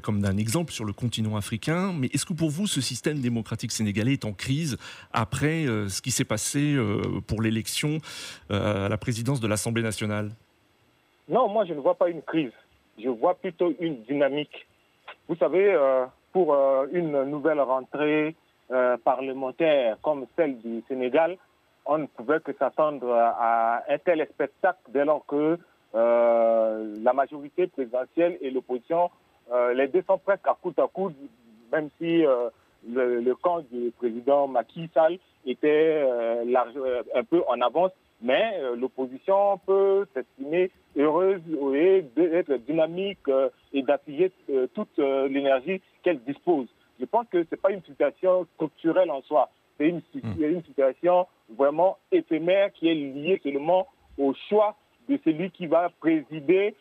comme 0.02 0.20
d'un 0.20 0.36
exemple 0.36 0.72
sur 0.72 0.84
le 0.84 0.92
continent 0.92 1.36
africain. 1.36 1.92
Mais 1.92 2.08
est-ce 2.12 2.24
que 2.24 2.32
pour 2.32 2.50
vous, 2.50 2.66
ce 2.66 2.80
système 2.80 3.20
démocratique 3.20 3.72
sénégalais 3.72 4.14
est 4.14 4.24
en 4.24 4.32
crise 4.32 4.76
après 5.12 5.66
ce 5.66 6.00
qui 6.00 6.10
s'est 6.10 6.24
passé 6.24 6.76
pour 7.26 7.42
l'élection 7.42 7.98
à 8.50 8.88
la 8.88 8.96
présidence 8.96 9.40
de 9.40 9.48
l'Assemblée 9.48 9.82
nationale? 9.82 10.30
Non, 11.28 11.48
moi 11.48 11.64
je 11.64 11.74
ne 11.74 11.80
vois 11.80 11.96
pas 11.96 12.08
une 12.08 12.22
crise 12.22 12.52
je 13.02 13.08
vois 13.08 13.34
plutôt 13.34 13.72
une 13.80 14.02
dynamique. 14.02 14.66
Vous 15.28 15.36
savez, 15.36 15.72
euh, 15.72 16.06
pour 16.32 16.54
euh, 16.54 16.86
une 16.92 17.24
nouvelle 17.24 17.60
rentrée 17.60 18.34
euh, 18.70 18.96
parlementaire 18.98 19.96
comme 20.02 20.26
celle 20.36 20.58
du 20.58 20.82
Sénégal, 20.88 21.36
on 21.86 21.98
ne 21.98 22.06
pouvait 22.06 22.40
que 22.40 22.52
s'attendre 22.52 23.10
à 23.10 23.82
un 23.88 23.98
tel 23.98 24.26
spectacle 24.32 24.78
dès 24.90 25.04
lors 25.06 25.24
que 25.26 25.58
la 25.94 27.12
majorité 27.14 27.66
présidentielle 27.66 28.36
et 28.42 28.50
l'opposition, 28.50 29.10
les 29.74 29.88
deux 29.88 30.02
sont 30.06 30.18
presque 30.18 30.46
à 30.46 30.54
coude 30.60 30.78
à 30.78 30.86
coude, 30.86 31.14
même 31.72 31.88
si 31.96 32.24
le, 32.86 33.34
camp 33.36 33.60
du 33.72 33.90
président 33.96 34.46
Macky 34.48 34.90
Sall 34.92 35.18
était 35.46 36.06
un 37.14 37.24
peu 37.24 37.42
en 37.48 37.58
avance 37.62 37.92
mais 38.20 38.54
euh, 38.56 38.76
l'opposition 38.76 39.58
peut 39.66 40.06
s'estimer 40.14 40.70
heureuse 40.96 41.40
et 41.74 42.02
d'être 42.16 42.54
dynamique 42.66 43.28
euh, 43.28 43.48
et 43.72 43.82
d'appuyer 43.82 44.32
euh, 44.50 44.66
toute 44.74 44.98
l'énergie 44.98 45.80
qu'elle 46.02 46.20
dispose. 46.20 46.66
Je 46.98 47.04
pense 47.04 47.26
que 47.30 47.44
ce 47.44 47.48
n'est 47.52 47.60
pas 47.60 47.70
une 47.70 47.82
situation 47.84 48.46
structurelle 48.54 49.10
en 49.10 49.22
soi, 49.22 49.50
c'est 49.76 49.88
une, 49.88 50.02
hmm. 50.14 50.42
une, 50.42 50.64
situation 50.64 51.26
vraiment 51.56 51.98
éphémère 52.10 52.72
qui 52.72 52.88
est 52.88 52.94
liée 52.94 53.40
seulement 53.42 53.86
au 54.18 54.34
choix 54.48 54.74
de 55.08 55.18
celui 55.24 55.50
qui 55.52 55.66
va 55.66 55.88
présider 56.00 56.74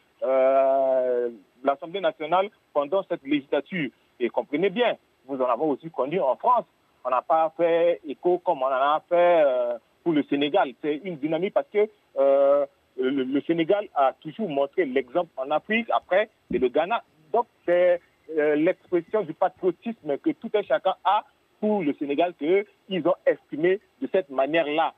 l'Assemblée 1.64 2.02
nationale 2.02 2.50
pendant 2.74 3.04
cette 3.04 3.24
législature. 3.24 3.92
Et 4.20 4.30
comprenez 4.30 4.72
bien, 4.72 4.98
vous 5.28 5.40
en 5.40 5.46
avez 5.46 5.64
aussi 5.64 5.92
connu 5.92 6.20
en 6.20 6.36
France. 6.36 6.66
On 7.06 7.12
n'a 7.12 7.22
pas 7.22 7.54
fait 7.56 8.02
écho 8.08 8.40
comme 8.40 8.64
on 8.64 8.66
en 8.66 8.72
a 8.72 9.04
fait 9.08 9.44
pour 10.08 10.14
le 10.14 10.24
Sénégal. 10.30 10.72
C'est 10.82 11.02
une 11.04 11.18
dynamique 11.18 11.54
parce 11.54 11.68
que 11.68 11.86
euh, 12.18 12.66
le, 12.98 13.42
Sénégal 13.42 13.90
a 13.94 14.14
toujours 14.22 14.48
montré 14.50 14.86
l'exemple 14.86 15.32
en 15.36 15.52
Afrique, 15.52 15.88
après 15.94 16.30
c'est 16.50 16.60
le 16.60 16.70
Ghana. 16.70 17.04
Donc 17.34 17.46
c'est 17.66 18.00
euh, 18.38 18.56
l'expression 18.56 19.24
du 19.24 19.34
patriotisme 19.34 20.18
que 20.20 20.30
tout 20.30 20.50
un 20.54 20.64
chacun 20.64 20.96
a 21.04 21.26
pour 21.60 21.84
le 21.84 21.94
Sénégal 21.96 22.34
qu'ils 22.40 23.06
ont 23.06 23.16
estimé 23.26 23.82
de 24.02 24.08
cette 24.10 24.30
manière-là. 24.30 24.94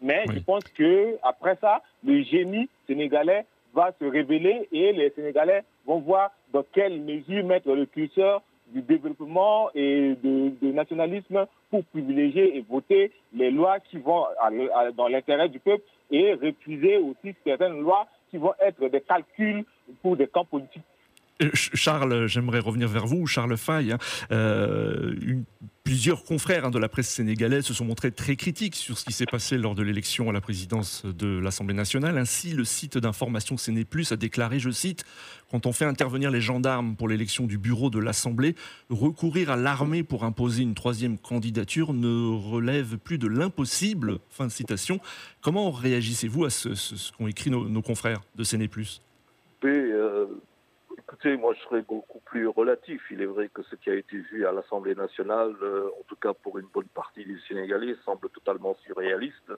Mais 0.00 0.26
je 0.32 0.38
pense 0.38 0.62
que 0.62 1.16
après 1.24 1.56
ça, 1.60 1.82
le 2.04 2.22
génie 2.22 2.68
sénégalais 2.86 3.46
va 3.74 3.90
se 3.98 4.04
révéler 4.04 4.68
et 4.70 4.92
les 4.92 5.10
Sénégalais 5.10 5.64
vont 5.86 5.98
voir 5.98 6.30
dans 6.52 6.62
quelle 6.72 7.00
mesure 7.00 7.44
mettre 7.44 7.72
le 7.72 7.86
curseur 7.86 8.42
du 8.72 8.82
développement 8.82 9.70
et 9.74 10.16
de, 10.22 10.72
nationalisme 10.72 11.46
pour 11.70 11.84
privilégier 11.86 12.56
et 12.56 12.64
voter 12.68 13.12
les 13.34 13.50
lois 13.50 13.80
qui 13.80 13.98
vont 13.98 14.24
dans 14.96 15.08
l'intérêt 15.08 15.48
du 15.48 15.58
peuple 15.58 15.84
et 16.10 16.34
refuser 16.34 16.96
aussi 16.98 17.34
certaines 17.44 17.80
lois 17.80 18.06
qui 18.30 18.38
vont 18.38 18.54
être 18.60 18.88
des 18.88 19.00
calculs 19.00 19.64
pour 20.02 20.16
des 20.16 20.26
camps 20.26 20.44
politiques 20.44 20.82
Charles, 21.54 22.26
j'aimerais 22.26 22.60
revenir 22.60 22.88
vers 22.88 23.06
vous, 23.06 23.26
Charles 23.26 23.56
Faye. 23.56 23.92
Hein. 23.92 23.98
Euh, 24.30 25.14
plusieurs 25.84 26.24
confrères 26.24 26.66
hein, 26.66 26.70
de 26.70 26.78
la 26.78 26.88
presse 26.88 27.08
sénégalaise 27.08 27.64
se 27.64 27.74
sont 27.74 27.84
montrés 27.84 28.12
très 28.12 28.36
critiques 28.36 28.76
sur 28.76 28.98
ce 28.98 29.04
qui 29.04 29.12
s'est 29.12 29.26
passé 29.26 29.58
lors 29.58 29.74
de 29.74 29.82
l'élection 29.82 30.30
à 30.30 30.32
la 30.32 30.40
présidence 30.40 31.04
de 31.04 31.38
l'Assemblée 31.38 31.74
nationale. 31.74 32.18
Ainsi, 32.18 32.52
le 32.52 32.64
site 32.64 32.98
d'information 32.98 33.56
CNE+, 33.56 33.84
a 34.10 34.16
déclaré, 34.16 34.58
je 34.58 34.70
cite, 34.70 35.04
quand 35.50 35.66
on 35.66 35.72
fait 35.72 35.84
intervenir 35.84 36.30
les 36.30 36.40
gendarmes 36.40 36.96
pour 36.96 37.08
l'élection 37.08 37.46
du 37.46 37.58
bureau 37.58 37.90
de 37.90 37.98
l'Assemblée, 37.98 38.54
recourir 38.90 39.50
à 39.50 39.56
l'armée 39.56 40.02
pour 40.02 40.24
imposer 40.24 40.62
une 40.62 40.74
troisième 40.74 41.18
candidature 41.18 41.92
ne 41.92 42.28
relève 42.36 42.96
plus 42.98 43.18
de 43.18 43.26
l'impossible. 43.26 44.18
Fin 44.30 44.46
de 44.46 44.52
citation. 44.52 45.00
Comment 45.40 45.70
réagissez-vous 45.70 46.44
à 46.44 46.50
ce, 46.50 47.12
qu'ont 47.12 47.26
écrit 47.26 47.50
nos, 47.50 47.82
confrères 47.82 48.20
de 48.36 48.44
CNE+. 48.44 48.68
oui, 49.64 49.70
euh, 49.70 50.26
Écoutez, 51.12 51.36
moi 51.36 51.52
je 51.52 51.60
serais 51.64 51.82
beaucoup 51.82 52.20
plus 52.20 52.48
relatif. 52.48 53.02
Il 53.10 53.20
est 53.20 53.26
vrai 53.26 53.50
que 53.52 53.62
ce 53.64 53.76
qui 53.76 53.90
a 53.90 53.94
été 53.94 54.16
vu 54.16 54.46
à 54.46 54.52
l'Assemblée 54.52 54.94
nationale, 54.94 55.54
euh, 55.60 55.90
en 56.00 56.02
tout 56.08 56.16
cas 56.16 56.32
pour 56.32 56.56
une 56.58 56.68
bonne 56.72 56.88
partie 56.88 57.22
des 57.26 57.36
Sénégalais, 57.46 57.96
semble 58.06 58.30
totalement 58.30 58.74
surréaliste. 58.86 59.52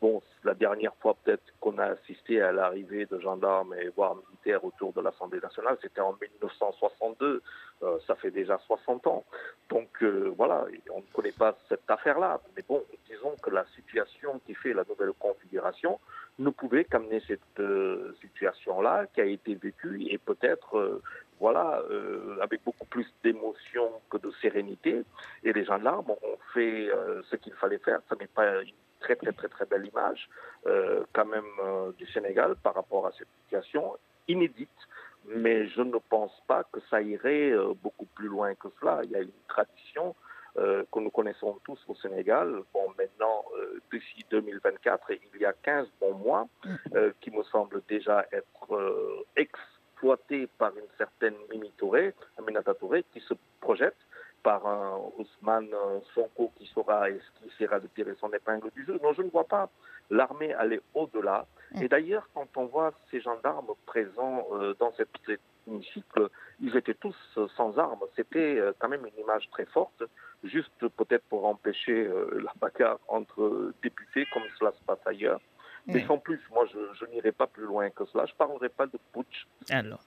Bon, 0.00 0.22
la 0.42 0.54
dernière 0.54 0.94
fois 0.96 1.14
peut-être 1.22 1.44
qu'on 1.60 1.76
a 1.76 1.84
assisté 1.84 2.40
à 2.40 2.50
l'arrivée 2.50 3.04
de 3.04 3.20
gendarmes 3.20 3.74
et 3.74 3.90
voire 3.94 4.16
militaires 4.16 4.64
autour 4.64 4.94
de 4.94 5.02
l'Assemblée 5.02 5.40
nationale, 5.40 5.76
c'était 5.82 6.00
en 6.00 6.14
1962. 6.14 7.42
Euh, 7.82 7.98
ça 8.06 8.14
fait 8.14 8.30
déjà 8.30 8.58
60 8.66 9.06
ans. 9.06 9.24
Donc 9.68 10.02
euh, 10.02 10.32
voilà, 10.34 10.64
on 10.94 11.00
ne 11.00 11.12
connaît 11.12 11.32
pas 11.32 11.58
cette 11.68 11.90
affaire-là. 11.90 12.40
Mais 12.56 12.64
bon, 12.66 12.82
disons 13.06 13.36
que 13.42 13.50
la 13.50 13.66
situation 13.74 14.40
qui 14.46 14.54
fait 14.54 14.72
la 14.72 14.84
nouvelle 14.88 15.12
configuration 15.18 16.00
ne 16.38 16.50
pouvait 16.50 16.84
qu'amener 16.84 17.20
cette 17.26 17.40
euh, 17.60 18.14
situation-là 18.20 19.06
qui 19.14 19.20
a 19.20 19.24
été 19.24 19.54
vécue 19.54 20.02
et 20.08 20.18
peut-être, 20.18 21.00
voilà, 21.40 21.82
avec 22.42 22.62
beaucoup 22.64 22.86
plus 22.86 23.06
d'émotion 23.22 23.90
que 24.10 24.16
de 24.18 24.30
sérénité. 24.42 25.02
Et 25.44 25.52
les 25.52 25.64
gendarmes 25.64 26.10
ont 26.10 26.38
fait 26.54 26.88
ce 27.30 27.36
qu'il 27.36 27.52
fallait 27.54 27.78
faire. 27.78 28.00
Ce 28.08 28.14
n'est 28.14 28.26
pas 28.26 28.62
une 28.62 28.72
très 29.00 29.16
très 29.16 29.32
très 29.32 29.48
très 29.48 29.66
belle 29.66 29.86
image 29.86 30.28
quand 31.12 31.26
même 31.26 31.92
du 31.98 32.06
Sénégal 32.06 32.56
par 32.62 32.74
rapport 32.74 33.06
à 33.06 33.12
cette 33.12 33.28
situation 33.44 33.96
inédite 34.28 34.70
mais 35.28 35.66
je 35.68 35.82
ne 35.82 35.98
pense 36.08 36.32
pas 36.46 36.64
que 36.72 36.80
ça 36.90 37.00
irait 37.02 37.50
euh, 37.50 37.74
beaucoup 37.82 38.06
plus 38.14 38.28
loin 38.28 38.54
que 38.54 38.68
cela. 38.80 39.00
Il 39.04 39.10
y 39.10 39.16
a 39.16 39.20
une 39.20 39.30
tradition 39.48 40.14
euh, 40.58 40.84
que 40.92 41.00
nous 41.00 41.10
connaissons 41.10 41.58
tous 41.64 41.78
au 41.88 41.94
Sénégal. 41.96 42.62
Bon, 42.72 42.86
maintenant, 42.96 43.44
euh, 43.58 43.75
d'ici 43.92 44.24
2024, 44.30 45.12
il 45.34 45.40
y 45.40 45.44
a 45.44 45.52
15 45.52 45.88
bons 46.00 46.14
mois 46.14 46.48
mm. 46.64 47.10
qui 47.20 47.30
me 47.30 47.42
semblent 47.44 47.82
déjà 47.88 48.24
être 48.32 48.96
exploités 49.36 50.48
par 50.58 50.76
une 50.76 50.88
certaine 50.98 51.34
Mimi 51.50 51.70
Touré, 51.76 52.14
Aminata 52.38 52.74
Touré, 52.74 53.04
qui 53.12 53.20
se 53.20 53.34
projette 53.60 53.96
par 54.42 54.64
un 54.64 55.00
Ousmane 55.18 55.74
Sonko 56.14 56.52
qui 56.56 56.66
saura 56.66 57.10
et 57.10 57.18
qui 57.40 57.48
essaiera 57.48 57.80
de 57.80 57.88
tirer 57.88 58.14
son 58.20 58.32
épingle 58.32 58.70
du 58.76 58.84
jeu. 58.84 58.96
Non, 59.02 59.12
je 59.12 59.22
ne 59.22 59.30
vois 59.30 59.42
pas 59.42 59.68
l'armée 60.08 60.54
aller 60.54 60.80
au-delà. 60.94 61.46
Mm. 61.76 61.82
Et 61.82 61.88
d'ailleurs, 61.88 62.28
quand 62.34 62.48
on 62.56 62.66
voit 62.66 62.92
ces 63.10 63.20
gendarmes 63.20 63.72
présents 63.84 64.46
euh, 64.52 64.74
dans 64.80 64.92
cet 64.96 65.08
hémicycle, 65.66 66.28
ils 66.60 66.76
étaient 66.76 66.94
tous 66.94 67.16
euh, 67.36 67.46
sans 67.56 67.78
armes. 67.78 68.00
C'était 68.16 68.56
euh, 68.58 68.72
quand 68.78 68.88
même 68.88 69.04
une 69.06 69.22
image 69.22 69.48
très 69.50 69.66
forte, 69.66 70.02
juste 70.42 70.88
peut-être 70.96 71.24
pour 71.28 71.46
empêcher 71.46 72.08
la 72.42 72.52
bagarre 72.60 72.98
entre 73.08 73.72
députés, 73.82 74.26
comme 74.32 74.42
cela 74.58 74.72
se 74.72 74.84
passe 74.84 74.98
ailleurs. 75.06 75.40
Mais 75.88 76.04
en 76.08 76.18
plus, 76.18 76.40
moi, 76.50 76.66
je, 76.72 77.06
n'irai 77.06 77.30
pas 77.30 77.46
plus 77.46 77.62
loin 77.62 77.88
que 77.90 78.04
cela. 78.06 78.26
Je 78.26 78.32
ne 78.32 78.36
parlerai 78.36 78.68
pas 78.68 78.86
de 78.86 78.98
putsch. 79.12 79.46
Alors, 79.70 80.00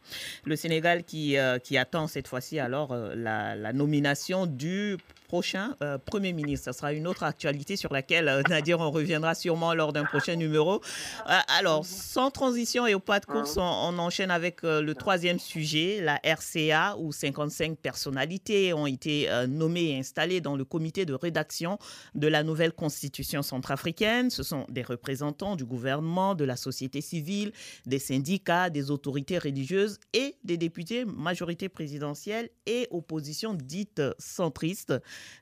le 0.45 0.57
Sénégal 0.57 1.05
qui, 1.05 1.37
qui 1.63 1.77
attend 1.77 2.07
cette 2.07 2.27
fois-ci 2.27 2.59
alors 2.59 2.93
la, 2.93 3.55
la, 3.55 3.71
nomination 3.71 4.45
du 4.45 4.97
prochain 5.29 5.75
euh, 5.81 5.97
Premier 5.97 6.33
ministre. 6.33 6.73
Ce 6.73 6.77
sera 6.77 6.91
une 6.91 7.07
autre 7.07 7.23
actualité 7.23 7.77
sur 7.77 7.93
laquelle, 7.93 8.27
euh, 8.27 8.41
Nadir, 8.49 8.79
on 8.79 8.91
reviendra 8.91 9.35
sûrement 9.35 9.73
lors 9.73 9.93
d'un 9.93 10.03
prochain 10.03 10.35
numéro. 10.35 10.81
Euh, 11.29 11.37
alors, 11.59 11.85
sans 11.85 12.31
transition 12.31 12.85
et 12.87 12.95
au 12.95 12.99
pas 12.99 13.21
de 13.21 13.25
course, 13.25 13.55
on, 13.57 13.99
enchaîne 13.99 14.31
avec 14.31 14.63
le 14.63 14.93
troisième 14.93 15.39
sujet, 15.39 15.99
la 16.01 16.19
RCA, 16.23 16.97
où 16.97 17.11
55 17.11 17.77
personnalités 17.77 18.73
ont 18.73 18.87
été 18.87 19.29
nommées 19.47 19.91
et 19.91 19.99
installées 19.99 20.41
dans 20.41 20.55
le 20.55 20.63
comité 20.63 21.05
de 21.05 21.13
rédaction 21.13 21.77
de 22.15 22.27
la 22.27 22.43
nouvelle 22.43 22.71
constitution 22.71 23.41
centrafricaine. 23.41 24.29
Ce 24.29 24.41
sont 24.41 24.65
des 24.69 24.81
représentants 24.81 25.55
du 25.55 25.65
gouvernement, 25.65 26.33
de 26.33 26.45
la 26.45 26.55
société 26.55 27.01
civile, 27.01 27.51
des 27.85 27.99
syndicats, 27.99 28.69
des 28.69 28.89
autorités 28.89 29.37
religieuses 29.37 29.99
et 30.13 30.35
des 30.43 30.57
députés 30.57 31.05
majorité 31.05 31.69
présidentielle 31.69 32.49
et 32.65 32.87
opposition 32.91 33.53
dite 33.53 34.01
centriste 34.17 34.93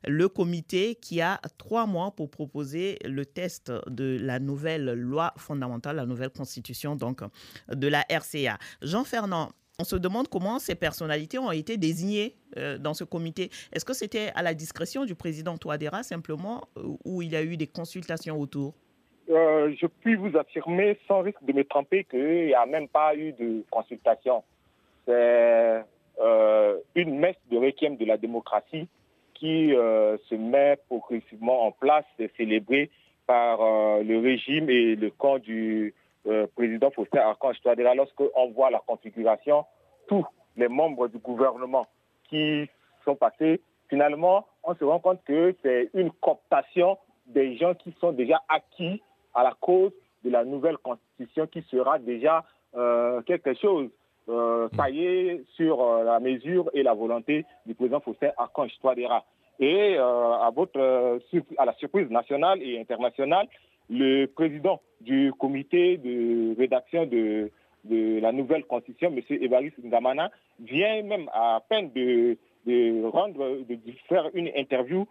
le 0.06 0.30
comité 0.30 0.96
qui 0.96 1.22
a 1.22 1.40
trois 1.58 1.86
mois 1.86 2.12
pour 2.12 2.30
proposer 2.30 2.98
le 3.06 3.26
test 3.26 3.72
de 3.88 4.18
la 4.22 4.40
nouvelle 4.40 4.94
loi 4.94 5.34
fondamentale, 5.38 5.98
la 5.98 6.06
nouvelle 6.06 6.30
constitution 6.30 6.96
donc 6.96 7.22
de 7.70 7.88
la 7.88 8.06
RCA. 8.10 8.58
Jean 8.82 9.04
Fernand, 9.04 9.50
on 9.80 9.84
se 9.84 9.96
demande 9.96 10.28
comment 10.28 10.58
ces 10.58 10.74
personnalités 10.74 11.38
ont 11.38 11.52
été 11.52 11.78
désignées 11.78 12.36
euh, 12.58 12.80
dans 12.80 12.96
ce 12.96 13.04
comité. 13.04 13.52
Est-ce 13.72 13.86
que 13.86 13.94
c'était 13.94 14.32
à 14.34 14.42
la 14.42 14.56
discrétion 14.56 15.06
du 15.06 15.14
président 15.14 15.56
Touadéra 15.58 16.02
simplement 16.02 16.64
euh, 16.78 16.96
ou 17.06 17.22
il 17.22 17.32
y 17.32 17.36
a 17.36 17.44
eu 17.44 17.58
des 17.58 17.68
consultations 17.68 18.40
autour? 18.40 18.74
Euh, 19.30 19.72
Je 19.80 19.86
puis 19.86 20.16
vous 20.16 20.36
affirmer 20.36 20.98
sans 21.08 21.22
risque 21.22 21.44
de 21.44 21.54
me 21.54 21.64
tromper 21.64 22.06
qu'il 22.06 22.48
n'y 22.48 22.56
a 22.56 22.66
même 22.66 22.88
pas 22.88 23.16
eu 23.16 23.34
de 23.34 23.64
consultation. 23.70 24.44
C'est 25.06 25.84
une 26.96 27.20
messe 27.20 27.38
de 27.52 27.58
requiem 27.58 27.98
de 27.98 28.06
la 28.06 28.18
démocratie 28.18 28.88
qui 29.40 29.74
euh, 29.76 30.18
se 30.30 30.36
met 30.36 30.78
progressivement 30.88 31.66
en 31.66 31.72
place, 31.72 32.06
célébré 32.36 32.90
par 33.26 33.62
euh, 33.62 34.04
le 34.04 34.20
régime 34.20 34.70
et 34.70 34.96
le 34.96 35.12
camp 35.12 35.38
du 35.38 35.94
euh, 36.28 36.48
président 36.56 36.90
Faustin 36.92 37.20
Archange 37.20 37.60
Touadéra. 37.62 37.94
Lorsqu'on 37.96 38.52
voit 38.52 38.72
la 38.72 38.80
configuration, 38.80 39.66
tous 40.08 40.26
les 40.56 40.68
membres 40.68 41.08
du 41.08 41.20
gouvernement 41.20 41.88
qui 42.30 42.68
sont 43.06 43.16
passés, 43.16 43.62
finalement, 43.90 44.48
on 44.64 44.76
se 44.76 44.84
rend 44.84 45.00
compte 45.00 45.24
que 45.24 45.56
c'est 45.62 45.90
une 45.94 46.12
cooptation 46.12 46.98
des 47.28 47.58
gens 47.58 47.76
qui 47.76 47.94
sont 48.00 48.12
déjà 48.12 48.42
acquis 48.50 49.02
à 49.34 49.44
la 49.44 49.54
cause 49.60 49.92
de 50.24 50.30
la 50.30 50.44
nouvelle 50.44 50.78
constitution 50.78 51.48
qui 51.48 51.62
sera 51.70 52.00
déjà 52.00 52.44
quelque 53.26 53.54
chose 53.56 53.90
euh, 54.30 54.68
taillé 54.76 55.44
sur 55.56 55.82
euh, 55.82 56.04
la 56.04 56.20
mesure 56.20 56.70
et 56.74 56.84
la 56.84 56.94
volonté 56.94 57.46
du 57.66 57.76
président 57.76 58.00
Faustin 58.00 58.32
Archange 58.38 58.72
Touadéra. 58.82 59.24
Et 59.60 59.96
euh, 59.98 60.34
à, 60.34 60.52
votre, 60.54 60.80
euh, 60.80 61.20
à 61.58 61.66
la 61.66 61.74
surprise 61.76 62.10
nationale 62.10 62.62
et 62.62 62.80
internationale, 62.80 63.48
le 63.90 64.26
président 64.26 64.82
du 65.02 65.32
comité 65.38 65.98
de 65.98 66.56
rédaction 66.58 67.06
de, 67.06 67.50
la 67.90 68.34
nouvelle 68.34 68.66
constitution, 68.66 69.14
M. 69.16 69.22
Évariste 69.30 69.78
Ndamana, 69.82 70.30
vient 70.60 71.02
même 71.04 71.30
à 71.34 71.64
peine 71.70 71.92
de, 71.96 72.38
faire 74.10 74.30
une 74.34 74.52
interview 74.58 75.08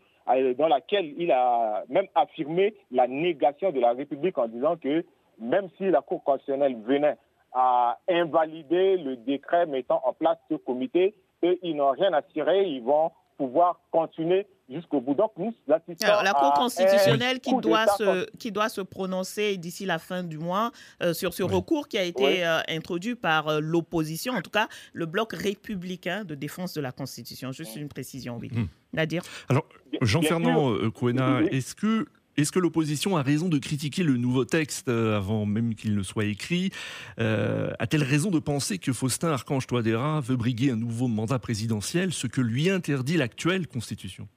dans 0.58 0.68
laquelle 0.68 1.14
il 1.16 1.32
a 1.32 1.84
même 1.88 2.06
affirmé 2.14 2.74
la 2.90 3.06
négation 3.06 3.70
de 3.72 3.80
la 3.80 3.94
République 3.94 4.36
en 4.36 4.48
disant 4.48 4.76
que 4.76 5.04
même 5.38 5.68
si 5.78 5.88
la 5.88 6.02
Cour 6.02 6.22
constitutionnelle 6.22 6.76
venait 6.84 7.16
à 7.52 7.98
invalider 8.08 8.96
le 8.96 9.16
décret 9.16 9.66
mettant 9.66 10.02
en 10.04 10.12
place 10.12 10.38
ce 10.50 10.54
comité 10.56 11.14
et 11.42 11.58
ils 11.62 11.76
n'ont 11.76 11.92
rien 11.92 12.12
à 12.12 12.22
tirer, 12.22 12.68
ils 12.68 12.82
vont 12.82 13.10
pouvoir 13.36 13.80
continuer 13.90 14.46
jusqu'au 14.68 15.00
bout. 15.00 15.14
Donc, 15.14 15.32
nous 15.36 15.54
Alors, 16.02 16.22
la 16.22 16.32
Cour 16.32 16.52
constitutionnelle 16.54 17.40
qui 17.40 17.54
doit, 17.56 17.86
se, 17.86 18.28
qui 18.36 18.50
doit 18.50 18.68
se 18.68 18.80
prononcer 18.80 19.56
d'ici 19.56 19.86
la 19.86 19.98
fin 19.98 20.22
du 20.22 20.38
mois 20.38 20.72
euh, 21.02 21.12
sur 21.12 21.34
ce 21.34 21.42
recours 21.42 21.88
qui 21.88 21.98
a 21.98 22.02
été 22.02 22.44
euh, 22.44 22.60
introduit 22.68 23.14
par 23.14 23.48
euh, 23.48 23.60
l'opposition, 23.60 24.34
en 24.34 24.42
tout 24.42 24.50
cas 24.50 24.68
le 24.92 25.06
bloc 25.06 25.32
républicain 25.32 26.24
de 26.24 26.34
défense 26.34 26.74
de 26.74 26.80
la 26.80 26.92
Constitution. 26.92 27.52
Juste 27.52 27.76
une 27.76 27.88
précision, 27.88 28.38
oui. 28.40 28.50
Mmh. 28.52 28.64
Nadir 28.92 29.22
Alors, 29.48 29.66
Jean-Fernand 30.00 30.90
Kouena, 30.90 31.42
est-ce 31.50 31.74
que 31.74 32.06
est-ce 32.36 32.52
que 32.52 32.58
l'opposition 32.58 33.16
a 33.16 33.22
raison 33.22 33.48
de 33.48 33.58
critiquer 33.58 34.02
le 34.02 34.16
nouveau 34.16 34.44
texte 34.44 34.88
euh, 34.88 35.16
avant 35.16 35.46
même 35.46 35.74
qu'il 35.74 35.96
ne 35.96 36.02
soit 36.02 36.26
écrit? 36.26 36.70
Euh, 37.18 37.70
A-t-elle 37.78 38.02
raison 38.02 38.30
de 38.30 38.38
penser 38.38 38.78
que 38.78 38.92
Faustin 38.92 39.28
Archange 39.28 39.66
Touadéra 39.66 40.20
veut 40.20 40.36
briguer 40.36 40.70
un 40.70 40.76
nouveau 40.76 41.08
mandat 41.08 41.38
présidentiel, 41.38 42.12
ce 42.12 42.26
que 42.26 42.40
lui 42.40 42.68
interdit 42.70 43.16
l'actuelle 43.16 43.66
Constitution? 43.66 44.28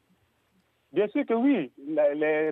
Bien 0.94 1.08
sûr 1.10 1.26
que 1.26 1.34
oui, 1.34 1.72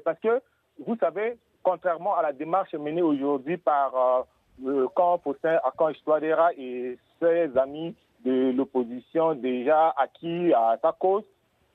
parce 0.04 0.20
que 0.20 0.42
vous 0.86 0.96
savez, 1.00 1.38
contrairement 1.64 2.16
à 2.16 2.22
la 2.22 2.34
démarche 2.34 2.74
menée 2.74 3.02
aujourd'hui 3.02 3.58
par 3.58 3.96
euh, 3.96 4.24
le 4.64 4.88
camp 4.90 5.20
Faustin 5.24 5.58
Archange 5.64 5.96
Touadéra 6.04 6.54
et 6.58 6.98
ses 7.20 7.58
amis 7.58 7.96
de 8.26 8.52
l'opposition 8.52 9.34
déjà 9.36 9.94
acquis 9.98 10.54
à 10.54 10.78
sa 10.82 10.92
cause, 10.92 11.24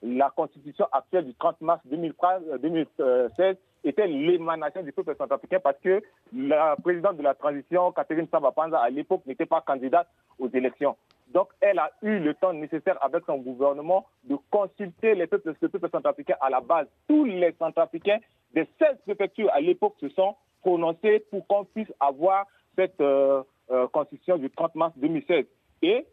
la 0.03 0.31
constitution 0.31 0.87
actuelle 0.93 1.27
du 1.27 1.35
30 1.35 1.61
mars 1.61 1.81
2016 1.87 3.57
était 3.85 4.07
l'émanation 4.07 4.83
du 4.83 4.93
peuple 4.93 5.15
centrafricain 5.17 5.61
parce 5.61 5.79
que 5.79 6.03
la 6.35 6.77
présidente 6.77 7.17
de 7.17 7.23
la 7.23 7.35
transition, 7.35 7.93
Catherine 7.93 8.29
Samba-Panza, 8.31 8.79
à 8.79 8.91
l'époque, 8.91 9.23
n'était 9.27 9.47
pas 9.47 9.61
candidate 9.61 10.09
aux 10.39 10.49
élections. 10.49 10.97
Donc, 11.33 11.49
elle 11.61 11.79
a 11.79 11.91
eu 12.03 12.19
le 12.19 12.35
temps 12.35 12.53
nécessaire 12.53 13.03
avec 13.03 13.25
son 13.27 13.39
gouvernement 13.39 14.07
de 14.25 14.37
consulter 14.51 15.15
les 15.15 15.27
peuples, 15.27 15.55
le 15.61 15.69
peuple 15.69 15.91
centrafricain 15.91 16.37
à 16.41 16.51
la 16.51 16.61
base. 16.61 16.87
Tous 17.09 17.25
les 17.25 17.55
centrafricains 17.59 18.19
des 18.55 18.69
16 18.79 18.99
préfectures 19.05 19.51
à 19.53 19.61
l'époque 19.61 19.95
se 20.01 20.09
sont 20.11 20.37
prononcés 20.61 21.21
pour 21.31 21.47
qu'on 21.47 21.65
puisse 21.65 21.93
avoir 22.01 22.47
cette 22.77 23.01
euh, 23.01 23.43
euh, 23.71 23.87
constitution 23.89 24.37
du 24.37 24.51
30 24.51 24.75
mars 24.75 24.93
2016. 24.97 25.47
Et 25.83 26.07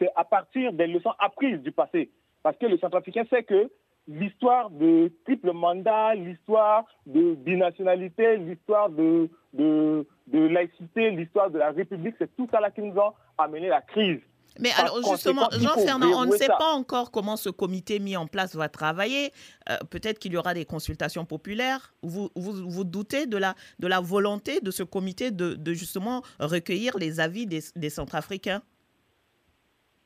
c'est 0.00 0.10
à 0.16 0.24
partir 0.24 0.72
des 0.72 0.86
leçons 0.86 1.12
apprises 1.18 1.60
du 1.60 1.72
passé 1.72 2.10
parce 2.46 2.58
que 2.58 2.66
le 2.66 2.78
centrafricain 2.78 3.24
sait 3.28 3.42
que 3.42 3.68
l'histoire 4.06 4.70
de 4.70 5.12
triple 5.24 5.52
mandat, 5.52 6.14
l'histoire 6.14 6.84
de 7.06 7.34
binationalité, 7.34 8.36
l'histoire 8.36 8.88
de, 8.88 9.28
de, 9.52 10.06
laïcité, 10.32 11.10
l'histoire 11.10 11.50
de 11.50 11.58
la 11.58 11.72
République, 11.72 12.14
c'est 12.20 12.30
tout 12.36 12.46
ça 12.52 12.60
là 12.60 12.70
qui 12.70 12.82
nous 12.82 12.96
a 13.00 13.16
amené 13.36 13.66
la 13.66 13.80
crise. 13.80 14.20
Mais 14.60 14.70
alors 14.78 15.02
justement, 15.10 15.48
Jean-Fernand, 15.50 16.22
on 16.22 16.26
ne 16.26 16.36
sait 16.36 16.46
pas 16.46 16.72
encore 16.72 17.10
comment 17.10 17.36
ce 17.36 17.50
comité 17.50 17.98
mis 17.98 18.16
en 18.16 18.28
place 18.28 18.54
va 18.54 18.68
travailler. 18.68 19.32
Euh, 19.68 19.76
peut-être 19.90 20.20
qu'il 20.20 20.32
y 20.32 20.36
aura 20.36 20.54
des 20.54 20.66
consultations 20.66 21.24
populaires. 21.24 21.94
Vous, 22.04 22.30
vous, 22.36 22.70
vous, 22.70 22.84
doutez 22.84 23.26
de 23.26 23.38
la, 23.38 23.56
de 23.80 23.88
la 23.88 23.98
volonté 23.98 24.60
de 24.60 24.70
ce 24.70 24.84
comité 24.84 25.32
de, 25.32 25.54
de 25.54 25.72
justement 25.72 26.22
recueillir 26.38 26.96
les 26.96 27.18
avis 27.18 27.46
des, 27.46 27.58
des 27.74 27.90
Centrafricains? 27.90 28.62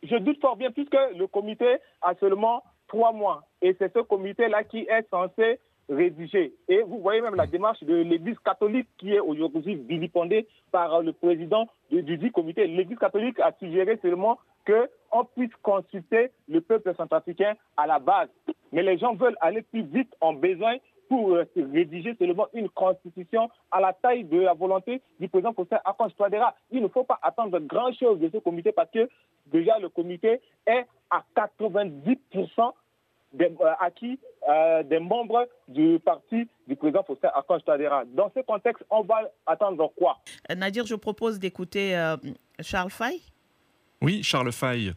Je 0.02 0.16
doute 0.16 0.40
fort 0.40 0.56
bien 0.56 0.70
puisque 0.70 0.96
le 1.16 1.26
comité 1.26 1.76
a 2.02 2.14
seulement 2.16 2.62
trois 2.88 3.12
mois. 3.12 3.44
Et 3.62 3.74
c'est 3.78 3.92
ce 3.92 4.00
comité-là 4.00 4.64
qui 4.64 4.80
est 4.80 5.08
censé 5.10 5.60
rédiger. 5.90 6.54
Et 6.68 6.82
vous 6.82 7.00
voyez 7.00 7.20
même 7.20 7.34
la 7.34 7.46
démarche 7.46 7.82
de 7.82 7.94
l'Église 7.94 8.38
catholique 8.44 8.88
qui 8.98 9.12
est 9.12 9.20
aujourd'hui 9.20 9.74
vilipendée 9.74 10.46
par 10.70 11.02
le 11.02 11.12
président 11.12 11.66
du, 11.90 12.16
dit 12.16 12.30
comité. 12.30 12.66
L'Église 12.66 12.98
catholique 12.98 13.40
a 13.40 13.52
suggéré 13.58 13.98
seulement 14.00 14.38
qu'on 14.66 15.24
puisse 15.24 15.54
consulter 15.62 16.30
le 16.48 16.60
peuple 16.60 16.94
centrafricain 16.94 17.54
à 17.76 17.86
la 17.86 17.98
base. 17.98 18.28
Mais 18.72 18.82
les 18.82 18.98
gens 18.98 19.14
veulent 19.14 19.36
aller 19.40 19.62
plus 19.62 19.82
vite, 19.82 20.14
ont 20.20 20.34
besoin 20.34 20.76
pour 21.10 21.32
euh, 21.32 21.44
rédiger 21.56 22.14
seulement 22.16 22.46
une 22.54 22.68
constitution 22.68 23.50
à 23.72 23.80
la 23.80 23.92
taille 23.92 24.22
de 24.22 24.38
la 24.40 24.54
volonté 24.54 25.02
du 25.18 25.28
président 25.28 25.52
Faustin 25.52 25.80
Akonj 25.84 26.14
Touadéra. 26.14 26.54
Il 26.70 26.80
ne 26.80 26.88
faut 26.88 27.02
pas 27.02 27.18
attendre 27.20 27.58
grand-chose 27.58 28.20
de 28.20 28.30
ce 28.32 28.38
comité 28.38 28.70
parce 28.70 28.92
que 28.92 29.08
déjà 29.46 29.76
le 29.80 29.88
comité 29.88 30.40
est 30.66 30.86
à 31.10 31.24
90% 31.36 32.72
des, 33.32 33.44
euh, 33.60 33.72
acquis 33.80 34.20
euh, 34.48 34.84
des 34.84 35.00
membres 35.00 35.48
du 35.66 35.98
parti 35.98 36.48
du 36.68 36.76
président 36.76 37.02
Faustin 37.02 37.30
Akonj 37.34 37.64
Tadera. 37.64 38.04
Dans 38.06 38.30
ce 38.32 38.40
contexte, 38.40 38.84
on 38.88 39.02
va 39.02 39.32
attendre 39.46 39.92
quoi? 39.96 40.18
Nadir, 40.56 40.86
je 40.86 40.94
propose 40.94 41.40
d'écouter 41.40 41.96
euh, 41.96 42.16
Charles 42.60 42.90
Fay. 42.90 43.20
Oui, 44.00 44.22
Charles 44.22 44.52
Fay, 44.52 44.92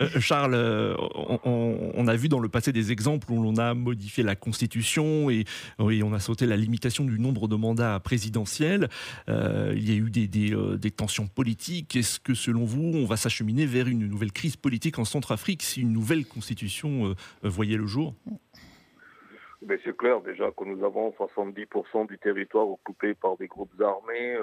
euh, 0.00 0.08
Charles, 0.20 0.54
euh, 0.54 0.96
on, 1.44 2.06
a 2.06 2.16
vu 2.16 2.28
dans 2.28 2.40
le 2.40 2.48
passé 2.48 2.72
des 2.72 2.92
exemples 2.92 3.30
où 3.30 3.42
l'on 3.42 3.56
a 3.56 3.74
modifié 3.74 4.22
la 4.22 4.36
Constitution 4.36 5.30
et, 5.30 5.44
on 5.78 6.12
a 6.12 6.18
sauté 6.18 6.46
la 6.46 6.56
limitation 6.56 7.04
du 7.04 7.18
nombre 7.18 7.48
de 7.48 7.56
mandats 7.56 8.00
présidentiels. 8.00 8.88
Euh, 9.28 9.72
il 9.76 9.88
y 9.88 9.92
a 9.92 9.96
eu 9.96 10.10
des, 10.10 10.90
tensions 10.90 11.26
politiques. 11.26 11.96
Est-ce 11.96 12.20
que, 12.20 12.34
selon 12.34 12.64
vous, 12.64 12.92
on 12.94 13.06
va 13.06 13.16
s'acheminer 13.16 13.66
vers 13.66 13.88
une 13.88 14.06
nouvelle 14.06 14.32
crise 14.32 14.56
politique 14.56 14.98
en 14.98 15.04
Centrafrique 15.04 15.62
si 15.62 15.80
une 15.80 15.92
nouvelle 15.92 16.26
Constitution 16.26 17.14
voyait 17.42 17.76
le 17.76 17.86
jour? 17.86 18.14
Mais 19.64 19.78
c'est 19.84 19.96
clair 19.96 20.20
déjà 20.20 20.50
que 20.50 20.64
nous 20.64 20.84
avons 20.84 21.10
70% 21.10 22.08
du 22.08 22.18
territoire 22.18 22.68
occupé 22.68 23.14
par 23.14 23.36
des 23.36 23.46
groupes 23.46 23.80
armés, 23.80 24.36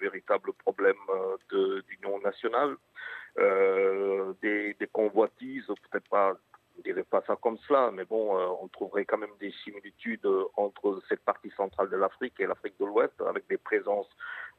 véritable 0.00 0.52
problème 0.64 0.96
d'union 1.50 2.20
nationale. 2.24 2.76
Euh, 3.38 4.32
des, 4.42 4.74
convoitises, 4.92 5.66
peut-être 5.66 6.08
pas, 6.08 6.34
on 6.78 6.82
dirait 6.82 7.02
pas 7.02 7.22
ça 7.26 7.36
comme 7.36 7.58
cela, 7.68 7.90
mais 7.92 8.04
bon, 8.04 8.38
euh, 8.38 8.46
on 8.62 8.68
trouverait 8.68 9.04
quand 9.04 9.18
même 9.18 9.36
des 9.40 9.52
similitudes 9.64 10.26
entre 10.56 11.02
cette 11.08 11.20
partie 11.20 11.50
centrale 11.50 11.90
de 11.90 11.96
l'Afrique 11.96 12.34
et 12.38 12.46
l'Afrique 12.46 12.78
de 12.80 12.86
l'Ouest, 12.86 13.12
avec 13.20 13.46
des 13.48 13.58
présences 13.58 14.08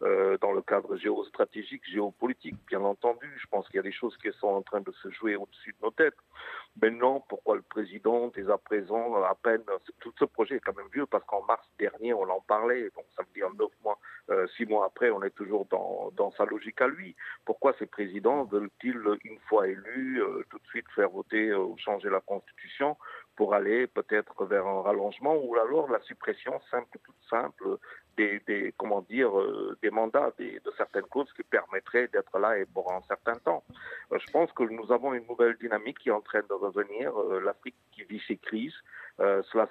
euh, 0.03 0.38
dans 0.41 0.51
le 0.51 0.61
cadre 0.61 0.95
géostratégique, 0.97 1.82
géopolitique, 1.89 2.55
bien 2.67 2.82
entendu. 2.82 3.28
Je 3.39 3.47
pense 3.47 3.65
qu'il 3.67 3.78
y 3.78 3.80
a 3.80 3.84
des 3.84 3.91
choses 3.91 4.15
qui 4.17 4.30
sont 4.39 4.47
en 4.47 4.61
train 4.61 4.82
de 4.82 4.91
se 4.91 5.09
jouer 5.09 5.36
au-dessus 5.36 5.73
de 5.80 5.86
nos 5.86 5.91
têtes. 5.91 6.17
Maintenant, 6.80 7.25
pourquoi 7.28 7.55
le 7.55 7.63
président, 7.63 8.28
dès 8.36 8.49
à 8.51 8.57
présent, 8.57 9.15
à 9.23 9.34
peine, 9.36 9.63
tout 9.99 10.13
ce 10.19 10.25
projet 10.25 10.57
est 10.57 10.59
quand 10.59 10.78
même 10.78 10.89
vieux 10.93 11.07
parce 11.07 11.23
qu'en 11.25 11.43
mars 11.43 11.67
dernier, 11.80 12.13
on 12.13 12.30
en 12.30 12.41
parlait, 12.41 12.91
donc 12.95 13.05
ça 13.15 13.23
veut 13.23 13.34
dire 13.34 13.49
neuf 13.55 13.71
mois, 13.84 13.97
euh, 14.30 14.45
six 14.55 14.65
mois 14.65 14.86
après, 14.86 15.09
on 15.09 15.23
est 15.23 15.36
toujours 15.36 15.65
dans, 15.65 16.11
dans 16.15 16.32
sa 16.34 16.45
logique 16.45 16.80
à 16.82 16.88
lui. 16.88 17.15
Pourquoi 17.45 17.73
ces 17.80 17.88
présidents 17.88 18.43
veulent-ils, 18.43 19.01
une 19.23 19.39
fois 19.47 19.67
élus, 19.67 20.21
euh, 20.21 20.43
tout 20.51 20.59
de 20.59 20.67
suite 20.67 20.86
faire 20.93 21.09
voter 21.09 21.53
ou 21.53 21.75
changer 21.78 22.09
la 22.09 22.21
Constitution 22.21 22.95
pour 23.36 23.55
aller 23.55 23.88
peut-être 23.88 24.45
vers 24.45 24.67
un 24.67 24.82
rallongement 24.82 25.36
ou 25.36 25.55
alors 25.55 25.89
la 25.89 26.01
suppression 26.01 26.59
simple, 26.69 26.99
toute 27.03 27.15
simple 27.30 27.78
des, 28.18 28.74
comment 28.78 29.01
dire, 29.01 29.38
euh, 29.38 29.78
des 29.82 29.89
mandats 29.89 30.34
de 30.39 30.72
certaines 30.76 31.03
causes 31.03 31.32
qui 31.34 31.43
permettraient 31.43 32.07
d'être 32.07 32.38
là 32.39 32.57
et 32.57 32.65
pour 32.65 32.91
un 32.91 33.01
certain 33.01 33.36
temps. 33.36 33.63
Euh, 34.11 34.18
je 34.20 34.32
pense 34.32 34.51
que 34.53 34.63
nous 34.63 34.91
avons 34.91 35.13
une 35.13 35.26
nouvelle 35.28 35.55
dynamique 35.57 35.99
qui 35.99 36.09
est 36.09 36.13
en 36.13 36.22
train 36.22 36.41
de 36.41 36.53
revenir. 36.53 37.15
Euh, 37.18 37.39
L'Afrique 37.39 37.76
qui 37.91 38.03
vit 38.03 38.22
ses 38.28 38.38
crises, 38.38 38.76
cela 39.20 39.68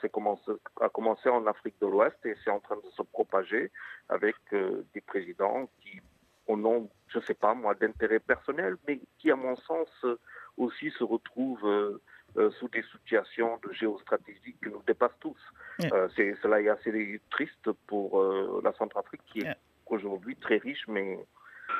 a 0.81 0.89
commencé 0.89 1.29
en 1.29 1.47
Afrique 1.47 1.77
de 1.81 1.87
l'Ouest 1.87 2.17
et 2.25 2.35
c'est 2.43 2.51
en 2.51 2.59
train 2.59 2.77
de 2.77 2.91
se 2.91 3.03
propager 3.03 3.71
avec 4.09 4.35
des 4.51 5.01
présidents 5.01 5.71
qui, 5.81 6.01
au 6.49 6.57
nom, 6.57 6.91
je 7.07 7.19
ne 7.19 7.23
sais 7.23 7.35
pas 7.35 7.55
moi, 7.55 7.77
d'intérêts 7.77 8.19
personnels, 8.19 8.77
mais 8.89 9.01
qui, 9.19 9.31
à 9.31 9.37
mon 9.37 9.55
sens, 9.55 9.89
aussi 10.57 10.91
se 10.91 11.05
retrouvent 11.05 12.01
euh, 12.39 12.51
sous 12.59 12.69
des 12.69 12.83
situations 12.93 13.59
de 13.67 13.73
géostratégie 13.73 14.57
qui 14.63 14.71
nous 14.71 14.83
dépassent 14.87 15.19
tous. 15.21 15.41
Euh, 15.93 16.09
c'est, 16.17 16.35
cela 16.43 16.61
est 16.61 16.69
assez 16.69 17.21
triste 17.31 17.71
pour 17.87 18.21
euh, 18.21 18.61
la 18.63 18.73
Centrafrique 18.75 19.23
qui 19.27 19.41
est 19.41 19.57
aujourd'hui 19.87 20.37
très 20.37 20.59
riche, 20.59 20.85
mais 20.89 21.19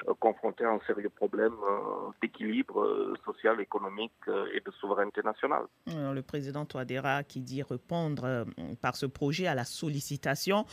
euh, 0.09 0.15
confronté 0.19 0.65
à 0.65 0.71
un 0.71 0.81
sérieux 0.87 1.11
problème 1.11 1.53
euh, 1.53 2.11
d'équilibre 2.23 2.81
euh, 2.81 3.15
social, 3.25 3.61
économique 3.61 4.13
et 4.55 4.61
de 4.61 4.71
souveraineté 4.81 5.23
nationale. 5.23 5.65
le 5.87 6.21
président 6.21 6.65
Touadéra 6.65 7.23
qui 7.23 7.41
dit 7.41 7.63
répondre 7.63 8.47
par 8.81 8.97
ce 8.97 9.07
projet 9.07 9.47
à 9.47 9.55
la 9.55 9.65
sollicitation 9.65 10.65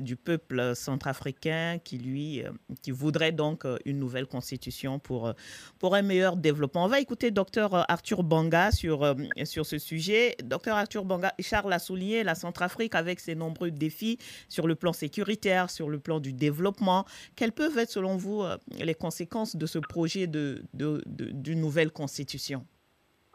du 0.00 0.16
peuple 0.16 0.74
centrafricain 0.74 1.78
qui 1.78 1.98
lui 1.98 2.42
qui 2.82 2.90
voudrait 2.90 3.32
donc 3.32 3.64
une 3.84 3.98
nouvelle 3.98 4.26
constitution 4.26 4.98
pour, 4.98 5.32
pour 5.78 5.94
un 5.94 6.02
meilleur 6.02 6.36
développement. 6.36 6.84
On 6.84 6.88
va 6.88 7.00
écouter 7.00 7.30
docteur 7.30 7.90
Arthur 7.90 8.22
Banga 8.22 8.70
sur, 8.70 9.14
sur 9.44 9.66
ce 9.66 9.78
sujet. 9.78 10.36
Docteur 10.42 10.76
Arthur 10.76 11.04
Banga, 11.04 11.34
Charles 11.40 11.72
a 11.72 11.78
souligné 11.78 12.24
la 12.24 12.34
Centrafrique 12.34 12.94
avec 12.94 13.20
ses 13.20 13.34
nombreux 13.34 13.70
défis 13.70 14.18
sur 14.48 14.66
le 14.66 14.74
plan 14.74 14.92
sécuritaire, 14.92 15.70
sur 15.70 15.88
le 15.88 15.98
plan 15.98 16.20
du 16.20 16.32
développement. 16.32 17.04
Quels 17.36 17.52
peuvent 17.52 17.78
être 17.78 17.90
selon 17.90 18.16
vous 18.16 18.37
euh, 18.44 18.56
les 18.78 18.94
conséquences 18.94 19.56
de 19.56 19.66
ce 19.66 19.78
projet 19.78 20.26
d'une 20.26 20.62
de, 20.74 21.02
de, 21.06 21.54
nouvelle 21.54 21.90
constitution. 21.90 22.64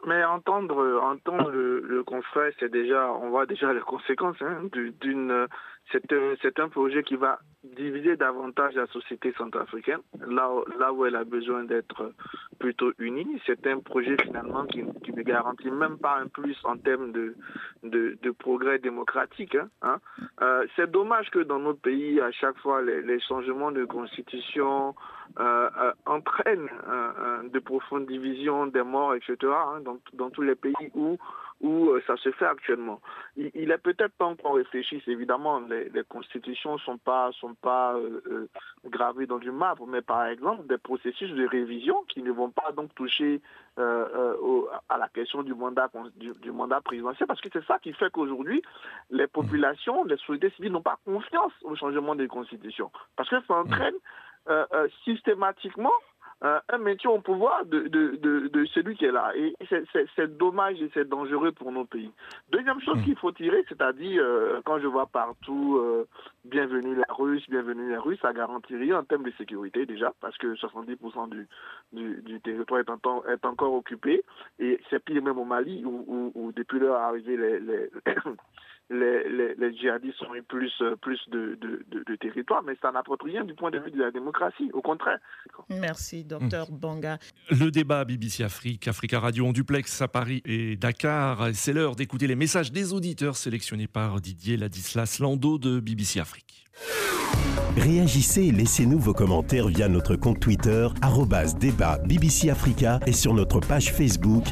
Mais 0.06 0.22
entendre, 0.24 1.00
entendre 1.02 1.50
le, 1.50 1.80
le 1.80 2.04
c'est 2.60 2.70
déjà, 2.70 3.10
on 3.10 3.30
voit 3.30 3.46
déjà 3.46 3.72
les 3.72 3.80
conséquences 3.80 4.36
hein, 4.42 4.68
d'une 5.00 5.46
c'est 5.92 6.58
un, 6.58 6.68
projet 6.68 7.02
qui 7.02 7.16
va 7.16 7.38
diviser 7.62 8.16
davantage 8.16 8.74
la 8.74 8.86
société 8.86 9.32
centrafricaine, 9.36 10.00
là, 10.26 10.50
là 10.78 10.92
où 10.92 11.04
elle 11.04 11.16
a 11.16 11.24
besoin 11.24 11.64
d'être 11.64 12.12
plutôt 12.58 12.92
unie. 12.98 13.40
C'est 13.46 13.66
un 13.66 13.80
projet 13.80 14.16
finalement 14.22 14.64
qui, 14.66 14.82
ne 14.82 15.22
garantit 15.22 15.70
même 15.70 15.98
pas 15.98 16.18
un 16.18 16.26
plus 16.26 16.56
en 16.64 16.76
termes 16.76 17.12
de, 17.12 17.34
de, 17.82 18.30
progrès 18.30 18.78
démocratique. 18.78 19.54
Hein, 19.54 19.68
hein. 19.82 19.98
Euh, 20.42 20.66
c'est 20.76 20.90
dommage 20.90 21.30
que 21.30 21.38
dans 21.38 21.58
notre 21.58 21.80
pays, 21.80 22.20
à 22.20 22.32
chaque 22.32 22.56
fois, 22.58 22.82
les, 22.82 23.20
changements 23.20 23.70
de 23.70 23.84
constitution 23.84 24.94
euh, 25.38 25.70
euh, 25.78 25.92
entraînent 26.06 26.68
de 27.52 27.58
profondes 27.58 28.06
divisions, 28.06 28.66
des 28.66 28.82
morts, 28.82 29.14
etc. 29.14 29.36
Hein, 29.42 29.80
dans, 29.84 29.98
dans 30.12 30.30
tous 30.30 30.42
les 30.42 30.54
pays 30.54 30.74
où 30.94 31.18
où 31.60 31.90
euh, 31.90 32.02
ça 32.06 32.16
se 32.16 32.30
fait 32.32 32.44
actuellement. 32.44 33.00
Il, 33.36 33.50
il 33.54 33.70
est 33.70 33.78
peut-être 33.78 34.12
pas 34.12 34.26
encore 34.26 34.56
réfléchi, 34.56 35.02
évidemment, 35.06 35.60
les, 35.60 35.88
les 35.88 36.04
constitutions 36.04 36.78
sont 36.78 36.98
pas 36.98 37.30
sont 37.32 37.54
pas 37.54 37.94
euh, 37.94 38.20
euh, 38.26 38.48
gravées 38.86 39.26
dans 39.26 39.38
du 39.38 39.50
marbre, 39.50 39.86
mais 39.86 40.02
par 40.02 40.26
exemple 40.26 40.66
des 40.66 40.78
processus 40.78 41.30
de 41.30 41.46
révision 41.46 42.04
qui 42.08 42.22
ne 42.22 42.32
vont 42.32 42.50
pas 42.50 42.72
donc 42.72 42.94
toucher 42.94 43.40
à 43.76 44.98
la 44.98 45.08
question 45.08 45.42
du 45.42 45.52
mandat 45.52 45.90
du, 46.16 46.52
mandat 46.52 46.80
présidentiel, 46.80 47.26
parce 47.26 47.40
que 47.40 47.48
c'est 47.52 47.64
ça 47.64 47.80
qui 47.80 47.92
fait 47.92 48.10
qu'aujourd'hui 48.10 48.62
les 49.10 49.26
populations, 49.26 50.04
les 50.04 50.16
sociétés 50.18 50.50
civiles 50.50 50.70
n'ont 50.70 50.80
pas 50.82 50.98
confiance 51.04 51.52
au 51.62 51.74
changement 51.74 52.14
des 52.14 52.28
constitutions, 52.28 52.92
parce 53.16 53.28
que 53.28 53.36
ça 53.48 53.54
entraîne 53.54 53.94
systématiquement 55.04 55.92
euh, 56.44 56.60
un 56.68 56.78
maintien 56.78 57.10
au 57.10 57.20
pouvoir 57.20 57.64
de, 57.64 57.88
de, 57.88 58.18
de, 58.48 58.64
celui 58.66 58.96
qui 58.96 59.06
est 59.06 59.12
là. 59.12 59.32
Et 59.34 59.54
c'est 60.14 60.36
dommage 60.36 60.82
et 60.82 60.90
c'est 60.92 61.08
dangereux 61.08 61.52
pour 61.52 61.72
nos 61.72 61.86
pays. 61.86 62.10
Deuxième 62.50 62.80
chose 62.82 62.98
hmm. 62.98 63.04
qu'il 63.04 63.16
faut 63.16 63.32
tirer, 63.32 63.64
c'est-à-dire, 63.68 64.22
euh, 64.22 64.60
quand 64.64 64.78
je 64.78 64.86
vois 64.86 65.06
partout 65.06 65.78
euh, 65.78 66.06
bienvenue 66.44 66.96
la 66.96 67.06
Russe, 67.08 67.48
bienvenue 67.48 67.90
la 67.90 68.00
Russe, 68.00 68.18
ça 68.20 68.34
garantit 68.34 68.76
rien 68.76 68.98
en 68.98 69.04
termes 69.04 69.22
de 69.22 69.32
sécurité 69.38 69.86
déjà, 69.86 70.12
parce 70.20 70.36
que 70.36 70.54
70% 70.54 71.30
du, 71.30 71.48
du, 71.92 72.20
du, 72.22 72.40
territoire 72.42 72.80
est, 72.80 72.90
en, 72.90 73.24
est, 73.24 73.46
encore 73.46 73.72
occupé. 73.72 74.22
Et 74.58 74.78
c'est 74.90 75.02
pire 75.02 75.22
même 75.22 75.38
au 75.38 75.44
Mali, 75.44 75.82
où, 75.86 76.32
où, 76.34 76.52
depuis 76.52 76.78
leur 76.78 76.96
arrivée, 76.96 77.38
les, 77.38 77.60
les 77.60 77.90
les, 78.90 79.54
les, 79.58 79.76
djihadistes 79.76 80.22
ont 80.22 80.34
eu 80.34 80.42
plus, 80.42 80.72
euh, 80.82 80.94
plus 80.96 81.18
de, 81.28 81.58
de, 81.60 81.84
de, 81.90 82.16
territoire, 82.16 82.62
mais 82.62 82.76
ça 82.82 82.92
n'apporte 82.92 83.22
rien 83.22 83.44
du 83.44 83.54
point 83.54 83.70
de 83.70 83.78
vue 83.78 83.90
de 83.90 83.98
la 83.98 84.10
démocratie, 84.10 84.70
au 84.72 84.82
contraire. 84.82 85.18
Merci, 85.70 86.24
docteur 86.24 86.70
hmm. 86.70 86.78
Banga. 86.78 87.18
Le 87.50 87.70
débat 87.70 88.04
BBC 88.04 88.44
Afrique, 88.44 88.86
Africa 88.86 89.20
Radio 89.20 89.46
en 89.46 89.52
duplex 89.52 90.02
à 90.02 90.08
Paris 90.08 90.42
et 90.44 90.76
Dakar. 90.76 91.48
C'est 91.54 91.72
l'heure 91.72 91.96
d'écouter 91.96 92.26
les 92.26 92.36
messages 92.36 92.72
des 92.72 92.92
auditeurs 92.92 93.36
sélectionnés 93.36 93.88
par 93.88 94.20
Didier 94.20 94.56
Ladislas 94.56 95.18
Lando 95.20 95.58
de 95.58 95.80
BBC 95.80 96.20
Afrique. 96.20 96.66
Réagissez 97.76 98.42
et 98.42 98.52
laissez-nous 98.52 98.98
vos 98.98 99.14
commentaires 99.14 99.66
via 99.66 99.88
notre 99.88 100.14
compte 100.14 100.38
Twitter, 100.38 100.88
débat 101.58 101.98
BBC 101.98 102.50
Africa 102.50 103.00
et 103.06 103.12
sur 103.12 103.34
notre 103.34 103.58
page 103.60 103.92
Facebook, 103.92 104.44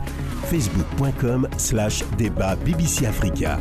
facebook.com 0.45 1.49
slash 1.57 2.03
débat 2.18 2.57
BBC 2.57 3.07
Africa. 3.07 3.59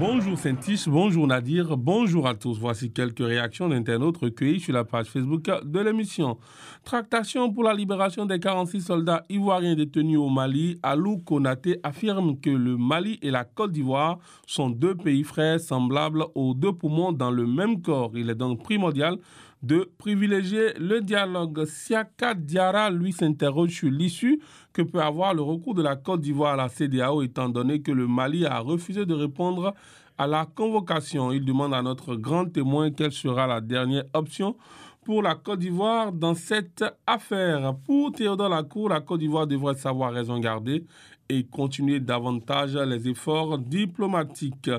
Bonjour 0.00 0.38
Saint-Tiche, 0.38 0.88
bonjour 0.88 1.26
Nadir, 1.26 1.76
bonjour 1.76 2.26
à 2.26 2.34
tous. 2.34 2.58
Voici 2.58 2.90
quelques 2.90 3.18
réactions 3.18 3.68
d'internautes 3.68 4.16
recueillies 4.16 4.58
sur 4.58 4.72
la 4.72 4.82
page 4.82 5.08
Facebook 5.08 5.50
de 5.62 5.78
l'émission. 5.78 6.38
Tractation 6.84 7.52
pour 7.52 7.64
la 7.64 7.74
libération 7.74 8.24
des 8.24 8.40
46 8.40 8.80
soldats 8.80 9.22
ivoiriens 9.28 9.74
détenus 9.74 10.16
au 10.16 10.30
Mali, 10.30 10.78
Alou 10.82 11.18
Konaté 11.18 11.80
affirme 11.82 12.40
que 12.40 12.48
le 12.48 12.78
Mali 12.78 13.18
et 13.20 13.30
la 13.30 13.44
Côte 13.44 13.72
d'Ivoire 13.72 14.18
sont 14.46 14.70
deux 14.70 14.94
pays 14.94 15.22
frères 15.22 15.60
semblables 15.60 16.24
aux 16.34 16.54
deux 16.54 16.72
poumons 16.72 17.12
dans 17.12 17.30
le 17.30 17.46
même 17.46 17.82
corps. 17.82 18.12
Il 18.14 18.30
est 18.30 18.34
donc 18.34 18.62
primordial 18.62 19.18
de 19.62 19.90
privilégier 19.98 20.72
le 20.78 21.00
dialogue. 21.00 21.64
Siaka 21.64 22.34
Diara, 22.34 22.90
lui, 22.90 23.12
s'interroge 23.12 23.70
sur 23.70 23.90
l'issue 23.90 24.40
que 24.72 24.82
peut 24.82 25.02
avoir 25.02 25.34
le 25.34 25.42
recours 25.42 25.74
de 25.74 25.82
la 25.82 25.96
Côte 25.96 26.20
d'Ivoire 26.20 26.54
à 26.54 26.56
la 26.56 26.68
CDAO, 26.68 27.22
étant 27.22 27.48
donné 27.48 27.82
que 27.82 27.92
le 27.92 28.06
Mali 28.06 28.46
a 28.46 28.58
refusé 28.60 29.04
de 29.04 29.14
répondre 29.14 29.74
à 30.16 30.26
la 30.26 30.46
convocation. 30.46 31.32
Il 31.32 31.44
demande 31.44 31.74
à 31.74 31.82
notre 31.82 32.16
grand 32.16 32.46
témoin 32.46 32.90
quelle 32.90 33.12
sera 33.12 33.46
la 33.46 33.60
dernière 33.60 34.04
option 34.14 34.56
pour 35.04 35.22
la 35.22 35.34
Côte 35.34 35.60
d'Ivoire 35.60 36.12
dans 36.12 36.34
cette 36.34 36.84
affaire. 37.06 37.74
Pour 37.86 38.12
Théodore 38.12 38.48
Lacour, 38.48 38.90
la 38.90 39.00
Côte 39.00 39.20
d'Ivoire 39.20 39.46
devrait 39.46 39.74
savoir 39.74 40.12
raison 40.12 40.38
garder 40.38 40.84
et 41.28 41.44
continuer 41.44 42.00
davantage 42.00 42.76
les 42.76 43.08
efforts 43.08 43.58
diplomatiques. 43.58 44.70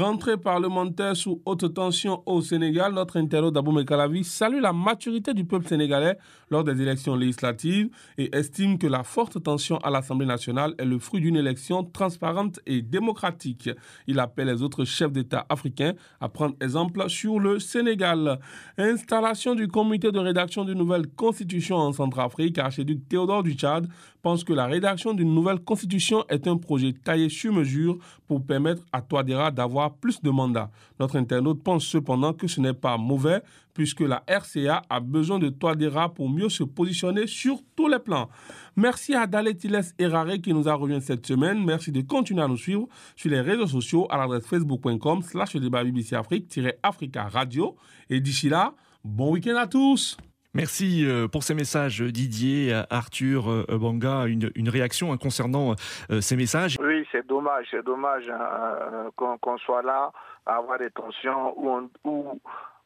Rentrée 0.00 0.38
parlementaire 0.38 1.14
sous 1.14 1.42
haute 1.44 1.74
tension 1.74 2.22
au 2.24 2.40
Sénégal, 2.40 2.94
notre 2.94 3.18
internaute 3.18 3.54
Abou 3.54 3.70
Mekalavi 3.70 4.24
salue 4.24 4.58
la 4.58 4.72
maturité 4.72 5.34
du 5.34 5.44
peuple 5.44 5.68
sénégalais 5.68 6.16
lors 6.50 6.64
des 6.64 6.80
élections 6.80 7.14
législatives 7.14 7.90
et 8.16 8.34
estime 8.34 8.78
que 8.78 8.86
la 8.86 9.02
forte 9.02 9.42
tension 9.42 9.76
à 9.78 9.90
l'Assemblée 9.90 10.24
nationale 10.24 10.74
est 10.78 10.86
le 10.86 10.98
fruit 10.98 11.20
d'une 11.20 11.36
élection 11.36 11.84
transparente 11.84 12.60
et 12.64 12.80
démocratique. 12.80 13.68
Il 14.06 14.18
appelle 14.20 14.46
les 14.46 14.62
autres 14.62 14.86
chefs 14.86 15.12
d'État 15.12 15.44
africains 15.50 15.92
à 16.18 16.30
prendre 16.30 16.54
exemple 16.62 17.06
sur 17.10 17.38
le 17.38 17.58
Sénégal. 17.58 18.40
Installation 18.78 19.54
du 19.54 19.68
comité 19.68 20.10
de 20.10 20.18
rédaction 20.18 20.64
d'une 20.64 20.78
nouvelle 20.78 21.08
constitution 21.08 21.76
en 21.76 21.92
Centrafrique, 21.92 22.56
archiduc 22.56 23.06
Théodore 23.06 23.42
du 23.42 23.52
Tchad 23.52 23.86
pense 24.22 24.44
que 24.44 24.52
la 24.52 24.66
rédaction 24.66 25.12
d'une 25.14 25.34
nouvelle 25.34 25.60
constitution 25.60 26.24
est 26.28 26.46
un 26.46 26.56
projet 26.56 26.92
taillé 26.92 27.28
sur 27.28 27.52
mesure 27.52 27.98
pour 28.26 28.44
permettre 28.44 28.82
à 28.92 29.02
Touadéra 29.02 29.50
d'avoir 29.50 29.89
plus 29.90 30.22
de 30.22 30.30
mandats. 30.30 30.70
Notre 30.98 31.16
internaute 31.16 31.62
pense 31.62 31.86
cependant 31.86 32.32
que 32.32 32.46
ce 32.46 32.60
n'est 32.60 32.74
pas 32.74 32.96
mauvais 32.96 33.42
puisque 33.74 34.00
la 34.00 34.22
RCA 34.28 34.82
a 34.88 35.00
besoin 35.00 35.38
de 35.38 35.48
Touadéra 35.48 36.12
pour 36.12 36.28
mieux 36.28 36.48
se 36.48 36.64
positionner 36.64 37.26
sur 37.26 37.58
tous 37.76 37.88
les 37.88 37.98
plans. 37.98 38.28
Merci 38.76 39.14
à 39.14 39.26
Daletiles 39.26 39.80
Erare 39.98 40.40
qui 40.42 40.52
nous 40.52 40.68
a 40.68 40.74
rejoint 40.74 41.00
cette 41.00 41.26
semaine. 41.26 41.64
Merci 41.64 41.92
de 41.92 42.00
continuer 42.02 42.42
à 42.42 42.48
nous 42.48 42.56
suivre 42.56 42.88
sur 43.16 43.30
les 43.30 43.40
réseaux 43.40 43.66
sociaux 43.66 44.06
à 44.10 44.18
l'adresse 44.18 44.46
facebook.com 44.46 45.22
slash 45.22 45.56
débat 45.56 45.84
BBC 45.84 46.14
Afrique-Africa 46.16 47.28
Radio. 47.28 47.76
Et 48.08 48.20
d'ici 48.20 48.48
là, 48.48 48.74
bon 49.04 49.32
week-end 49.32 49.56
à 49.56 49.66
tous 49.66 50.16
Merci 50.52 51.06
euh, 51.06 51.28
pour 51.28 51.44
ces 51.44 51.54
messages, 51.54 52.02
Didier, 52.02 52.82
Arthur, 52.90 53.48
euh, 53.48 53.64
Banga. 53.78 54.26
Une, 54.26 54.50
une 54.56 54.68
réaction 54.68 55.12
hein, 55.12 55.16
concernant 55.16 55.76
euh, 56.10 56.20
ces 56.20 56.34
messages? 56.34 56.76
Oui, 56.80 57.06
c'est 57.12 57.24
dommage, 57.24 57.68
c'est 57.70 57.84
dommage 57.84 58.28
hein, 58.28 59.10
qu'on 59.16 59.58
soit 59.58 59.82
là 59.82 60.10
à 60.46 60.56
avoir 60.56 60.78
des 60.80 60.90
tensions 60.90 61.54
où 61.56 62.40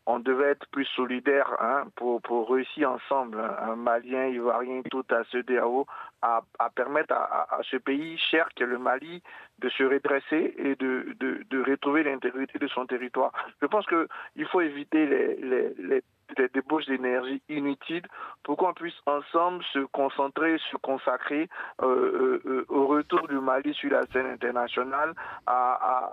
on, 0.06 0.18
devait 0.18 0.50
être 0.50 0.66
plus 0.72 0.84
solidaire 0.94 1.50
hein, 1.58 1.84
pour, 1.96 2.20
réussir 2.50 2.90
ensemble, 2.90 3.40
un 3.40 3.76
Malien, 3.76 4.26
Ivoirien, 4.26 4.82
tout 4.90 5.06
à 5.10 5.22
ce 5.32 5.38
DAO, 5.38 5.86
à, 6.20 6.42
à 6.58 6.68
permettre 6.68 7.14
à, 7.14 7.60
ce 7.70 7.78
pays 7.78 8.18
cher 8.18 8.46
que 8.54 8.64
le 8.64 8.78
Mali 8.78 9.22
de 9.60 9.70
se 9.70 9.84
redresser 9.84 10.54
et 10.58 10.74
de, 10.76 11.64
retrouver 11.66 12.02
l'intégrité 12.02 12.58
de 12.58 12.66
son 12.68 12.84
territoire. 12.84 13.32
Je 13.62 13.66
pense 13.66 13.86
qu'il 13.86 14.46
faut 14.48 14.60
éviter 14.60 15.06
les, 15.06 15.74
les 15.78 16.02
des 16.34 16.48
débauches 16.48 16.86
d'énergie 16.86 17.42
inutiles 17.48 18.06
pour 18.42 18.56
qu'on 18.56 18.72
puisse 18.74 18.98
ensemble 19.06 19.62
se 19.72 19.80
concentrer, 19.92 20.58
se 20.70 20.76
consacrer 20.76 21.48
euh, 21.82 22.40
euh, 22.44 22.64
au 22.68 22.86
retour 22.86 23.26
du 23.28 23.38
Mali 23.38 23.74
sur 23.74 23.90
la 23.90 24.06
scène 24.06 24.26
internationale, 24.26 25.14
à, 25.46 26.10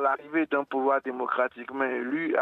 l'arrivée 0.00 0.46
d'un 0.46 0.64
pouvoir 0.64 1.00
démocratiquement 1.02 1.84
élu, 1.84 2.36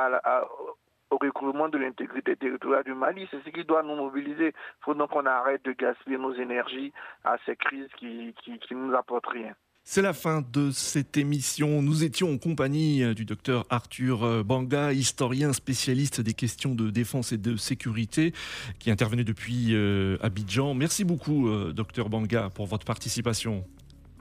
au 1.11 1.19
recouvrement 1.19 1.69
de 1.69 1.79
l'intégrité 1.79 2.37
territoriale 2.37 2.85
du 2.85 2.95
Mali. 2.95 3.29
C'est 3.31 3.43
ce 3.45 3.51
qui 3.51 3.65
doit 3.65 3.83
nous 3.83 3.97
mobiliser. 3.97 4.49
Il 4.49 4.85
faut 4.85 4.95
donc 4.95 5.11
qu'on 5.11 5.27
arrête 5.27 5.65
de 5.65 5.73
gaspiller 5.73 6.19
nos 6.19 6.35
énergies 6.35 6.93
à 7.25 7.37
ces 7.47 7.57
crises 7.57 7.91
qui, 7.97 8.35
qui, 8.43 8.59
qui 8.59 8.75
nous 8.75 8.95
apportent 8.95 9.27
rien. 9.27 9.55
C'est 9.87 10.01
la 10.03 10.14
fin 10.14 10.43
de 10.53 10.70
cette 10.70 11.18
émission. 11.18 11.82
Nous 11.82 12.05
étions 12.05 12.32
en 12.32 12.39
compagnie 12.39 13.14
du 13.14 13.26
docteur 13.26 13.66
Arthur 13.68 14.43
Banga, 14.43 14.93
historien 14.93 15.53
spécialiste 15.53 16.22
des 16.22 16.32
questions 16.32 16.74
de 16.74 16.91
défense 16.91 17.32
et 17.32 17.39
de 17.39 17.55
sécurité, 17.55 18.32
qui 18.78 18.91
intervenait 18.91 19.24
depuis 19.24 19.76
Abidjan. 20.20 20.74
Merci 20.74 21.05
beaucoup, 21.05 21.49
docteur 21.72 22.09
Banga, 22.09 22.51
pour 22.51 22.66
votre 22.66 22.87
participation. 22.87 23.64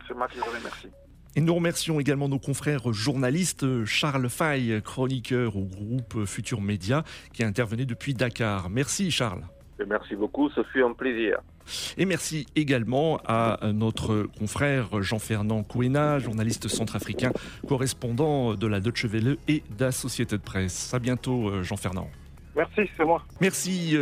C'est 0.05 0.13
moi 0.13 0.27
qui 0.27 0.37
vous 0.37 0.45
remercie. 0.45 0.89
Et 1.35 1.41
nous 1.41 1.55
remercions 1.55 1.99
également 1.99 2.27
nos 2.27 2.39
confrères 2.39 2.91
journalistes, 2.91 3.85
Charles 3.85 4.29
Fay, 4.29 4.81
chroniqueur 4.83 5.55
au 5.55 5.63
groupe 5.63 6.25
Futur 6.25 6.61
Média, 6.61 7.03
qui 7.31 7.43
intervenait 7.43 7.85
depuis 7.85 8.13
Dakar. 8.13 8.69
Merci 8.69 9.09
Charles. 9.09 9.43
Et 9.79 9.85
merci 9.85 10.15
beaucoup, 10.15 10.49
ce 10.49 10.61
fut 10.65 10.83
un 10.83 10.93
plaisir. 10.93 11.39
Et 11.97 12.05
merci 12.05 12.45
également 12.55 13.19
à 13.25 13.59
notre 13.73 14.27
confrère 14.37 15.01
Jean-Fernand 15.01 15.63
Kouena, 15.63 16.19
journaliste 16.19 16.67
centrafricain, 16.67 17.31
correspondant 17.67 18.55
de 18.55 18.67
la 18.67 18.79
Deutsche 18.79 19.05
Welle 19.05 19.37
et 19.47 19.63
d'Associated 19.77 20.41
Press. 20.41 20.93
À 20.93 20.99
bientôt 20.99 21.63
Jean-Fernand. 21.63 22.09
Merci, 22.55 22.89
c'est 22.95 23.05
moi. 23.05 23.23
Merci 23.41 23.97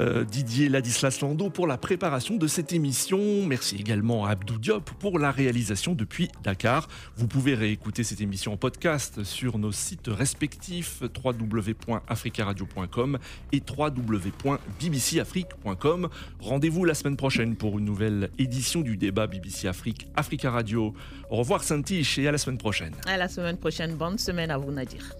euh, 0.00 0.24
Didier 0.24 0.68
Ladislas 0.68 1.20
Lando 1.20 1.50
pour 1.50 1.66
la 1.66 1.78
préparation 1.78 2.36
de 2.36 2.46
cette 2.46 2.72
émission. 2.72 3.18
Merci 3.46 3.76
également 3.76 4.26
à 4.26 4.30
Abdou 4.30 4.58
Diop 4.58 4.90
pour 4.98 5.18
la 5.18 5.30
réalisation 5.30 5.94
depuis 5.94 6.28
Dakar. 6.42 6.88
Vous 7.16 7.28
pouvez 7.28 7.54
réécouter 7.54 8.02
cette 8.02 8.20
émission 8.20 8.52
en 8.52 8.56
podcast 8.56 9.22
sur 9.24 9.58
nos 9.58 9.72
sites 9.72 10.08
respectifs 10.08 11.02
www.africaradio.com 11.24 13.18
et 13.52 13.62
www.bbcafrique.com. 13.78 16.08
Rendez-vous 16.40 16.84
la 16.84 16.94
semaine 16.94 17.16
prochaine 17.16 17.56
pour 17.56 17.78
une 17.78 17.84
nouvelle 17.84 18.30
édition 18.38 18.80
du 18.80 18.96
débat 18.96 19.26
BBC 19.26 19.68
Afrique 19.68 20.06
Africa 20.16 20.50
Radio. 20.50 20.94
Au 21.30 21.36
revoir 21.36 21.62
Saint-Tiche 21.62 22.18
et 22.18 22.26
à 22.28 22.32
la 22.32 22.38
semaine 22.38 22.58
prochaine. 22.58 22.94
À 23.06 23.16
la 23.16 23.28
semaine 23.28 23.58
prochaine. 23.58 23.94
Bonne 23.94 24.18
semaine 24.18 24.50
à 24.50 24.58
vous 24.58 24.72
Nadir. 24.72 25.02